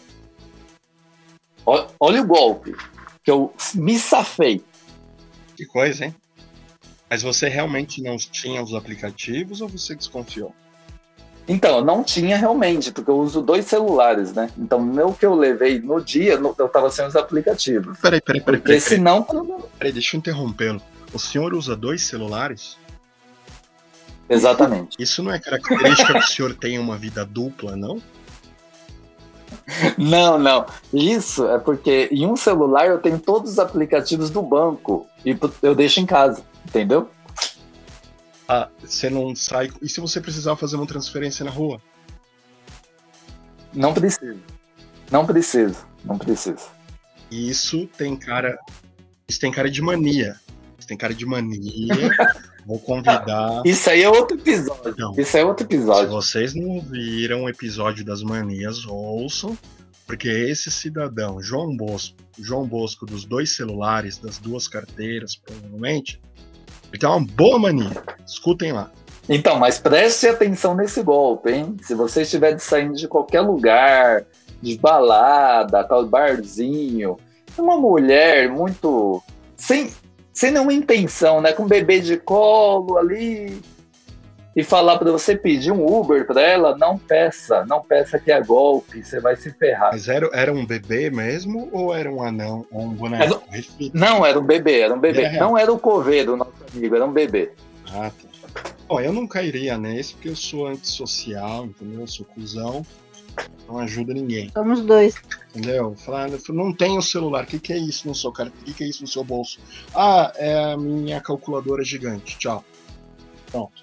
Olha 1.64 2.20
o 2.20 2.26
golpe 2.26 2.74
que 3.22 3.30
eu 3.30 3.55
me 3.76 3.97
safei. 3.97 4.61
Que 5.57 5.64
coisa, 5.66 6.07
hein? 6.07 6.14
Mas 7.12 7.20
você 7.20 7.46
realmente 7.46 8.00
não 8.00 8.16
tinha 8.16 8.62
os 8.62 8.72
aplicativos 8.72 9.60
ou 9.60 9.68
você 9.68 9.94
desconfiou? 9.94 10.54
Então, 11.46 11.76
eu 11.76 11.84
não 11.84 12.02
tinha 12.02 12.38
realmente, 12.38 12.90
porque 12.90 13.10
eu 13.10 13.18
uso 13.18 13.42
dois 13.42 13.66
celulares, 13.66 14.32
né? 14.32 14.48
Então, 14.56 14.82
no 14.82 15.12
que 15.12 15.26
eu 15.26 15.34
levei 15.34 15.78
no 15.78 16.02
dia, 16.02 16.40
eu 16.58 16.68
tava 16.70 16.90
sem 16.90 17.06
os 17.06 17.14
aplicativos. 17.14 17.98
Peraí, 17.98 18.18
peraí, 18.18 18.40
peraí. 18.40 18.60
Porque 18.60 18.78
peraí, 18.78 18.80
senão. 18.80 19.22
Peraí, 19.78 19.92
deixa 19.92 20.16
eu 20.16 20.20
interrompê-lo. 20.20 20.80
O 21.12 21.18
senhor 21.18 21.52
usa 21.52 21.76
dois 21.76 22.00
celulares? 22.00 22.78
Exatamente. 24.26 24.96
Isso 24.98 25.22
não 25.22 25.32
é 25.32 25.38
característica 25.38 26.14
que 26.14 26.18
o 26.18 26.26
senhor 26.26 26.54
tenha 26.54 26.80
uma 26.80 26.96
vida 26.96 27.26
dupla, 27.26 27.76
não? 27.76 28.00
Não, 29.98 30.38
não. 30.38 30.64
Isso 30.92 31.46
é 31.46 31.58
porque 31.58 32.08
em 32.10 32.26
um 32.26 32.36
celular 32.36 32.86
eu 32.86 32.98
tenho 32.98 33.18
todos 33.18 33.52
os 33.52 33.58
aplicativos 33.58 34.30
do 34.30 34.40
banco 34.40 35.06
e 35.26 35.36
eu 35.62 35.74
deixo 35.74 36.00
em 36.00 36.06
casa, 36.06 36.42
entendeu? 36.66 37.10
Ah, 38.48 38.68
você 38.80 39.08
não 39.08 39.34
sai. 39.34 39.70
E 39.80 39.88
se 39.88 40.00
você 40.00 40.20
precisar 40.20 40.56
fazer 40.56 40.76
uma 40.76 40.86
transferência 40.86 41.44
na 41.44 41.50
rua? 41.50 41.80
Não 43.72 43.94
precisa. 43.94 44.36
Não 45.10 45.26
precisa. 45.26 45.86
Não 46.04 46.18
precisa. 46.18 46.68
Isso 47.30 47.86
tem 47.96 48.16
cara. 48.16 48.58
Isso 49.28 49.40
tem 49.40 49.50
cara 49.50 49.70
de 49.70 49.80
mania. 49.80 50.36
Isso 50.78 50.88
tem 50.88 50.96
cara 50.96 51.14
de 51.14 51.24
mania. 51.24 52.10
Vou 52.66 52.78
convidar. 52.78 53.62
Isso 53.64 53.90
aí 53.90 54.02
é 54.02 54.08
outro 54.08 54.36
episódio. 54.36 54.94
Não. 54.96 55.14
Isso 55.18 55.36
é 55.36 55.44
outro 55.44 55.66
episódio. 55.66 56.04
Se 56.04 56.10
vocês 56.10 56.54
não 56.54 56.68
ouviram 56.68 57.44
o 57.44 57.48
episódio 57.48 58.04
das 58.04 58.22
manias, 58.22 58.84
ouçam. 58.86 59.56
Porque 60.06 60.28
esse 60.28 60.70
cidadão, 60.70 61.40
João 61.40 61.74
Bosco, 61.76 62.16
João 62.38 62.66
Bosco 62.66 63.06
dos 63.06 63.24
dois 63.24 63.56
celulares, 63.56 64.18
das 64.18 64.38
duas 64.38 64.68
carteiras, 64.68 65.36
provavelmente, 65.36 66.20
ele 66.93 66.99
tem 66.99 67.09
uma 67.09 67.20
boa 67.20 67.59
mania. 67.59 67.90
Escutem 68.26 68.72
lá. 68.72 68.90
Então, 69.28 69.59
mas 69.59 69.78
preste 69.78 70.28
atenção 70.28 70.74
nesse 70.74 71.03
golpe, 71.03 71.51
hein? 71.51 71.76
Se 71.82 71.95
você 71.95 72.22
estiver 72.22 72.59
saindo 72.59 72.95
de 72.95 73.09
qualquer 73.09 73.40
lugar, 73.40 74.24
de 74.61 74.76
balada, 74.76 75.82
tal 75.84 76.05
barzinho, 76.05 77.16
uma 77.57 77.76
mulher 77.76 78.49
muito 78.51 79.22
sem 79.57 79.90
sem 80.32 80.51
nenhuma 80.51 80.72
intenção, 80.72 81.40
né? 81.40 81.53
Com 81.53 81.64
um 81.64 81.68
bebê 81.68 82.01
de 82.01 82.16
colo 82.16 82.97
ali 82.97 83.61
e 84.55 84.62
falar 84.62 84.98
para 84.98 85.11
você 85.11 85.36
pedir 85.36 85.72
um 85.72 85.84
Uber 85.86 86.26
para 86.26 86.42
ela, 86.42 86.76
não 86.76 86.98
peça, 86.98 87.64
não 87.66 87.80
peça 87.80 88.18
que 88.18 88.30
é 88.30 88.40
golpe, 88.42 89.05
você 89.05 89.20
vai 89.20 89.36
se 89.36 89.50
ferrar. 89.53 89.90
Mas 89.92 90.09
era, 90.09 90.28
era 90.32 90.53
um 90.53 90.66
bebê 90.66 91.11
mesmo 91.11 91.68
ou 91.72 91.94
era 91.94 92.11
um 92.11 92.22
anão 92.22 92.66
ou 92.70 92.82
um 92.82 92.94
boneco? 92.94 93.42
Era, 93.50 93.64
não, 93.94 94.24
era 94.24 94.38
um 94.38 94.44
bebê, 94.44 94.80
era 94.80 94.94
um 94.94 95.00
bebê. 95.00 95.22
Era 95.22 95.38
não 95.38 95.57
era 95.57 95.72
o 95.72 95.78
coveiro, 95.78 96.36
nosso 96.36 96.53
amigo, 96.74 96.94
era 96.94 97.05
um 97.05 97.12
bebê. 97.12 97.53
Ah, 97.92 98.11
tá. 98.11 98.72
Bom, 98.88 99.00
eu 99.00 99.12
não 99.12 99.26
cairia 99.26 99.78
nesse 99.78 100.12
porque 100.14 100.28
eu 100.28 100.36
sou 100.36 100.66
antissocial, 100.66 101.64
entendeu? 101.64 102.00
Eu 102.00 102.07
sou 102.07 102.26
cuzão 102.26 102.84
não 103.68 103.78
ajuda 103.78 104.12
ninguém. 104.12 104.50
Somos 104.53 104.82
dois. 104.82 105.14
Entendeu? 105.50 105.94
Falar, 105.96 106.28
não 106.50 106.72
tenho 106.72 107.00
celular. 107.00 107.44
O 107.44 107.46
que, 107.46 107.59
que 107.59 107.72
é 107.72 107.78
isso 107.78 108.07
no 108.07 108.14
seu 108.14 108.32
cara? 108.32 108.50
O 108.50 108.64
que, 108.64 108.74
que 108.74 108.84
é 108.84 108.88
isso 108.88 109.03
no 109.03 109.09
seu 109.09 109.24
bolso? 109.24 109.59
Ah, 109.94 110.32
é 110.36 110.72
a 110.72 110.76
minha 110.76 111.20
calculadora 111.20 111.84
gigante. 111.84 112.36
Tchau. 112.38 112.64
Pronto. 113.50 113.82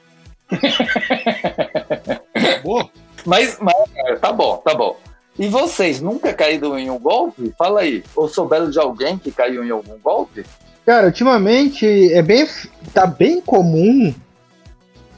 Acabou? 2.34 2.90
Mas, 3.26 3.58
mas, 3.60 3.76
tá 4.20 4.32
bom, 4.32 4.58
tá 4.58 4.74
bom. 4.74 4.98
E 5.38 5.48
vocês 5.48 6.02
nunca 6.02 6.34
caíram 6.34 6.78
em 6.78 6.90
um 6.90 7.00
golpe? 7.00 7.54
Fala 7.58 7.82
aí. 7.82 8.04
Ou 8.16 8.28
souberam 8.28 8.70
de 8.70 8.80
alguém 8.80 9.18
que 9.18 9.32
caiu 9.32 9.64
em 9.64 9.70
algum 9.70 9.98
golpe? 10.00 10.46
Cara, 10.86 11.08
ultimamente 11.08 11.86
é 12.14 12.22
bem. 12.22 12.46
tá 12.94 13.06
bem 13.06 13.40
comum 13.40 14.14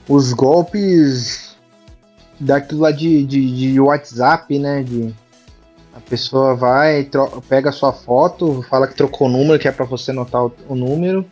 os 0.08 0.34
golpes 0.34 1.56
daquilo 2.40 2.82
lá 2.82 2.92
de, 2.92 3.24
de, 3.24 3.72
de 3.72 3.80
WhatsApp, 3.80 4.60
né? 4.60 4.84
De, 4.84 5.14
a 5.94 6.00
pessoa 6.00 6.56
vai, 6.56 7.10
pega 7.48 7.70
a 7.70 7.74
sua 7.74 7.94
foto, 7.94 8.66
fala 8.70 8.88
que 8.88 8.96
trocou 8.96 9.28
o 9.28 9.32
número, 9.32 9.60
que 9.60 9.68
é 9.68 9.72
para 9.72 9.86
você 9.86 10.12
notar 10.12 10.46
o, 10.46 10.54
o, 10.68 10.76
número, 10.76 11.26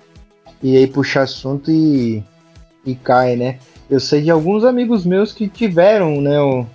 e 0.62 0.76
aí 0.78 0.86
puxa 0.86 1.22
assunto 1.22 1.72
e, 1.72 2.24
e 2.86 2.96
cai, 2.96 3.36
né? 3.36 3.60
Eu 3.90 4.00
sei 4.00 4.22
de 4.22 4.30
alguns 4.30 4.64
amigos 4.64 5.06
meus 5.06 5.34
que 5.34 5.48
tiveram, 5.48 6.22
né? 6.22 6.40
O, 6.40 6.66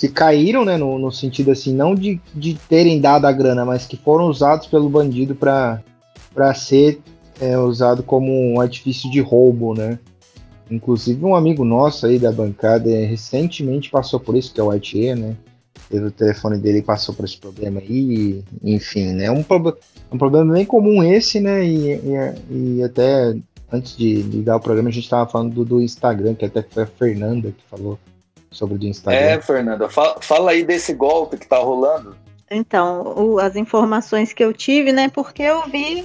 que 0.00 0.08
caíram, 0.08 0.64
né? 0.64 0.78
No, 0.78 0.98
no 0.98 1.12
sentido 1.12 1.50
assim, 1.50 1.74
não 1.74 1.94
de, 1.94 2.18
de 2.34 2.54
terem 2.54 2.98
dado 2.98 3.26
a 3.26 3.32
grana, 3.32 3.66
mas 3.66 3.86
que 3.86 3.98
foram 3.98 4.26
usados 4.26 4.66
pelo 4.66 4.88
bandido 4.88 5.34
para 5.34 5.84
ser 6.54 7.00
é, 7.38 7.58
usado 7.58 8.02
como 8.02 8.32
um 8.32 8.60
artifício 8.60 9.10
de 9.10 9.20
roubo, 9.20 9.74
né? 9.74 9.98
Inclusive 10.70 11.22
um 11.22 11.36
amigo 11.36 11.64
nosso 11.64 12.06
aí 12.06 12.18
da 12.18 12.32
bancada 12.32 12.88
recentemente 12.88 13.90
passou 13.90 14.18
por 14.18 14.34
isso, 14.34 14.54
que 14.54 14.60
é 14.60 14.64
o 14.64 14.70
Aitier, 14.70 15.16
né? 15.16 15.36
Teve 15.90 16.06
o 16.06 16.10
telefone 16.10 16.56
dele 16.56 16.80
passou 16.80 17.14
por 17.14 17.24
esse 17.24 17.36
problema 17.36 17.80
aí, 17.80 18.42
enfim, 18.62 19.12
né? 19.12 19.30
Um, 19.30 19.42
prob 19.42 19.74
um 20.10 20.16
problema 20.16 20.54
bem 20.54 20.64
comum 20.64 21.02
esse, 21.02 21.40
né? 21.40 21.62
E, 21.62 22.00
e, 22.50 22.76
e 22.76 22.82
até 22.82 23.36
antes 23.72 23.96
de 23.96 24.22
ligar 24.22 24.56
o 24.56 24.60
programa 24.60 24.88
a 24.88 24.92
gente 24.92 25.04
estava 25.04 25.30
falando 25.30 25.54
do, 25.54 25.64
do, 25.64 25.80
Instagram, 25.80 26.34
que 26.34 26.44
até 26.44 26.62
foi 26.62 26.82
a 26.82 26.86
Fernanda 26.86 27.52
que 27.52 27.62
falou 27.68 27.98
sobre 28.50 28.76
o 28.76 28.88
Instagram. 28.88 29.20
É, 29.20 29.40
Fernanda, 29.40 29.88
fala, 29.88 30.20
fala 30.20 30.50
aí 30.50 30.64
desse 30.64 30.92
golpe 30.92 31.36
que 31.36 31.46
tá 31.46 31.58
rolando. 31.58 32.16
Então, 32.50 33.14
o, 33.16 33.38
as 33.38 33.54
informações 33.54 34.32
que 34.32 34.42
eu 34.42 34.52
tive, 34.52 34.92
né? 34.92 35.08
Porque 35.08 35.42
eu 35.42 35.68
vi 35.68 36.04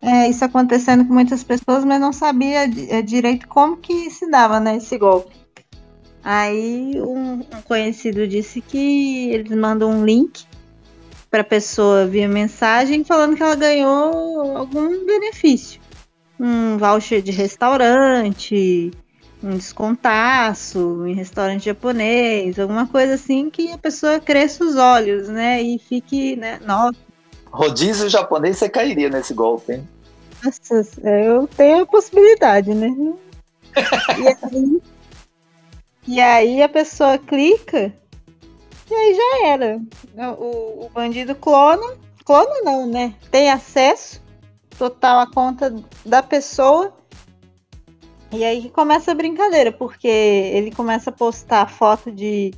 é, 0.00 0.28
isso 0.28 0.44
acontecendo 0.44 1.04
com 1.04 1.12
muitas 1.12 1.42
pessoas, 1.42 1.84
mas 1.84 2.00
não 2.00 2.12
sabia 2.12 2.64
é, 2.64 3.02
direito 3.02 3.48
como 3.48 3.76
que 3.76 4.10
se 4.10 4.30
dava, 4.30 4.60
né, 4.60 4.76
esse 4.76 4.96
golpe. 4.96 5.34
Aí 6.22 7.00
um, 7.00 7.40
um 7.40 7.62
conhecido 7.64 8.26
disse 8.26 8.60
que 8.60 9.30
eles 9.30 9.56
mandam 9.56 9.90
um 9.90 10.04
link 10.04 10.44
para 11.30 11.40
a 11.40 11.44
pessoa 11.44 12.06
via 12.06 12.28
mensagem 12.28 13.04
falando 13.04 13.36
que 13.36 13.42
ela 13.42 13.54
ganhou 13.54 14.56
algum 14.56 15.04
benefício. 15.04 15.80
Um 16.38 16.76
voucher 16.76 17.22
de 17.22 17.32
restaurante, 17.32 18.90
um 19.42 19.56
descontaço 19.56 21.06
em 21.06 21.14
restaurante 21.14 21.64
japonês, 21.64 22.58
alguma 22.58 22.86
coisa 22.86 23.14
assim 23.14 23.48
que 23.48 23.72
a 23.72 23.78
pessoa 23.78 24.20
cresça 24.20 24.64
os 24.64 24.76
olhos, 24.76 25.28
né? 25.28 25.62
E 25.62 25.78
fique, 25.78 26.36
né? 26.36 26.60
Nossa, 26.64 26.98
Rodízio 27.56 28.08
japonês, 28.08 28.58
você 28.58 28.68
cairia 28.68 29.08
nesse 29.08 29.32
golpe, 29.32 29.72
hein? 29.72 29.88
Nossa, 30.44 30.86
eu 31.02 31.46
tenho 31.48 31.82
a 31.82 31.86
possibilidade, 31.86 32.74
né? 32.74 32.88
e, 34.18 34.28
aí, 34.28 34.82
e 36.06 36.20
aí 36.20 36.62
a 36.62 36.68
pessoa 36.68 37.16
clica 37.16 37.94
e 38.90 38.94
aí 38.94 39.14
já 39.14 39.48
era. 39.48 39.80
O, 40.38 40.84
o 40.84 40.90
bandido 40.92 41.34
clona, 41.34 41.96
clona 42.24 42.60
não, 42.62 42.86
né? 42.86 43.14
Tem 43.30 43.50
acesso 43.50 44.20
total 44.78 45.20
à 45.20 45.26
conta 45.26 45.74
da 46.04 46.22
pessoa. 46.22 46.92
E 48.32 48.44
aí 48.44 48.68
começa 48.70 49.12
a 49.12 49.14
brincadeira, 49.14 49.72
porque 49.72 50.08
ele 50.08 50.70
começa 50.70 51.10
a 51.10 51.12
postar 51.12 51.70
foto 51.70 52.10
de 52.10 52.52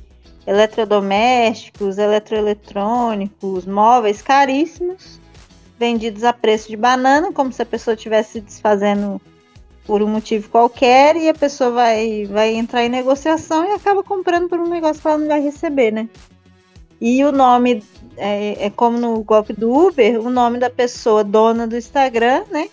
eletrodomésticos, 0.45 1.97
eletroeletrônicos, 1.97 3.65
móveis 3.65 4.21
caríssimos, 4.21 5.19
vendidos 5.77 6.23
a 6.23 6.33
preço 6.33 6.69
de 6.69 6.75
banana, 6.75 7.31
como 7.31 7.53
se 7.53 7.61
a 7.61 7.65
pessoa 7.65 7.93
estivesse 7.93 8.33
se 8.33 8.41
desfazendo 8.41 9.21
por 9.85 10.01
um 10.01 10.07
motivo 10.07 10.49
qualquer 10.49 11.15
e 11.15 11.29
a 11.29 11.33
pessoa 11.33 11.71
vai, 11.71 12.25
vai 12.25 12.53
entrar 12.53 12.83
em 12.83 12.89
negociação 12.89 13.65
e 13.65 13.73
acaba 13.73 14.03
comprando 14.03 14.47
por 14.47 14.59
um 14.59 14.67
negócio 14.67 15.01
que 15.01 15.07
ela 15.07 15.17
não 15.17 15.27
vai 15.27 15.41
receber, 15.41 15.91
né? 15.91 16.09
E 17.01 17.23
o 17.23 17.31
nome 17.31 17.83
é, 18.19 18.65
é 18.65 18.69
como 18.69 18.97
no 18.97 19.23
golpe 19.23 19.53
do 19.53 19.73
Uber, 19.73 20.19
o 20.19 20.29
nome 20.29 20.59
da 20.59 20.69
pessoa 20.69 21.23
dona 21.23 21.65
do 21.65 21.77
Instagram, 21.77 22.43
né? 22.51 22.69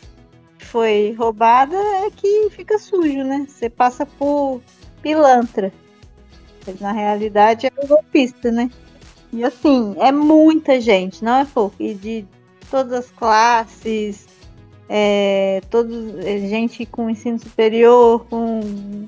Foi 0.59 1.15
roubada 1.17 1.77
é 1.77 2.11
que 2.11 2.51
fica 2.51 2.79
sujo, 2.79 3.23
né? 3.25 3.47
Você 3.49 3.71
passa 3.71 4.05
por 4.05 4.61
pilantra. 5.01 5.73
Mas 6.67 6.81
na 6.81 6.93
realidade 6.93 7.67
é 7.67 7.87
golpista, 7.87 8.51
né? 8.51 8.71
E 9.33 9.45
assim, 9.45 9.95
é 9.99 10.11
muita 10.11 10.81
gente, 10.81 11.25
não 11.25 11.37
é 11.37 11.45
pouco. 11.45 11.77
E 11.79 11.95
de 11.95 12.27
todas 12.71 12.93
as 12.93 13.11
classes, 13.11 14.27
é, 14.89 15.61
todos, 15.71 15.95
é, 16.25 16.39
gente 16.41 16.87
com 16.87 17.11
ensino 17.11 17.39
superior, 17.39 18.25
com 18.29 18.61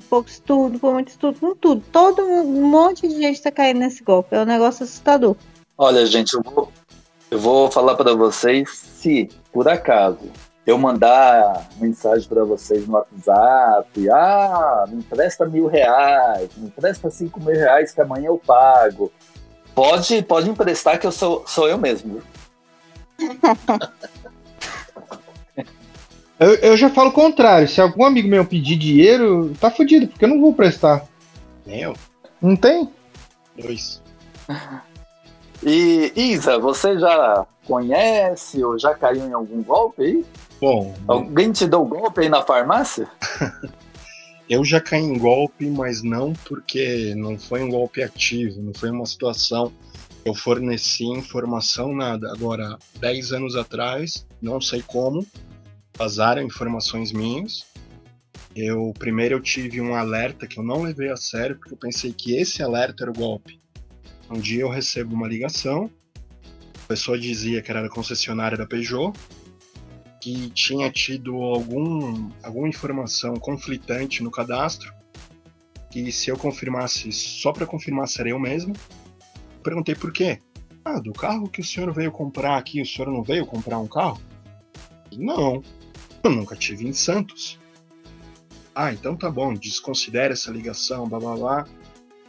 pouco 0.09 0.29
estudo, 0.29 0.79
com 0.79 0.93
muito 0.93 1.09
estudo, 1.09 1.39
com 1.39 1.55
tudo. 1.55 1.83
Todo 1.91 2.21
um 2.23 2.67
monte 2.67 3.07
de 3.07 3.15
gente 3.15 3.35
está 3.35 3.51
caindo 3.51 3.79
nesse 3.79 4.03
golpe. 4.03 4.35
É 4.35 4.41
um 4.41 4.45
negócio 4.45 4.83
assustador. 4.83 5.35
Olha, 5.81 6.05
gente, 6.05 6.33
eu 6.33 6.43
vou, 6.43 6.69
eu 7.31 7.39
vou 7.39 7.71
falar 7.71 7.95
para 7.95 8.13
vocês 8.13 8.69
se, 8.69 9.29
por 9.49 9.65
acaso, 9.65 10.29
eu 10.67 10.77
mandar 10.77 11.69
mensagem 11.77 12.27
para 12.27 12.43
vocês 12.43 12.85
no 12.85 12.95
WhatsApp, 12.95 14.09
ah, 14.09 14.83
me 14.89 14.97
empresta 14.97 15.45
mil 15.45 15.67
reais, 15.67 16.49
me 16.57 16.67
empresta 16.67 17.09
cinco 17.09 17.39
mil 17.39 17.55
reais 17.55 17.93
que 17.93 18.01
amanhã 18.01 18.27
eu 18.27 18.37
pago. 18.45 19.09
Pode, 19.73 20.21
pode 20.23 20.49
emprestar 20.49 20.99
que 20.99 21.07
eu 21.07 21.13
sou, 21.13 21.45
sou 21.47 21.69
eu 21.69 21.77
mesmo. 21.77 22.21
eu, 26.37 26.55
eu 26.55 26.75
já 26.75 26.89
falo 26.89 27.11
o 27.11 27.13
contrário. 27.13 27.69
Se 27.69 27.79
algum 27.79 28.03
amigo 28.03 28.27
meu 28.27 28.43
pedir 28.43 28.75
dinheiro, 28.75 29.55
tá 29.61 29.71
fudido, 29.71 30.09
porque 30.09 30.25
eu 30.25 30.29
não 30.29 30.41
vou 30.41 30.53
prestar. 30.53 31.05
Nem 31.65 31.83
eu. 31.83 31.93
Não 32.41 32.57
tem? 32.57 32.91
Dois. 33.57 34.03
E 35.63 36.11
Isa, 36.15 36.57
você 36.57 36.97
já 36.97 37.45
conhece 37.65 38.63
ou 38.63 38.79
já 38.79 38.93
caiu 38.95 39.25
em 39.27 39.33
algum 39.33 39.61
golpe 39.61 40.03
aí? 40.03 40.25
Bom, 40.61 40.93
Alguém 41.07 41.51
te 41.51 41.67
deu 41.67 41.85
golpe 41.85 42.21
aí 42.21 42.29
na 42.29 42.41
farmácia? 42.41 43.07
eu 44.49 44.63
já 44.63 44.79
caí 44.79 45.01
em 45.01 45.17
golpe, 45.17 45.65
mas 45.67 46.01
não 46.01 46.33
porque 46.47 47.13
não 47.15 47.37
foi 47.37 47.63
um 47.63 47.69
golpe 47.69 48.01
ativo, 48.01 48.61
não 48.61 48.73
foi 48.73 48.89
uma 48.89 49.05
situação 49.05 49.71
eu 50.25 50.33
forneci 50.33 51.05
informação, 51.05 51.95
nada. 51.95 52.31
Agora, 52.31 52.77
10 52.99 53.33
anos 53.33 53.55
atrás, 53.55 54.25
não 54.41 54.59
sei 54.59 54.81
como, 54.81 55.25
vazaram 55.97 56.41
informações 56.41 57.11
minhas. 57.11 57.65
Eu 58.55 58.93
primeiro 58.97 59.35
eu 59.35 59.41
tive 59.41 59.79
um 59.79 59.95
alerta 59.95 60.47
que 60.47 60.59
eu 60.59 60.63
não 60.63 60.83
levei 60.83 61.09
a 61.09 61.17
sério, 61.17 61.55
porque 61.55 61.73
eu 61.73 61.77
pensei 61.77 62.11
que 62.11 62.35
esse 62.35 62.61
alerta 62.61 63.03
era 63.03 63.11
o 63.11 63.13
golpe. 63.13 63.59
Um 64.29 64.39
dia 64.39 64.61
eu 64.61 64.69
recebo 64.69 65.15
uma 65.15 65.27
ligação, 65.27 65.89
a 66.83 66.87
pessoa 66.87 67.17
dizia 67.17 67.61
que 67.61 67.71
era 67.71 67.89
concessionária 67.89 68.57
da 68.57 68.67
Peugeot, 68.67 69.13
que 70.21 70.49
tinha 70.51 70.91
tido 70.91 71.35
algum, 71.35 72.29
alguma 72.43 72.67
informação 72.67 73.35
conflitante 73.35 74.21
no 74.21 74.29
cadastro, 74.29 74.93
que 75.89 76.11
se 76.11 76.29
eu 76.29 76.37
confirmasse, 76.37 77.11
só 77.11 77.51
para 77.51 77.65
confirmar 77.65 78.07
se 78.07 78.19
era 78.19 78.29
eu 78.29 78.39
mesmo, 78.39 78.73
perguntei 79.63 79.95
por 79.95 80.11
quê. 80.11 80.39
Ah, 80.85 80.99
do 80.99 81.11
carro 81.11 81.49
que 81.49 81.61
o 81.61 81.63
senhor 81.63 81.91
veio 81.91 82.11
comprar 82.11 82.57
aqui, 82.57 82.81
o 82.81 82.85
senhor 82.85 83.11
não 83.11 83.23
veio 83.23 83.45
comprar 83.45 83.79
um 83.79 83.87
carro? 83.87 84.21
Não, 85.17 85.63
eu 86.23 86.31
nunca 86.31 86.55
tive 86.55 86.87
em 86.87 86.93
Santos. 86.93 87.59
Ah, 88.75 88.93
então 88.93 89.15
tá 89.15 89.29
bom, 89.29 89.53
desconsidere 89.53 90.33
essa 90.33 90.51
ligação, 90.51 91.07
blá 91.07 91.19
blá 91.19 91.35
blá. 91.35 91.67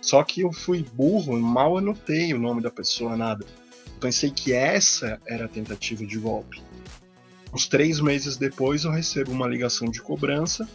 Só 0.01 0.22
que 0.22 0.42
eu 0.42 0.53
fui 0.53 0.84
burro, 0.94 1.38
mal 1.38 1.76
anotei 1.76 2.32
o 2.32 2.38
nome 2.38 2.62
da 2.62 2.70
pessoa, 2.70 3.16
nada. 3.16 3.44
Pensei 4.01 4.30
que 4.30 4.53
essa 4.53 5.20
era 5.26 5.44
a 5.44 5.48
tentativa 5.48 6.07
de 6.07 6.18
golpe. 6.18 6.62
Uns 7.53 7.66
três 7.66 8.01
meses 8.01 8.36
depois 8.36 8.84
eu 8.84 8.90
recebo 8.90 9.32
uma 9.32 9.46
ligação 9.46 9.90
de 9.90 10.01
cobrança 10.01 10.68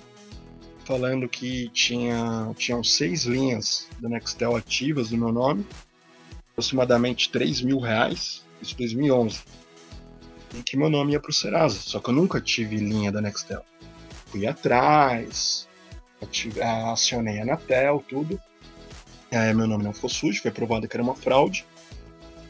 falando 0.83 1.27
que 1.27 1.69
tinha, 1.69 2.53
tinham 2.55 2.83
seis 2.83 3.23
linhas 3.23 3.87
da 3.99 4.07
Nextel 4.07 4.55
ativas 4.55 5.09
do 5.09 5.17
meu 5.17 5.31
nome 5.31 5.65
aproximadamente 6.55 7.29
3 7.29 7.61
mil 7.61 7.79
reais, 7.79 8.41
isso 8.61 8.73
em 8.75 8.77
2011, 8.77 9.43
e 10.57 10.63
que 10.63 10.77
meu 10.77 10.89
nome 10.89 11.11
ia 11.11 11.19
para 11.19 11.29
o 11.29 11.33
Serasa, 11.33 11.77
só 11.77 11.99
que 11.99 12.09
eu 12.09 12.13
nunca 12.13 12.39
tive 12.39 12.77
linha 12.77 13.11
da 13.11 13.21
Nextel. 13.21 13.63
Fui 14.27 14.47
atrás, 14.47 15.67
acionei 16.91 17.39
a 17.39 17.41
Anatel, 17.43 18.03
tudo. 18.07 18.39
É, 19.35 19.53
meu 19.53 19.67
nome 19.67 19.83
não 19.83 19.91
ficou 19.91 20.09
sujo, 20.09 20.41
foi 20.41 20.49
provado 20.49 20.87
que 20.87 20.95
era 20.95 21.03
uma 21.03 21.13
fraude. 21.13 21.65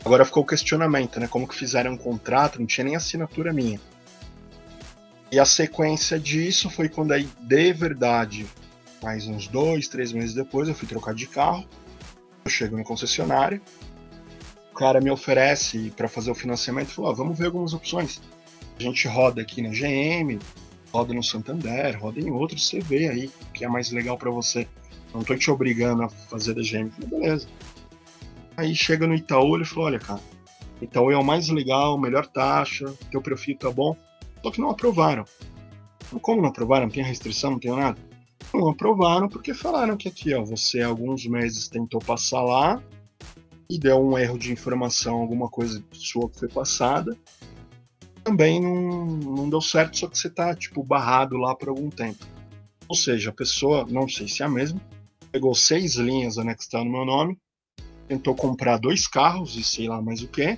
Agora 0.05 0.23
ficou 0.23 0.43
o 0.43 0.45
questionamento, 0.45 1.19
né? 1.19 1.27
Como 1.27 1.47
que 1.47 1.55
fizeram 1.55 1.93
um 1.93 1.97
contrato, 1.97 2.59
não 2.59 2.67
tinha 2.67 2.85
nem 2.85 2.95
assinatura 2.95 3.51
minha. 3.51 3.81
E 5.31 5.39
a 5.39 5.45
sequência 5.45 6.19
disso 6.19 6.69
foi 6.69 6.87
quando 6.87 7.11
aí, 7.11 7.27
de 7.41 7.73
verdade, 7.73 8.45
mais 9.01 9.25
uns 9.25 9.47
dois, 9.47 9.87
três 9.87 10.11
meses 10.11 10.35
depois, 10.35 10.67
eu 10.67 10.75
fui 10.75 10.87
trocar 10.87 11.15
de 11.15 11.25
carro. 11.25 11.67
Eu 12.45 12.51
chego 12.51 12.77
no 12.77 12.83
concessionário, 12.83 13.59
o 14.71 14.75
cara 14.75 15.01
me 15.01 15.09
oferece 15.09 15.91
para 15.97 16.07
fazer 16.07 16.29
o 16.29 16.35
financiamento, 16.35 16.89
falou, 16.89 17.09
ah, 17.09 17.15
vamos 17.15 17.35
ver 17.35 17.47
algumas 17.47 17.73
opções. 17.73 18.21
A 18.79 18.83
gente 18.83 19.07
roda 19.07 19.41
aqui 19.41 19.59
na 19.59 19.69
GM, 19.69 20.37
roda 20.93 21.15
no 21.15 21.23
Santander, 21.23 21.99
roda 21.99 22.19
em 22.19 22.29
outros, 22.29 22.67
você 22.67 22.79
vê 22.79 23.09
aí 23.09 23.25
o 23.25 23.51
que 23.53 23.65
é 23.65 23.67
mais 23.67 23.89
legal 23.89 24.19
para 24.19 24.29
você. 24.29 24.67
Não 25.15 25.23
tô 25.23 25.33
te 25.33 25.49
obrigando 25.49 26.03
a 26.03 26.09
fazer 26.09 26.53
da 26.53 26.61
GM. 26.61 26.91
Falei, 26.91 27.09
beleza. 27.09 27.47
Aí 28.57 28.75
chega 28.75 29.07
no 29.07 29.15
Itaú, 29.15 29.55
ele 29.55 29.63
falou, 29.63 29.85
olha, 29.85 29.99
cara, 29.99 30.19
Itaú 30.81 31.09
é 31.09 31.17
o 31.17 31.23
mais 31.23 31.47
legal, 31.47 31.97
melhor 31.97 32.27
taxa, 32.27 32.93
teu 33.09 33.21
perfil 33.21 33.57
tá 33.57 33.71
bom, 33.71 33.95
só 34.43 34.51
que 34.51 34.59
não 34.59 34.69
aprovaram. 34.69 35.23
Como 36.21 36.41
não 36.41 36.49
aprovaram? 36.49 36.87
Não 36.87 36.93
tem 36.93 37.03
restrição, 37.03 37.51
não 37.51 37.59
tem 37.59 37.71
nada? 37.71 37.97
Não 38.53 38.69
aprovaram 38.69 39.29
porque 39.29 39.53
falaram 39.53 39.95
que 39.95 40.09
aqui, 40.09 40.33
ó, 40.33 40.43
você 40.43 40.81
alguns 40.81 41.25
meses 41.25 41.69
tentou 41.69 42.01
passar 42.01 42.41
lá, 42.41 42.81
e 43.69 43.79
deu 43.79 43.97
um 43.97 44.17
erro 44.17 44.37
de 44.37 44.51
informação, 44.51 45.15
alguma 45.15 45.49
coisa 45.49 45.83
sua 45.91 46.29
que 46.29 46.39
foi 46.39 46.49
passada, 46.49 47.17
também 48.23 48.61
não, 48.61 49.05
não 49.05 49.49
deu 49.49 49.61
certo, 49.61 49.97
só 49.97 50.07
que 50.07 50.17
você 50.17 50.29
tá, 50.29 50.53
tipo, 50.53 50.83
barrado 50.83 51.37
lá 51.37 51.55
por 51.55 51.69
algum 51.69 51.89
tempo. 51.89 52.25
Ou 52.87 52.95
seja, 52.95 53.29
a 53.29 53.33
pessoa, 53.33 53.85
não 53.89 54.07
sei 54.07 54.27
se 54.27 54.43
é 54.43 54.45
a 54.45 54.49
mesma, 54.49 54.79
pegou 55.35 55.53
seis 55.53 55.95
linhas 55.95 56.37
anexadas 56.37 56.85
no 56.85 56.91
meu 56.93 57.03
nome, 57.03 57.37
tentou 58.07 58.33
comprar 58.33 58.77
dois 58.77 59.05
carros 59.05 59.57
e 59.57 59.63
sei 59.63 59.89
lá 59.89 60.01
mais 60.01 60.21
o 60.21 60.29
que. 60.29 60.57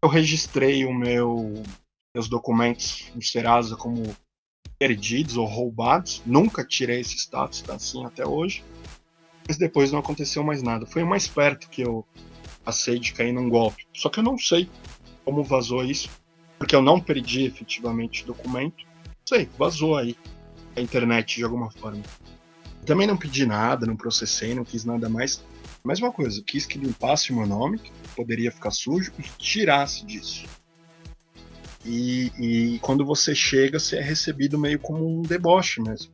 Eu 0.00 0.08
registrei 0.08 0.84
o 0.84 0.94
meu 0.94 1.52
meus 2.14 2.28
documentos 2.28 3.10
no 3.14 3.22
Serasa 3.22 3.74
como 3.74 4.14
perdidos 4.78 5.36
ou 5.36 5.46
roubados. 5.46 6.22
Nunca 6.24 6.64
tirei 6.64 7.00
esse 7.00 7.16
status, 7.16 7.62
tá 7.62 7.74
assim 7.74 8.04
até 8.04 8.24
hoje 8.24 8.62
mas 9.46 9.56
depois 9.56 9.90
não 9.90 9.98
aconteceu 9.98 10.42
mais 10.42 10.62
nada. 10.62 10.86
Foi 10.86 11.02
o 11.02 11.06
mais 11.06 11.26
perto 11.26 11.68
que 11.68 11.82
eu 11.82 12.06
passei 12.64 12.98
de 12.98 13.12
cair 13.12 13.32
num 13.32 13.48
golpe. 13.48 13.86
Só 13.92 14.08
que 14.08 14.20
eu 14.20 14.22
não 14.22 14.38
sei 14.38 14.68
como 15.24 15.42
vazou 15.42 15.84
isso, 15.84 16.08
porque 16.58 16.74
eu 16.74 16.82
não 16.82 17.00
perdi 17.00 17.44
efetivamente 17.44 18.22
o 18.22 18.26
documento. 18.26 18.86
Sei, 19.28 19.48
vazou 19.58 19.96
aí 19.96 20.16
a 20.76 20.80
internet 20.80 21.36
de 21.36 21.44
alguma 21.44 21.70
forma. 21.70 22.02
Também 22.84 23.06
não 23.06 23.16
pedi 23.16 23.46
nada, 23.46 23.86
não 23.86 23.96
processei, 23.96 24.54
não 24.54 24.64
quis 24.64 24.84
nada 24.84 25.08
mais. 25.08 25.42
Mesma 25.84 26.12
coisa, 26.12 26.42
quis 26.46 26.64
que 26.64 26.78
limpasse 26.78 27.32
o 27.32 27.36
meu 27.36 27.46
nome, 27.46 27.78
que 27.78 27.90
poderia 28.14 28.52
ficar 28.52 28.70
sujo, 28.70 29.12
e 29.18 29.22
tirasse 29.38 30.04
disso. 30.06 30.46
E, 31.84 32.30
e 32.38 32.78
quando 32.78 33.04
você 33.04 33.34
chega, 33.34 33.78
você 33.78 33.96
é 33.96 34.02
recebido 34.02 34.58
meio 34.58 34.78
como 34.78 35.18
um 35.18 35.22
deboche 35.22 35.80
mesmo 35.80 36.12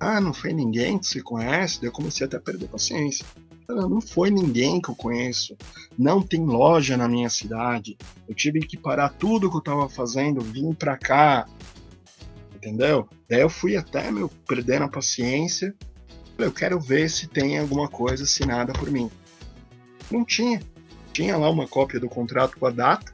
ah, 0.00 0.20
não 0.20 0.32
foi 0.32 0.52
ninguém 0.52 0.98
que 0.98 1.06
você 1.06 1.20
conhece, 1.20 1.80
daí 1.80 1.88
eu 1.88 1.92
comecei 1.92 2.26
até 2.26 2.36
a 2.36 2.40
perder 2.40 2.68
paciência. 2.68 3.26
Não 3.68 4.00
foi 4.00 4.30
ninguém 4.30 4.80
que 4.80 4.88
eu 4.88 4.94
conheço. 4.94 5.56
Não 5.98 6.22
tem 6.22 6.42
loja 6.44 6.96
na 6.96 7.06
minha 7.06 7.28
cidade. 7.28 7.98
Eu 8.26 8.34
tive 8.34 8.60
que 8.60 8.78
parar 8.78 9.10
tudo 9.10 9.50
que 9.50 9.56
eu 9.56 9.60
tava 9.60 9.88
fazendo, 9.88 10.40
vim 10.40 10.72
pra 10.72 10.96
cá. 10.96 11.46
Entendeu? 12.54 13.06
Daí 13.28 13.40
eu 13.40 13.50
fui 13.50 13.76
até, 13.76 14.10
meu, 14.10 14.30
perdendo 14.46 14.84
a 14.84 14.88
paciência. 14.88 15.74
Eu 16.38 16.52
quero 16.52 16.78
ver 16.78 17.10
se 17.10 17.26
tem 17.26 17.58
alguma 17.58 17.88
coisa 17.88 18.22
assinada 18.22 18.72
por 18.72 18.90
mim. 18.90 19.10
Não 20.10 20.24
tinha. 20.24 20.62
Tinha 21.12 21.36
lá 21.36 21.50
uma 21.50 21.66
cópia 21.66 21.98
do 21.98 22.08
contrato 22.08 22.56
com 22.58 22.66
a 22.66 22.70
data, 22.70 23.12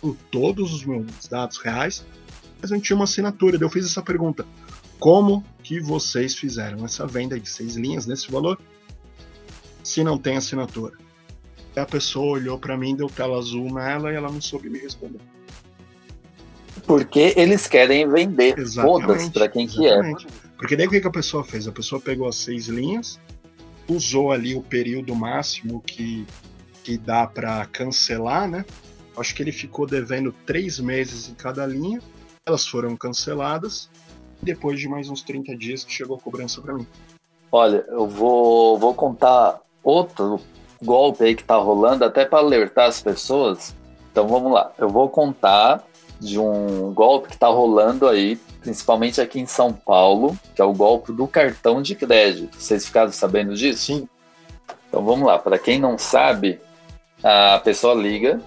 com 0.00 0.12
todos 0.30 0.74
os 0.74 0.84
meus 0.84 1.28
dados 1.28 1.58
reais, 1.58 2.04
mas 2.60 2.72
não 2.72 2.80
tinha 2.80 2.96
uma 2.96 3.04
assinatura. 3.04 3.56
Eu 3.60 3.70
fiz 3.70 3.86
essa 3.86 4.02
pergunta: 4.02 4.44
como 4.98 5.44
que 5.62 5.78
vocês 5.78 6.34
fizeram 6.34 6.84
essa 6.84 7.06
venda 7.06 7.38
de 7.38 7.48
seis 7.48 7.76
linhas 7.76 8.04
nesse 8.04 8.30
valor 8.30 8.58
se 9.84 10.02
não 10.02 10.18
tem 10.18 10.36
assinatura? 10.36 10.98
A 11.76 11.84
pessoa 11.84 12.38
olhou 12.38 12.58
para 12.58 12.76
mim, 12.76 12.96
deu 12.96 13.06
tela 13.06 13.38
azul 13.38 13.72
nela 13.72 14.10
e 14.10 14.16
ela 14.16 14.32
não 14.32 14.40
soube 14.40 14.68
me 14.68 14.78
responder. 14.78 15.20
porque 16.84 17.32
eles 17.36 17.66
querem 17.68 18.08
vender. 18.08 18.56
Foda-se 18.66 19.30
pra 19.30 19.48
quem 19.48 19.66
exatamente. 19.66 20.26
que 20.26 20.32
é. 20.32 20.45
Porque 20.56 20.76
daí 20.76 20.86
o 20.86 20.90
que, 20.90 21.06
a 21.06 21.10
pessoa 21.10 21.44
fez? 21.44 21.68
A 21.68 21.72
pessoa 21.72 22.00
pegou 22.00 22.28
as 22.28 22.36
seis 22.36 22.66
linhas, 22.66 23.20
usou 23.88 24.32
ali 24.32 24.54
o 24.54 24.62
período 24.62 25.14
máximo 25.14 25.80
que, 25.82 26.26
que 26.82 26.96
dá 26.96 27.26
para 27.26 27.64
cancelar, 27.66 28.48
né? 28.48 28.64
Acho 29.16 29.34
que 29.34 29.42
ele 29.42 29.52
ficou 29.52 29.86
devendo 29.86 30.34
três 30.44 30.78
meses 30.78 31.28
em 31.28 31.34
cada 31.34 31.66
linha. 31.66 32.00
Elas 32.46 32.66
foram 32.66 32.96
canceladas. 32.96 33.90
Depois 34.42 34.78
de 34.78 34.88
mais 34.88 35.08
uns 35.08 35.22
30 35.22 35.56
dias 35.56 35.84
que 35.84 35.92
chegou 35.92 36.16
a 36.16 36.20
cobrança 36.20 36.60
para 36.60 36.74
mim. 36.74 36.86
Olha, 37.50 37.84
eu 37.88 38.06
vou, 38.06 38.78
vou 38.78 38.94
contar 38.94 39.60
outro 39.82 40.40
golpe 40.82 41.24
aí 41.24 41.34
que 41.34 41.44
tá 41.44 41.56
rolando, 41.56 42.04
até 42.04 42.24
para 42.24 42.38
alertar 42.38 42.88
as 42.88 43.02
pessoas. 43.02 43.74
Então 44.12 44.28
vamos 44.28 44.52
lá. 44.52 44.72
Eu 44.78 44.88
vou 44.88 45.08
contar 45.08 45.82
de 46.20 46.38
um 46.38 46.92
golpe 46.92 47.28
que 47.28 47.38
tá 47.38 47.48
rolando 47.48 48.08
aí, 48.08 48.36
principalmente 48.60 49.20
aqui 49.20 49.38
em 49.38 49.46
São 49.46 49.72
Paulo, 49.72 50.38
que 50.54 50.62
é 50.62 50.64
o 50.64 50.72
golpe 50.72 51.12
do 51.12 51.26
cartão 51.26 51.82
de 51.82 51.94
crédito. 51.94 52.56
Vocês 52.56 52.86
ficaram 52.86 53.12
sabendo 53.12 53.54
disso? 53.54 53.84
Sim. 53.84 54.08
Então 54.88 55.04
vamos 55.04 55.26
lá. 55.26 55.38
Para 55.38 55.58
quem 55.58 55.78
não 55.78 55.98
sabe, 55.98 56.60
a 57.22 57.58
pessoa 57.58 57.94
liga 57.94 58.40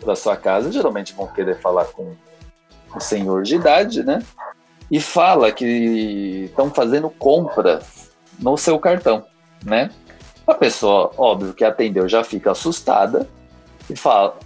para 0.00 0.16
sua 0.16 0.36
casa, 0.36 0.72
geralmente 0.72 1.12
vão 1.12 1.26
querer 1.26 1.60
falar 1.60 1.84
com 1.86 2.14
o 2.94 3.00
senhor 3.00 3.42
de 3.42 3.56
idade, 3.56 4.02
né? 4.02 4.22
E 4.90 5.00
fala 5.00 5.52
que 5.52 6.46
estão 6.46 6.70
fazendo 6.70 7.10
compras 7.10 8.10
no 8.38 8.56
seu 8.56 8.78
cartão, 8.78 9.24
né? 9.64 9.90
A 10.46 10.54
pessoa, 10.54 11.10
óbvio, 11.18 11.52
que 11.52 11.64
atendeu 11.64 12.08
já 12.08 12.24
fica 12.24 12.52
assustada 12.52 13.28
e 13.90 13.94
fala, 13.94 14.38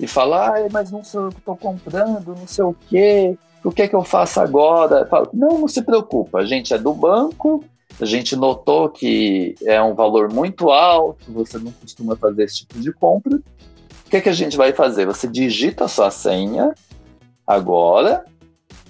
e 0.00 0.06
fala, 0.06 0.48
ah, 0.48 0.68
mas 0.70 0.90
não 0.90 1.02
sei 1.02 1.20
o 1.20 1.28
que 1.30 1.38
estou 1.38 1.56
comprando, 1.56 2.34
não 2.36 2.46
sei 2.46 2.64
o 2.64 2.74
quê, 2.88 3.36
o 3.64 3.70
que 3.70 3.82
é 3.82 3.88
que 3.88 3.96
eu 3.96 4.04
faço 4.04 4.40
agora? 4.40 5.06
Fala, 5.06 5.28
não, 5.32 5.58
não 5.58 5.68
se 5.68 5.82
preocupa, 5.82 6.38
a 6.38 6.44
gente 6.44 6.72
é 6.72 6.78
do 6.78 6.92
banco, 6.92 7.64
a 8.00 8.04
gente 8.04 8.36
notou 8.36 8.88
que 8.88 9.54
é 9.64 9.82
um 9.82 9.94
valor 9.94 10.32
muito 10.32 10.70
alto, 10.70 11.32
você 11.32 11.58
não 11.58 11.72
costuma 11.72 12.16
fazer 12.16 12.44
esse 12.44 12.58
tipo 12.58 12.78
de 12.78 12.92
compra. 12.92 13.36
O 13.36 14.10
que 14.10 14.16
é 14.16 14.20
que 14.20 14.28
a 14.28 14.32
gente 14.32 14.56
vai 14.56 14.72
fazer? 14.72 15.04
Você 15.06 15.26
digita 15.26 15.84
a 15.84 15.88
sua 15.88 16.10
senha 16.10 16.74
agora, 17.46 18.24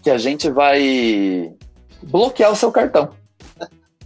que 0.03 0.11
a 0.11 0.19
gente 0.19 0.51
vai 0.51 1.53
bloquear 2.03 2.53
o 2.53 2.57
seu 2.57 2.71
cartão. 2.71 3.11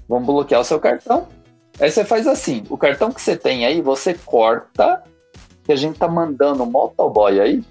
Vamos 0.09 0.26
bloquear 0.26 0.61
o 0.61 0.64
seu 0.64 0.78
cartão. 0.78 1.26
Aí 1.80 1.90
você 1.90 2.05
faz 2.05 2.26
assim: 2.26 2.62
o 2.70 2.78
cartão 2.78 3.11
que 3.11 3.20
você 3.20 3.36
tem 3.36 3.66
aí, 3.66 3.80
você 3.80 4.14
corta, 4.14 5.03
que 5.65 5.73
a 5.73 5.77
gente 5.77 5.99
tá 5.99 6.09
mandando 6.09 6.63
um 6.63 6.71
motoboy 6.71 7.41
aí 7.41 7.65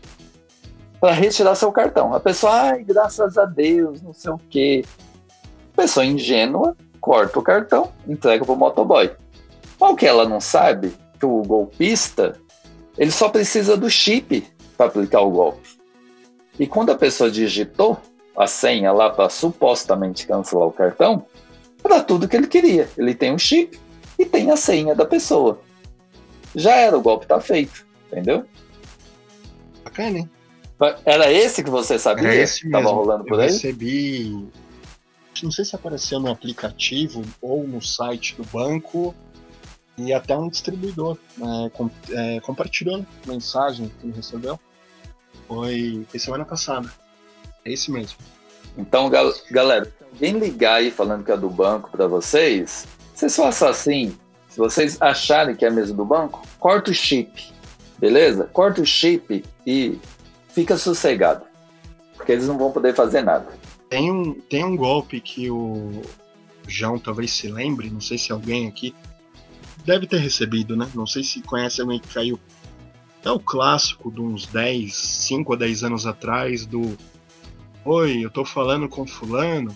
para 1.00 1.14
retirar 1.14 1.56
seu 1.56 1.72
cartão. 1.72 2.14
A 2.14 2.20
pessoa, 2.20 2.54
ai, 2.54 2.84
graças 2.84 3.38
a 3.38 3.46
Deus, 3.46 4.02
não 4.02 4.14
sei 4.14 4.32
o 4.32 4.40
quê. 4.50 4.86
Pessoa 5.76 6.06
ingênua, 6.06 6.76
corta 7.00 7.40
o 7.40 7.42
cartão, 7.42 7.92
entrega 8.08 8.46
pro 8.46 8.56
motoboy. 8.56 9.12
O 9.80 9.96
que 9.96 10.06
ela 10.06 10.28
não 10.28 10.40
sabe, 10.40 10.94
que 11.20 11.26
o 11.26 11.42
golpista, 11.42 12.40
ele 12.98 13.12
só 13.12 13.30
precisa 13.30 13.76
do 13.76 13.90
chip 13.90 14.48
para 14.78 14.86
aplicar 14.86 15.22
o 15.22 15.32
golpe. 15.32 15.70
E 16.60 16.68
quando 16.68 16.92
a 16.92 16.96
pessoa 16.96 17.32
digitou 17.32 17.98
a 18.36 18.48
senha 18.48 18.92
lá 18.92 19.10
para 19.10 19.30
supostamente 19.30 20.26
cancelar 20.26 20.68
o 20.68 20.72
cartão, 20.72 21.26
para 21.82 22.02
tudo 22.02 22.28
que 22.28 22.36
ele 22.36 22.48
queria. 22.48 22.88
Ele 22.98 23.14
tem 23.14 23.34
um 23.34 23.38
chip 23.38 23.80
e 24.18 24.26
tem 24.26 24.52
a 24.52 24.56
senha 24.56 24.96
da 24.96 25.06
pessoa. 25.06 25.60
Já 26.56 26.76
era, 26.76 26.98
o 26.98 27.02
golpe 27.02 27.26
tá 27.26 27.40
feito, 27.40 27.86
entendeu? 28.08 28.46
Bacana, 29.84 30.20
hein? 30.20 30.30
Era 31.06 31.32
esse 31.32 31.64
que 31.64 31.70
você 31.70 32.00
sabia? 32.00 32.28
Era 32.28 32.36
esse 32.36 32.68
mesmo. 32.68 32.72
Tava 32.84 32.96
rolando 32.96 33.24
por 33.24 33.36
Eu 33.36 33.42
aí? 33.42 33.48
recebi. 33.48 34.48
Não 35.44 35.52
sei 35.52 35.66
se 35.66 35.76
apareceu 35.76 36.20
no 36.20 36.30
aplicativo 36.32 37.24
ou 37.42 37.68
no 37.68 37.82
site 37.82 38.36
do 38.36 38.44
banco. 38.46 39.14
E 39.98 40.14
até 40.14 40.36
um 40.36 40.50
distribuidor 40.50 41.18
né, 41.38 41.70
com, 41.74 41.90
é, 42.10 42.40
compartilhou 42.40 43.06
mensagem 43.28 43.92
que 44.00 44.08
ele 44.08 44.16
recebeu. 44.16 44.60
Foi, 45.48 46.06
foi 46.10 46.20
semana 46.20 46.46
passada. 46.46 46.92
É 47.64 47.72
esse 47.72 47.92
mesmo. 47.92 48.18
Então, 48.78 49.10
gal 49.10 49.32
galera, 49.52 49.92
alguém 50.12 50.40
ligar 50.40 50.76
aí 50.76 50.90
falando 50.90 51.24
que 51.24 51.32
é 51.32 51.38
do 51.38 51.50
banco 51.50 51.92
para 51.92 52.08
vocês, 52.08 52.88
vocês 53.14 53.36
façam 53.36 53.68
assim. 53.68 54.18
Se 54.52 54.58
vocês 54.58 55.02
acharem 55.02 55.56
que 55.56 55.64
é 55.64 55.70
mesmo 55.70 55.96
do 55.96 56.04
banco, 56.04 56.46
corta 56.60 56.92
o 56.92 56.94
chip. 56.94 57.54
Beleza? 57.98 58.50
Corta 58.52 58.82
o 58.82 58.86
chip 58.86 59.46
e 59.66 59.98
fica 60.50 60.78
sossegado. 60.78 61.46
Porque 62.18 62.34
eles 62.34 62.48
não 62.50 62.58
vão 62.58 62.70
poder 62.70 62.94
fazer 62.94 63.22
nada. 63.22 63.48
Tem 63.90 64.12
um, 64.12 64.34
tem 64.34 64.66
um 64.66 64.76
golpe 64.76 65.22
que 65.22 65.50
o 65.50 66.02
João 66.68 67.00
talvez 67.00 67.32
se 67.32 67.48
lembre, 67.48 67.90
não 67.90 68.02
sei 68.02 68.18
se 68.18 68.34
alguém 68.34 68.68
aqui 68.68 68.94
deve 69.86 70.06
ter 70.06 70.18
recebido, 70.18 70.76
né? 70.76 70.90
Não 70.94 71.08
sei 71.08 71.24
se 71.24 71.42
conhece 71.42 71.80
alguém 71.80 72.02
que 72.02 72.14
caiu. 72.14 72.38
É 73.24 73.32
o 73.32 73.40
clássico 73.40 74.12
de 74.12 74.20
uns 74.20 74.48
10, 74.48 74.94
5 74.94 75.54
a 75.54 75.56
10 75.56 75.84
anos 75.86 76.06
atrás 76.06 76.66
do 76.66 76.98
Oi, 77.86 78.26
eu 78.26 78.30
tô 78.30 78.44
falando 78.44 78.90
com 78.90 79.08
fulano, 79.08 79.76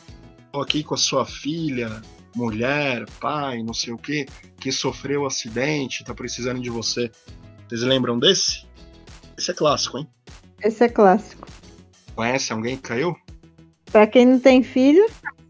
tô 0.52 0.62
aqui 0.62 0.84
com 0.84 0.96
a 0.96 0.98
sua 0.98 1.26
filha, 1.26 2.02
mulher, 2.36 3.06
pai, 3.20 3.64
não 3.64 3.74
sei 3.74 3.94
o 3.94 3.98
que, 3.98 4.26
que 4.60 4.72
sofreu 4.72 5.24
um 5.24 5.26
acidente, 5.26 6.04
tá 6.04 6.14
precisando 6.14 6.62
de 6.62 6.70
você. 6.70 7.10
Vocês 7.68 7.82
lembram 7.82 8.20
desse? 8.20 8.66
Esse 9.38 9.52
é 9.52 9.54
clássico, 9.54 9.98
hein? 9.98 10.08
Esse 10.62 10.84
é 10.84 10.90
clássico. 10.90 11.48
Conhece 12.16 12.54
alguém 12.54 12.76
que 12.76 12.84
caiu? 12.84 13.16
Pra 13.92 14.08
quem 14.08 14.26
não 14.26 14.40
tem 14.40 14.64
filho, 14.64 15.06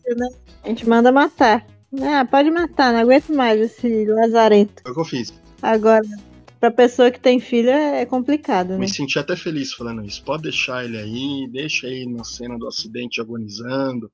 né? 0.05 0.27
A 0.63 0.69
gente 0.69 0.88
manda 0.88 1.11
matar. 1.11 1.65
Ah, 2.01 2.25
pode 2.25 2.49
matar, 2.51 2.91
não 2.91 2.99
aguento 2.99 3.33
mais 3.33 3.59
esse 3.59 4.05
lazarento. 4.05 4.81
Foi 4.83 4.91
o 4.91 4.95
que 4.95 5.01
eu 5.01 5.05
fiz. 5.05 5.33
Agora, 5.61 6.03
pra 6.59 6.71
pessoa 6.71 7.11
que 7.11 7.19
tem 7.19 7.39
filho 7.39 7.69
é 7.69 8.05
complicado, 8.05 8.69
né? 8.69 8.77
Me 8.77 8.89
senti 8.89 9.17
até 9.17 9.36
feliz 9.36 9.73
falando 9.73 10.03
isso. 10.03 10.23
Pode 10.23 10.43
deixar 10.43 10.83
ele 10.83 10.97
aí, 10.97 11.47
deixa 11.51 11.88
aí 11.88 12.05
na 12.05 12.23
cena 12.23 12.57
do 12.57 12.67
acidente 12.67 13.21
agonizando. 13.21 14.11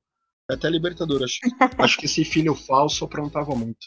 É 0.50 0.54
até 0.54 0.68
libertador. 0.68 1.22
Acho, 1.22 1.38
acho 1.78 1.98
que 1.98 2.06
esse 2.06 2.24
filho 2.24 2.54
falso 2.54 3.04
aprontava 3.04 3.54
muito. 3.54 3.86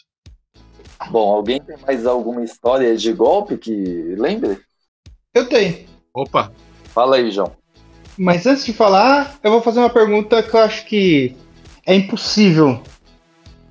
Bom, 1.10 1.28
alguém 1.28 1.60
tem 1.60 1.76
mais 1.78 2.06
alguma 2.06 2.42
história 2.42 2.96
de 2.96 3.12
golpe 3.12 3.58
que 3.58 3.72
lembre? 4.16 4.60
Eu 5.34 5.48
tenho. 5.48 5.86
Opa, 6.14 6.50
Fala 6.96 7.16
aí, 7.16 7.30
João. 7.30 7.54
Mas 8.16 8.46
antes 8.46 8.64
de 8.64 8.72
falar, 8.72 9.38
eu 9.42 9.50
vou 9.50 9.60
fazer 9.60 9.80
uma 9.80 9.90
pergunta 9.90 10.42
que 10.42 10.56
eu 10.56 10.60
acho 10.60 10.86
que 10.86 11.36
é 11.84 11.94
impossível 11.94 12.82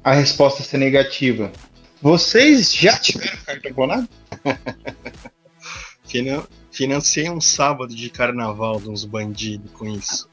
a 0.03 0.13
resposta 0.13 0.61
ser 0.61 0.77
negativa. 0.77 1.51
Vocês 1.99 2.71
já 2.71 2.99
tiveram 2.99 3.35
cartão 3.43 3.73
clonado? 3.73 4.07
finan 6.05 6.43
financei 6.71 7.27
um 7.31 7.41
sábado 7.41 7.95
de 7.95 8.11
carnaval 8.11 8.79
de 8.79 8.91
uns 8.91 9.05
bandidos 9.05 9.71
com 9.71 9.87
isso. 9.87 10.29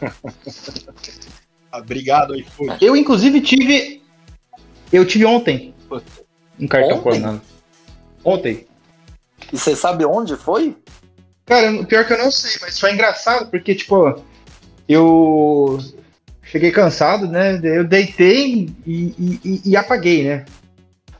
Obrigado, 1.72 2.34
iFood. 2.34 2.76
Eu, 2.84 2.96
inclusive, 2.96 3.40
tive. 3.40 4.02
Eu 4.92 5.04
tive 5.06 5.24
ontem 5.24 5.74
um 6.58 6.66
cartão 6.66 6.98
Ontem? 6.98 7.02
clonado. 7.02 7.40
Ontem. 8.24 8.66
E 9.52 9.58
você 9.58 9.76
sabe 9.76 10.04
onde 10.04 10.34
foi? 10.36 10.76
Cara, 11.46 11.72
o 11.72 11.86
pior 11.86 12.06
que 12.06 12.12
eu 12.12 12.18
não 12.18 12.30
sei, 12.30 12.52
mas 12.60 12.78
foi 12.78 12.92
engraçado 12.92 13.50
porque, 13.50 13.74
tipo, 13.74 14.20
eu 14.88 15.78
cheguei 16.42 16.70
cansado, 16.70 17.26
né? 17.28 17.60
Eu 17.62 17.84
deitei 17.84 18.68
e, 18.86 18.92
e- 19.18 19.40
e- 19.44 19.60
e 19.66 19.76
apaguei, 19.76 20.24
né? 20.24 20.44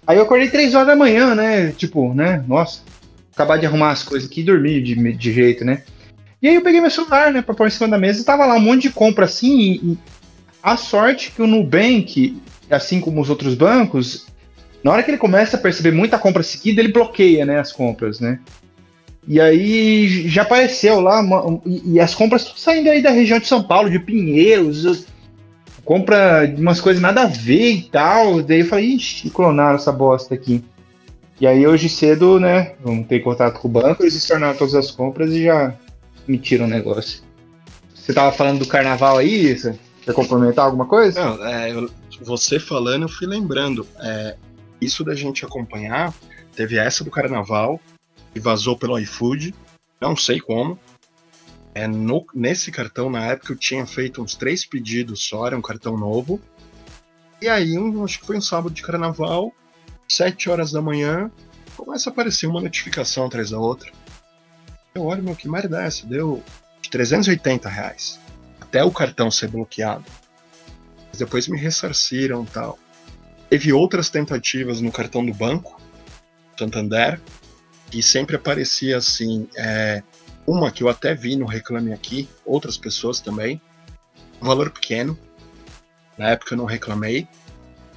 Aí 0.07 0.17
eu 0.17 0.25
acordei 0.25 0.49
três 0.49 0.75
horas 0.75 0.89
da 0.89 0.97
manhã, 0.97 1.35
né? 1.35 1.71
Tipo, 1.73 2.13
né? 2.15 2.43
Nossa, 2.49 2.81
acabar 3.33 3.59
de 3.59 3.67
arrumar 3.67 3.91
as 3.91 4.03
coisas 4.03 4.29
aqui 4.29 4.41
e 4.41 4.45
dormir 4.45 4.83
de, 4.83 4.95
de 5.13 5.33
jeito, 5.33 5.65
né? 5.65 5.83
E 6.41 6.49
aí 6.49 6.55
eu 6.55 6.63
peguei 6.63 6.81
meu 6.81 6.91
celular, 6.91 7.33
né, 7.33 7.43
pra 7.43 7.55
pôr 7.55 7.67
em 7.67 7.71
cima 7.71 7.89
da 7.89 7.99
mesa 7.99 8.21
e 8.21 8.25
tava 8.25 8.47
lá 8.47 8.55
um 8.55 8.61
monte 8.61 8.83
de 8.83 8.91
compra 8.91 9.25
assim. 9.25 9.59
E, 9.61 9.75
e 9.93 9.99
a 10.63 10.77
sorte 10.77 11.31
que 11.31 11.43
o 11.43 11.47
Nubank, 11.47 12.41
assim 12.71 13.01
como 13.01 13.21
os 13.21 13.31
outros 13.31 13.55
bancos, 13.55 14.27
na 14.83 14.93
hora 14.93 15.03
que 15.03 15.11
ele 15.11 15.19
começa 15.19 15.57
a 15.57 15.61
perceber 15.61 15.91
muita 15.93 16.19
compra 16.19 16.43
seguida, 16.43 16.81
ele 16.81 16.93
bloqueia, 16.93 17.45
né, 17.45 17.59
as 17.59 17.73
compras, 17.73 18.21
né? 18.21 18.39
E 19.27 19.41
aí 19.41 20.29
já 20.29 20.43
apareceu 20.43 21.01
lá, 21.01 21.21
uma- 21.21 21.61
e, 21.67 21.95
e 21.95 22.01
as 22.01 22.15
compras 22.15 22.53
saindo 22.57 22.89
aí 22.89 23.03
da 23.03 23.11
região 23.11 23.39
de 23.39 23.47
São 23.47 23.63
Paulo, 23.63 23.91
de 23.91 23.99
Pinheiros, 23.99 25.07
compra 25.85 26.47
de 26.47 26.61
umas 26.61 26.81
coisas 26.81 27.03
nada 27.03 27.23
a 27.23 27.27
ver 27.27 27.73
e 27.73 27.83
tal. 27.83 28.43
Daí 28.43 28.61
eu 28.61 28.67
falei, 28.67 28.87
ixi, 28.87 29.29
clonaram 29.31 29.77
essa 29.77 29.93
bosta 29.93 30.35
aqui. 30.35 30.65
E 31.41 31.47
aí 31.47 31.67
hoje 31.67 31.89
cedo, 31.89 32.41
né, 32.41 32.73
vamos 32.83 33.07
ter 33.07 33.21
contato 33.21 33.61
com 33.61 33.69
o 33.69 33.71
banco, 33.71 34.03
eles 34.03 34.27
tornaram 34.27 34.57
todas 34.57 34.75
as 34.75 34.91
compras 34.91 35.31
e 35.31 35.45
já 35.45 35.75
me 36.27 36.39
tiram 36.39 36.65
o 36.65 36.69
negócio. 36.69 37.23
Você 37.95 38.13
tava 38.13 38.33
falando 38.33 38.61
do 38.61 38.67
carnaval 38.67 39.19
aí, 39.19 39.57
você 39.57 39.75
quer 40.09 40.15
complementar 40.15 40.65
alguma 40.67 40.87
coisa? 40.87 41.23
Não, 41.25 41.47
é, 41.47 41.71
eu- 41.73 41.91
você 42.23 42.59
falando, 42.59 43.03
eu 43.03 43.09
fui 43.09 43.27
lembrando. 43.27 43.87
é, 44.01 44.37
isso 44.81 45.03
da 45.05 45.15
gente 45.15 45.45
acompanhar, 45.45 46.15
teve 46.55 46.79
essa 46.79 47.03
do 47.03 47.11
carnaval, 47.11 47.81
que 48.33 48.39
vazou 48.41 48.77
pelo 48.77 48.99
iFood, 48.99 49.53
não 50.01 50.15
sei 50.17 50.41
como. 50.41 50.79
É, 51.75 51.87
no, 51.87 52.25
nesse 52.35 52.71
cartão, 52.71 53.11
na 53.11 53.25
época, 53.25 53.53
eu 53.53 53.57
tinha 53.57 53.85
feito 53.87 54.23
uns 54.23 54.35
três 54.35 54.65
pedidos 54.65 55.23
só, 55.25 55.47
era 55.49 55.57
um 55.59 55.63
cartão 55.63 55.97
novo. 55.97 56.41
E 57.43 57.49
aí, 57.49 57.77
um, 57.79 58.05
acho 58.05 58.21
que 58.21 58.27
foi 58.27 58.37
um 58.37 58.41
sábado 58.41 58.73
de 58.73 58.83
carnaval, 58.83 59.53
sete 60.09 60.49
horas 60.49 60.71
da 60.73 60.81
manhã, 60.83 61.31
começa 61.77 62.09
a 62.11 62.13
aparecer 62.13 62.47
uma 62.47 62.61
notificação 62.61 63.27
atrás 63.27 63.51
da 63.51 63.59
outra. 63.59 63.91
Eu 64.95 65.05
olho, 65.05 65.23
meu, 65.23 65.37
que 65.37 65.49
merda 65.49 65.83
é 65.83 65.87
essa? 65.87 66.07
Deu 66.07 66.43
380 66.91 67.69
reais. 67.69 68.19
Até 68.69 68.85
o 68.85 68.91
cartão 68.91 69.31
ser 69.31 69.49
bloqueado. 69.49 70.05
Depois 71.17 71.49
me 71.49 71.59
ressarciram 71.59 72.45
tal. 72.45 72.79
Teve 73.49 73.73
outras 73.73 74.11
tentativas 74.11 74.81
no 74.81 74.93
cartão 74.93 75.25
do 75.25 75.33
banco, 75.33 75.81
Santander, 76.57 77.19
que 77.91 78.03
sempre 78.03 78.37
aparecia 78.37 78.99
assim, 78.99 79.49
é, 79.57 80.03
uma 80.47 80.71
que 80.71 80.83
eu 80.83 80.89
até 80.89 81.15
vi 81.15 81.35
no 81.35 81.47
Reclame 81.47 81.95
Aqui, 81.95 82.29
outras 82.45 82.77
pessoas 82.77 83.21
também. 83.21 83.61
Um 84.41 84.47
valor 84.47 84.71
pequeno. 84.71 85.19
Na 86.19 86.29
época 86.29 86.53
eu 86.53 86.59
não 86.59 86.67
reclamei. 86.67 87.27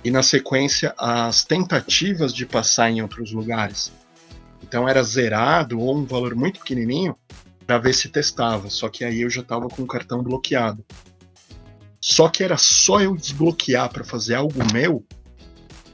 E 0.04 0.10
na 0.10 0.24
sequência, 0.24 0.96
as 0.98 1.44
tentativas 1.44 2.34
de 2.34 2.46
passar 2.46 2.90
em 2.90 3.02
outros 3.02 3.34
lugares. 3.34 3.92
Então 4.64 4.88
era 4.88 5.04
zerado 5.04 5.80
ou 5.80 5.98
um 5.98 6.06
valor 6.06 6.34
muito 6.34 6.60
pequenininho 6.60 7.16
para 7.72 7.78
ver 7.78 7.94
se 7.94 8.10
testava. 8.10 8.70
Só 8.70 8.90
que 8.90 9.06
aí 9.06 9.22
eu 9.22 9.30
já 9.30 9.42
estava 9.42 9.70
com 9.70 9.84
o 9.84 9.88
cartão 9.88 10.22
bloqueado. 10.22 10.86
Só 12.02 12.28
que 12.28 12.44
era 12.44 12.58
só 12.58 13.00
eu 13.00 13.16
desbloquear 13.16 13.90
para 13.90 14.04
fazer 14.04 14.36
algo 14.36 14.60
meu, 14.74 15.06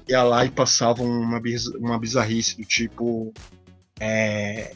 ia 0.08 0.24
lá 0.24 0.44
e 0.44 0.50
passava 0.50 1.04
uma, 1.04 1.40
uma 1.78 2.00
bizarrice 2.00 2.58
do 2.58 2.64
tipo. 2.64 3.32
É, 4.00 4.76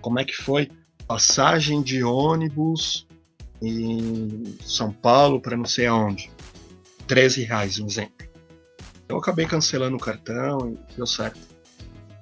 como 0.00 0.18
é 0.18 0.24
que 0.24 0.34
foi? 0.34 0.70
passagem 1.06 1.82
de 1.82 2.04
ônibus 2.04 3.04
em 3.60 4.56
São 4.64 4.92
Paulo 4.92 5.40
para 5.40 5.56
não 5.56 5.64
sei 5.64 5.86
aonde. 5.86 6.30
13 7.06 7.42
reais, 7.42 7.80
um 7.80 7.86
exemplo. 7.86 8.26
Eu 9.08 9.18
acabei 9.18 9.44
cancelando 9.44 9.96
o 9.96 10.00
cartão 10.00 10.70
e 10.70 10.96
deu 10.96 11.06
certo. 11.06 11.40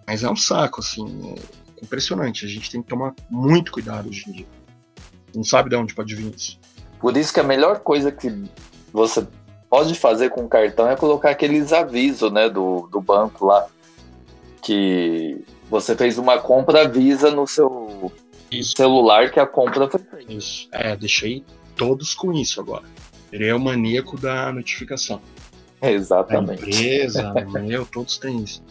Mas 0.07 0.25
é 0.25 0.31
um 0.31 0.37
saco, 0.37 0.81
assim, 0.81 1.35
é 1.37 1.68
impressionante. 1.83 2.45
A 2.45 2.49
gente 2.49 2.71
tem 2.71 2.83
que 2.83 2.89
tomar 2.89 3.15
muito 3.31 3.73
cuidado 3.73 4.09
hoje 4.09 4.25
em 4.29 4.33
dia. 4.33 4.47
Não 5.35 5.45
sabe 5.45 5.71
de 5.71 5.77
onde 5.77 5.95
pode 5.95 6.15
vir 6.15 6.35
isso. 6.35 6.59
Por 7.01 7.17
isso 7.17 7.33
que 7.33 7.41
a 7.41 7.45
melhor 7.45 7.81
coisa 7.81 8.11
que 8.11 8.33
você 8.93 9.27
pode 9.69 9.95
fazer 9.95 10.31
com 10.31 10.45
o 10.45 10.49
cartão 10.49 10.89
é 10.89 10.97
colocar 10.97 11.31
aqueles 11.31 11.73
avisos, 11.73 12.33
né, 12.33 12.49
do, 12.49 12.89
do 12.91 13.01
banco 13.01 13.47
lá, 13.47 13.67
que 14.63 15.45
você 15.71 15.95
fez 15.95 16.19
uma 16.19 16.39
compra 16.39 16.89
Visa 16.89 17.31
no 17.31 17.47
seu 17.47 18.11
isso. 18.51 18.75
celular 18.77 19.31
que 19.31 19.39
a 19.39 19.47
compra 19.47 19.89
foi 19.89 20.01
feita. 20.01 20.33
Isso. 20.33 20.69
É, 20.73 20.97
deixei 20.97 21.45
todos 21.77 22.15
com 22.15 22.33
isso 22.33 22.61
agora. 22.61 22.85
Ele 23.31 23.47
é 23.47 23.55
o 23.55 23.61
maníaco 23.61 24.19
da 24.19 24.51
notificação. 24.53 25.21
Exatamente. 25.81 26.65
A 26.65 26.69
empresa, 26.69 27.33
meu, 27.63 27.87
todos 27.87 28.19
têm 28.19 28.43
isso. 28.43 28.63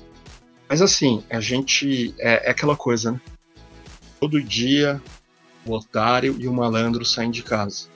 Mas 0.69 0.81
assim, 0.81 1.23
a 1.29 1.39
gente. 1.39 2.13
É, 2.19 2.47
é, 2.47 2.51
aquela 2.51 2.75
coisa, 2.75 3.13
né? 3.13 3.21
Todo 4.19 4.41
dia 4.41 5.01
o 5.65 5.73
otário 5.73 6.35
e 6.39 6.47
o 6.47 6.53
malandro 6.53 7.05
saem 7.05 7.29
de 7.29 7.43
casa. 7.43 7.87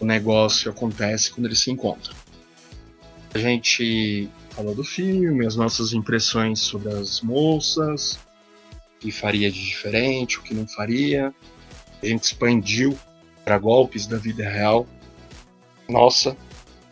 O 0.00 0.04
negócio 0.04 0.70
acontece 0.70 1.30
quando 1.30 1.46
eles 1.46 1.60
se 1.60 1.70
encontram. 1.70 2.14
A 3.34 3.38
gente 3.38 4.28
falou 4.50 4.74
do 4.74 4.84
filme, 4.84 5.46
as 5.46 5.54
nossas 5.54 5.92
impressões 5.92 6.60
sobre 6.60 6.92
as 6.92 7.20
moças, 7.20 8.18
que 9.00 9.10
faria 9.10 9.50
de 9.50 9.64
diferente, 9.64 10.38
o 10.38 10.42
que 10.42 10.54
não 10.54 10.66
faria. 10.66 11.32
A 12.02 12.06
gente 12.06 12.24
expandiu 12.24 12.98
para 13.44 13.58
golpes 13.58 14.06
da 14.06 14.16
vida 14.16 14.48
real, 14.48 14.86
nossa, 15.88 16.36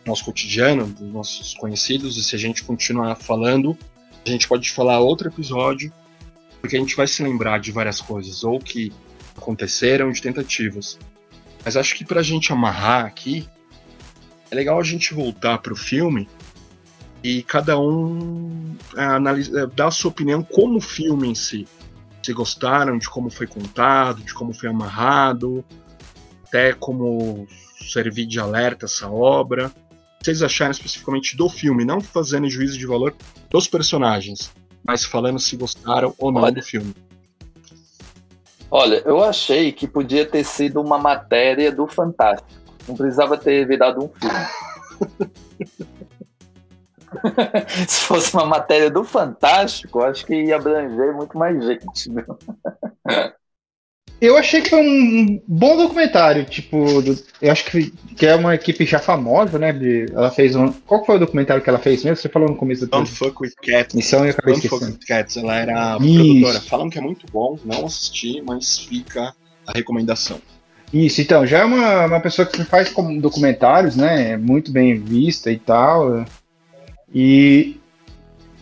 nosso 0.05 0.25
cotidiano, 0.25 0.85
dos 0.87 1.11
nossos 1.11 1.53
conhecidos, 1.53 2.17
e 2.17 2.23
se 2.23 2.35
a 2.35 2.39
gente 2.39 2.63
continuar 2.63 3.15
falando, 3.15 3.77
a 4.25 4.29
gente 4.29 4.47
pode 4.47 4.69
falar 4.71 4.99
outro 4.99 5.27
episódio, 5.27 5.91
porque 6.59 6.75
a 6.75 6.79
gente 6.79 6.95
vai 6.95 7.07
se 7.07 7.23
lembrar 7.23 7.59
de 7.59 7.71
várias 7.71 7.99
coisas, 7.99 8.43
ou 8.43 8.59
que 8.59 8.91
aconteceram, 9.35 10.11
de 10.11 10.21
tentativas. 10.21 10.99
Mas 11.63 11.75
acho 11.75 11.95
que 11.95 12.05
para 12.05 12.19
a 12.19 12.23
gente 12.23 12.51
amarrar 12.51 13.05
aqui, 13.05 13.47
é 14.49 14.55
legal 14.55 14.79
a 14.79 14.83
gente 14.83 15.13
voltar 15.13 15.57
para 15.59 15.73
o 15.73 15.75
filme 15.75 16.27
e 17.23 17.43
cada 17.43 17.79
um 17.79 18.75
é, 18.95 19.03
analisa, 19.03 19.61
é, 19.61 19.67
dar 19.67 19.87
a 19.87 19.91
sua 19.91 20.09
opinião 20.09 20.43
como 20.43 20.77
o 20.77 20.81
filme 20.81 21.29
em 21.29 21.35
si 21.35 21.67
se 22.23 22.33
gostaram 22.33 22.97
de 22.97 23.09
como 23.09 23.29
foi 23.29 23.47
contado, 23.47 24.21
de 24.21 24.33
como 24.33 24.53
foi 24.53 24.69
amarrado, 24.69 25.65
até 26.45 26.73
como 26.73 27.47
servir 27.81 28.27
de 28.27 28.39
alerta 28.39 28.85
essa 28.85 29.09
obra. 29.09 29.71
Vocês 30.21 30.43
acharam 30.43 30.71
especificamente 30.71 31.35
do 31.35 31.49
filme, 31.49 31.83
não 31.83 31.99
fazendo 31.99 32.49
juízo 32.49 32.77
de 32.77 32.85
valor 32.85 33.15
dos 33.49 33.67
personagens, 33.67 34.51
mas 34.85 35.03
falando 35.03 35.39
se 35.39 35.55
gostaram 35.55 36.13
ou 36.17 36.31
não 36.31 36.41
Olha. 36.41 36.53
do 36.53 36.61
filme. 36.61 36.93
Olha, 38.69 39.01
eu 39.05 39.23
achei 39.23 39.71
que 39.71 39.87
podia 39.87 40.25
ter 40.25 40.43
sido 40.43 40.79
uma 40.79 40.97
matéria 40.97 41.71
do 41.71 41.87
Fantástico. 41.87 42.47
Não 42.87 42.95
precisava 42.95 43.37
ter 43.37 43.67
virado 43.67 44.05
um 44.05 44.09
filme. 44.09 45.91
Se 47.87 48.05
fosse 48.05 48.33
uma 48.33 48.45
matéria 48.45 48.89
do 48.89 49.03
Fantástico, 49.03 50.01
acho 50.01 50.25
que 50.25 50.33
ia 50.33 50.55
abranger 50.55 51.13
muito 51.13 51.37
mais 51.37 51.61
gente. 51.65 52.09
Eu 54.21 54.37
achei 54.37 54.61
que 54.61 54.69
foi 54.69 54.79
um 54.79 55.41
bom 55.47 55.75
documentário, 55.75 56.45
tipo, 56.45 57.01
do- 57.01 57.17
eu 57.41 57.51
acho 57.51 57.65
que, 57.65 57.91
que 58.15 58.27
é 58.27 58.35
uma 58.35 58.53
equipe 58.53 58.85
já 58.85 58.99
famosa, 58.99 59.57
né? 59.57 59.73
de- 59.73 60.05
ela 60.13 60.29
fez 60.29 60.55
um. 60.55 60.71
Qual 60.71 61.03
foi 61.03 61.15
o 61.15 61.19
documentário 61.19 61.63
que 61.63 61.67
ela 61.69 61.79
fez 61.79 62.03
mesmo? 62.03 62.17
Você 62.17 62.29
falou 62.29 62.47
no 62.47 62.55
começo 62.55 62.85
do 62.85 62.91
Don't 62.91 63.09
Fuck 63.09 63.41
With 63.41 63.53
Cats. 63.63 63.95
missão 63.95 64.23
e 64.23 64.27
eu 64.27 64.31
acabei 64.33 64.53
Don't 64.53 64.67
Fuck 64.69 64.75
esquecendo. 64.83 64.99
With 65.01 65.07
Cats, 65.07 65.37
ela 65.37 65.55
era 65.57 65.97
Isso. 65.99 66.13
produtora. 66.13 66.61
Falam 66.61 66.89
que 66.91 66.99
é 66.99 67.01
muito 67.01 67.25
bom, 67.33 67.57
não 67.65 67.85
assisti, 67.87 68.41
mas 68.45 68.77
fica 68.77 69.33
a 69.65 69.71
recomendação. 69.75 70.39
Isso, 70.93 71.19
então, 71.21 71.47
já 71.47 71.59
é 71.59 71.65
uma, 71.65 72.05
uma 72.05 72.19
pessoa 72.19 72.45
que 72.45 72.63
faz 72.65 72.89
como 72.89 73.19
documentários, 73.19 73.95
né? 73.95 74.31
é 74.33 74.37
Muito 74.37 74.71
bem 74.71 74.99
vista 74.99 75.49
e 75.51 75.57
tal. 75.57 76.25
E 77.11 77.77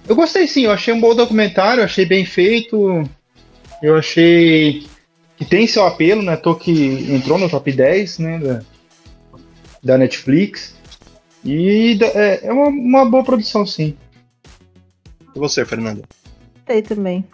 eu 0.08 0.16
gostei 0.16 0.48
sim, 0.48 0.64
eu 0.66 0.72
achei 0.72 0.94
um 0.94 1.02
bom 1.02 1.14
documentário, 1.14 1.84
achei 1.84 2.06
bem 2.06 2.24
feito. 2.26 3.04
Eu 3.82 3.98
achei 3.98 4.86
que 5.40 5.46
tem 5.46 5.66
seu 5.66 5.86
apelo, 5.86 6.22
né? 6.22 6.36
Tô 6.36 6.54
que 6.54 7.14
entrou 7.14 7.38
no 7.38 7.50
top 7.50 7.72
10, 7.72 8.20
né? 8.20 8.40
Da, 8.40 8.62
da 9.82 9.98
Netflix. 9.98 10.76
E 11.46 11.98
é, 12.14 12.48
é 12.48 12.52
uma, 12.52 12.68
uma 12.68 13.06
boa 13.06 13.24
produção, 13.24 13.66
sim. 13.66 13.96
E 15.34 15.40
você, 15.40 15.66
Fernanda? 15.66 16.02
Gostei 16.58 16.82
também. 16.82 17.26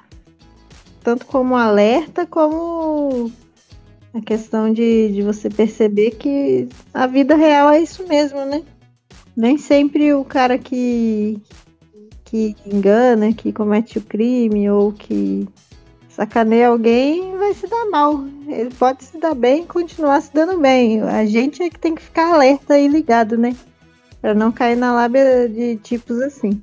Tanto 1.03 1.25
como 1.25 1.55
alerta, 1.55 2.27
como 2.27 3.31
a 4.13 4.21
questão 4.21 4.71
de, 4.71 5.11
de 5.11 5.23
você 5.23 5.49
perceber 5.49 6.11
que 6.11 6.69
a 6.93 7.07
vida 7.07 7.35
real 7.35 7.71
é 7.71 7.81
isso 7.81 8.07
mesmo, 8.07 8.45
né? 8.45 8.61
Nem 9.35 9.57
sempre 9.57 10.13
o 10.13 10.23
cara 10.23 10.59
que, 10.59 11.41
que 12.23 12.55
engana, 12.67 13.33
que 13.33 13.51
comete 13.51 13.97
o 13.97 14.01
crime 14.03 14.69
ou 14.69 14.93
que 14.93 15.47
sacaneia 16.15 16.69
alguém 16.69 17.37
vai 17.37 17.53
se 17.53 17.67
dar 17.67 17.85
mal. 17.89 18.25
Ele 18.47 18.73
pode 18.73 19.03
se 19.03 19.17
dar 19.19 19.35
bem 19.35 19.63
e 19.63 19.67
continuar 19.67 20.21
se 20.21 20.33
dando 20.33 20.57
bem. 20.59 21.01
A 21.01 21.25
gente 21.25 21.61
é 21.61 21.69
que 21.69 21.77
tem 21.77 21.93
que 21.93 22.01
ficar 22.01 22.33
alerta 22.33 22.77
e 22.79 22.87
ligado, 22.87 23.37
né? 23.37 23.55
Pra 24.21 24.33
não 24.33 24.51
cair 24.51 24.77
na 24.77 24.93
lábia 24.93 25.47
de 25.49 25.75
tipos 25.77 26.21
assim. 26.21 26.61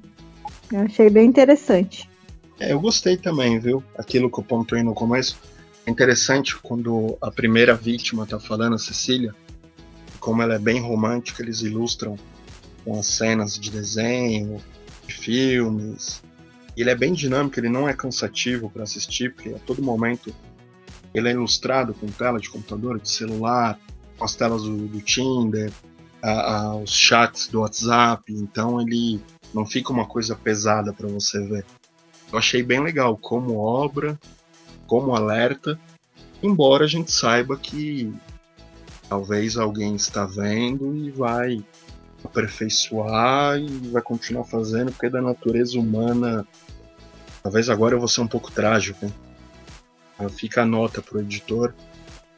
Eu 0.72 0.80
achei 0.80 1.10
bem 1.10 1.26
interessante. 1.26 2.08
É, 2.58 2.72
eu 2.72 2.80
gostei 2.80 3.16
também, 3.16 3.58
viu? 3.58 3.82
Aquilo 3.96 4.30
que 4.30 4.40
eu 4.40 4.44
pontuei 4.44 4.82
no 4.82 4.94
começo. 4.94 5.38
É 5.84 5.90
interessante 5.90 6.56
quando 6.56 7.18
a 7.20 7.30
primeira 7.30 7.74
vítima 7.74 8.24
tá 8.24 8.38
falando, 8.38 8.76
a 8.76 8.78
Cecília, 8.78 9.34
como 10.18 10.40
ela 10.40 10.54
é 10.54 10.58
bem 10.58 10.80
romântica, 10.80 11.42
eles 11.42 11.60
ilustram 11.60 12.16
com 12.84 12.98
as 12.98 13.06
cenas 13.06 13.58
de 13.58 13.70
desenho, 13.70 14.62
de 15.06 15.14
filmes. 15.14 16.22
Ele 16.76 16.90
é 16.90 16.94
bem 16.94 17.12
dinâmico, 17.12 17.58
ele 17.60 17.68
não 17.68 17.88
é 17.88 17.92
cansativo 17.94 18.70
para 18.70 18.82
assistir, 18.82 19.34
porque 19.34 19.50
a 19.50 19.58
todo 19.58 19.82
momento 19.82 20.34
ele 21.14 21.28
é 21.28 21.32
ilustrado 21.32 21.92
com 21.92 22.06
tela 22.06 22.40
de 22.40 22.48
computador, 22.48 22.98
de 22.98 23.08
celular, 23.10 23.78
com 24.16 24.24
as 24.24 24.34
telas 24.34 24.62
do, 24.62 24.88
do 24.88 25.00
Tinder, 25.02 25.70
a- 26.22 26.54
a- 26.56 26.76
os 26.76 26.90
chats 26.92 27.48
do 27.48 27.60
WhatsApp, 27.60 28.32
então 28.32 28.80
ele 28.80 29.20
não 29.52 29.66
fica 29.66 29.92
uma 29.92 30.06
coisa 30.06 30.34
pesada 30.34 30.92
para 30.92 31.08
você 31.08 31.44
ver. 31.46 31.66
Eu 32.32 32.38
achei 32.38 32.62
bem 32.62 32.80
legal 32.80 33.16
como 33.18 33.56
obra, 33.58 34.18
como 34.86 35.14
alerta, 35.14 35.78
embora 36.42 36.84
a 36.84 36.88
gente 36.88 37.12
saiba 37.12 37.58
que 37.58 38.10
talvez 39.08 39.58
alguém 39.58 39.94
está 39.94 40.24
vendo 40.24 40.96
e 40.96 41.10
vai 41.10 41.62
aperfeiçoar 42.24 43.58
e 43.58 43.68
vai 43.90 44.02
continuar 44.02 44.44
fazendo, 44.44 44.92
porque 44.92 45.08
da 45.10 45.20
natureza 45.22 45.78
humana. 45.78 46.46
Talvez 47.42 47.68
agora 47.68 47.94
eu 47.94 47.98
vou 47.98 48.08
ser 48.08 48.20
um 48.20 48.28
pouco 48.28 48.50
trágico. 48.52 49.04
hein? 49.04 49.14
Ah, 50.18 50.28
Fica 50.28 50.62
a 50.62 50.66
nota 50.66 51.02
pro 51.02 51.20
editor. 51.20 51.74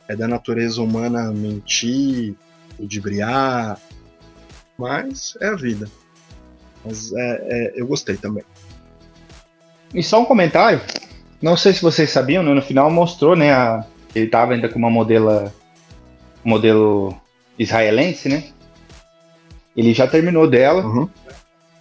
é 0.09 0.15
da 0.17 0.29
natureza 0.29 0.83
humana 0.83 1.33
mentir, 1.33 2.35
ludibriar, 2.79 3.79
mas 4.79 5.37
é 5.41 5.49
a 5.49 5.55
vida. 5.57 5.89
Mas 6.85 7.13
é, 7.13 7.39
é, 7.49 7.73
eu 7.77 7.87
gostei 7.87 8.17
também. 8.17 8.45
E 9.95 10.03
só 10.03 10.21
um 10.21 10.25
comentário. 10.25 10.81
Não 11.41 11.57
sei 11.57 11.73
se 11.73 11.83
vocês 11.83 12.11
sabiam, 12.11 12.43
né? 12.43 12.53
no 12.53 12.63
final 12.63 12.91
mostrou, 12.91 13.37
né? 13.37 13.53
A, 13.53 13.85
ele 14.15 14.27
tava 14.29 14.53
ainda 14.55 14.69
com 14.69 14.79
uma 14.79 14.91
modela, 14.91 15.53
modelo 16.45 17.15
israelense, 17.59 18.29
né? 18.29 18.45
Ele 19.77 19.93
já 19.95 20.07
terminou 20.07 20.49
dela, 20.49 20.85
Uhum. 20.87 21.09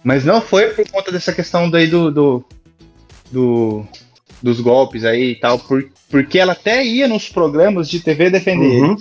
mas 0.02 0.24
não 0.24 0.40
foi 0.40 0.68
por 0.70 0.88
conta 0.90 1.12
dessa 1.12 1.32
questão 1.32 1.70
daí 1.70 1.86
do, 1.86 2.10
do, 2.10 2.44
do- 3.30 3.86
dos 4.42 4.60
golpes 4.60 5.04
aí 5.04 5.32
e 5.32 5.40
tal, 5.40 5.58
por, 5.58 5.88
porque 6.10 6.38
ela 6.38 6.52
até 6.52 6.84
ia 6.84 7.08
nos 7.08 7.28
programas 7.28 7.88
de 7.88 8.00
TV 8.00 8.30
defender. 8.30 8.82
Uhum. 8.82 8.96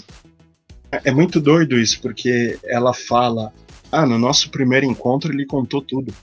É 0.92 1.02
é 1.06 1.12
muito 1.12 1.42
doido 1.42 1.78
isso, 1.78 2.00
porque 2.02 2.58
ela 2.64 2.94
fala: 2.94 3.52
Ah, 3.92 4.06
no 4.06 4.18
nosso 4.20 4.50
primeiro 4.52 4.86
encontro 4.86 5.34
ele 5.34 5.46
contou 5.46 5.82
tudo. 5.82 6.14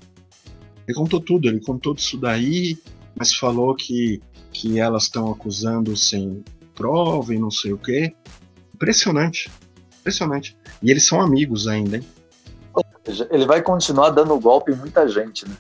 Ele 0.87 0.97
contou 0.97 1.21
tudo, 1.21 1.49
ele 1.49 1.61
contou 1.61 1.93
disso 1.95 2.17
daí, 2.17 2.79
mas 3.17 3.35
falou 3.35 3.75
que, 3.75 4.21
que 4.53 4.79
elas 4.81 5.05
estão 5.05 5.31
acusando 5.31 5.97
sem 5.97 6.43
prova 6.75 7.35
e 7.35 7.39
não 7.39 7.51
sei 7.51 7.73
o 7.73 7.79
quê. 7.79 8.13
Impressionante. 8.75 9.51
Impressionante. 10.01 10.57
E 10.83 10.91
eles 10.91 11.05
são 11.05 11.21
amigos 11.21 11.67
ainda, 11.69 11.97
hein? 11.99 12.05
Ele 13.31 13.47
vai 13.47 13.63
continuar 13.63 14.11
dando 14.11 14.39
golpe 14.39 14.73
em 14.73 14.77
muita 14.77 15.09
gente, 15.09 15.49
né? 15.49 15.57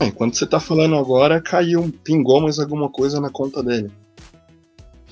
Enquanto 0.00 0.36
você 0.36 0.46
tá 0.46 0.58
falando 0.60 0.96
agora, 0.96 1.40
caiu, 1.40 1.92
pingou 2.04 2.40
mais 2.40 2.58
alguma 2.58 2.88
coisa 2.90 3.20
na 3.20 3.30
conta 3.30 3.62
dele. 3.62 3.90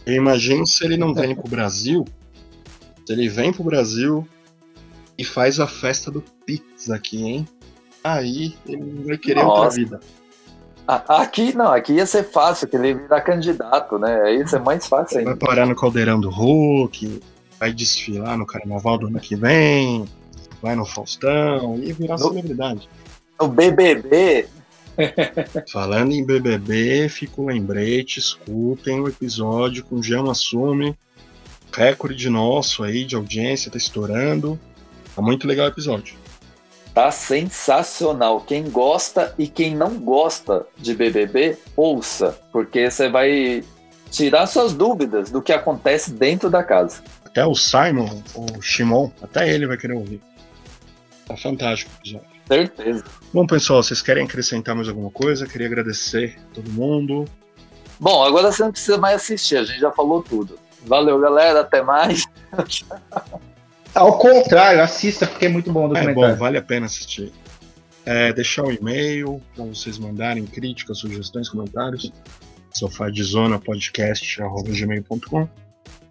Eu 0.04 0.14
imagino 0.14 0.66
se 0.66 0.84
ele 0.84 0.96
não 0.96 1.14
vem 1.14 1.34
pro 1.34 1.46
Brasil, 1.48 2.04
se 3.06 3.12
ele 3.12 3.28
vem 3.28 3.52
pro 3.52 3.62
Brasil 3.64 4.26
e 5.16 5.24
faz 5.24 5.60
a 5.60 5.66
festa 5.66 6.10
do 6.10 6.22
Pix 6.44 6.90
aqui, 6.90 7.22
hein? 7.22 7.48
Aí 8.02 8.54
ele 8.66 8.76
não 8.82 9.04
vai 9.04 9.16
querer 9.18 9.44
outra 9.44 9.64
Nossa. 9.64 9.76
vida. 9.76 10.00
A- 10.88 11.22
Aqui 11.22 11.54
não, 11.56 11.70
aqui 11.72 11.92
ia 11.94 12.06
ser 12.06 12.24
fácil, 12.24 12.66
que 12.66 12.74
ele 12.76 12.94
virar 12.94 13.20
candidato, 13.20 13.98
né? 13.98 14.22
Aí 14.22 14.38
ia 14.38 14.46
ser 14.46 14.60
mais 14.60 14.86
fácil 14.86 15.22
Vai 15.22 15.32
ainda. 15.32 15.46
parar 15.46 15.66
no 15.66 15.76
Caldeirão 15.76 16.20
do 16.20 16.30
Hulk, 16.30 17.20
vai 17.60 17.72
desfilar 17.72 18.36
no 18.36 18.46
Carnaval 18.46 18.98
do 18.98 19.06
ano 19.06 19.20
que 19.20 19.36
vem, 19.36 20.04
vai 20.62 20.74
no 20.76 20.84
Faustão 20.84 21.78
e 21.82 21.92
virar 21.92 22.18
No- 22.18 22.28
celebridade. 22.28 22.88
O 23.38 23.48
BBB, 23.48 24.46
Falando 25.72 26.12
em 26.12 26.22
BBB, 26.24 27.08
fica 27.08 27.40
o 27.40 27.46
lembrete, 27.46 28.18
escutem 28.18 29.00
o 29.00 29.08
episódio 29.08 29.82
com 29.84 29.96
o 29.96 30.02
Jean 30.02 30.30
Assume. 30.30 30.94
Recorde 31.72 32.28
nosso 32.28 32.82
aí 32.82 33.04
de 33.04 33.14
audiência, 33.16 33.70
tá 33.70 33.78
estourando. 33.78 34.58
Tá 35.14 35.22
muito 35.22 35.46
legal 35.46 35.66
o 35.66 35.70
episódio. 35.70 36.14
tá 36.92 37.10
sensacional. 37.10 38.40
Quem 38.40 38.68
gosta 38.68 39.32
e 39.38 39.46
quem 39.46 39.74
não 39.74 39.98
gosta 39.98 40.66
de 40.76 40.92
BBB, 40.94 41.56
ouça, 41.76 42.38
porque 42.52 42.90
você 42.90 43.08
vai 43.08 43.62
tirar 44.10 44.46
suas 44.48 44.74
dúvidas 44.74 45.30
do 45.30 45.40
que 45.40 45.52
acontece 45.52 46.12
dentro 46.12 46.50
da 46.50 46.64
casa. 46.64 47.00
Até 47.24 47.46
o 47.46 47.54
Simon, 47.54 48.20
o 48.34 48.60
Shimon, 48.60 49.08
até 49.22 49.48
ele 49.48 49.66
vai 49.68 49.76
querer 49.76 49.94
ouvir. 49.94 50.20
Tá 51.30 51.36
fantástico 51.36 51.92
o 51.92 51.94
episódio. 52.00 52.26
Certeza. 52.48 53.04
Bom, 53.32 53.46
pessoal, 53.46 53.80
vocês 53.84 54.02
querem 54.02 54.24
acrescentar 54.24 54.74
mais 54.74 54.88
alguma 54.88 55.12
coisa? 55.12 55.46
Queria 55.46 55.68
agradecer 55.68 56.36
a 56.50 56.54
todo 56.54 56.68
mundo. 56.72 57.24
Bom, 58.00 58.24
agora 58.24 58.50
você 58.50 58.64
não 58.64 58.72
precisa 58.72 58.98
mais 58.98 59.22
assistir, 59.22 59.58
a 59.58 59.62
gente 59.64 59.78
já 59.78 59.92
falou 59.92 60.24
tudo. 60.24 60.58
Valeu, 60.84 61.20
galera, 61.20 61.60
até 61.60 61.82
mais. 61.82 62.24
Ao 63.94 64.18
contrário, 64.18 64.82
assista 64.82 65.24
porque 65.24 65.46
é 65.46 65.48
muito 65.48 65.70
bom 65.72 65.82
o 65.82 65.84
É 65.96 66.00
documentário. 66.00 66.34
bom, 66.34 66.40
vale 66.40 66.58
a 66.58 66.62
pena 66.62 66.86
assistir. 66.86 67.32
É, 68.04 68.32
deixar 68.32 68.64
um 68.64 68.72
e-mail 68.72 69.40
para 69.54 69.64
vocês 69.66 69.98
mandarem 69.98 70.44
críticas, 70.46 70.98
sugestões, 70.98 71.48
comentários. 71.48 72.10
sofadzonapodcast.gmail.com 72.74 75.48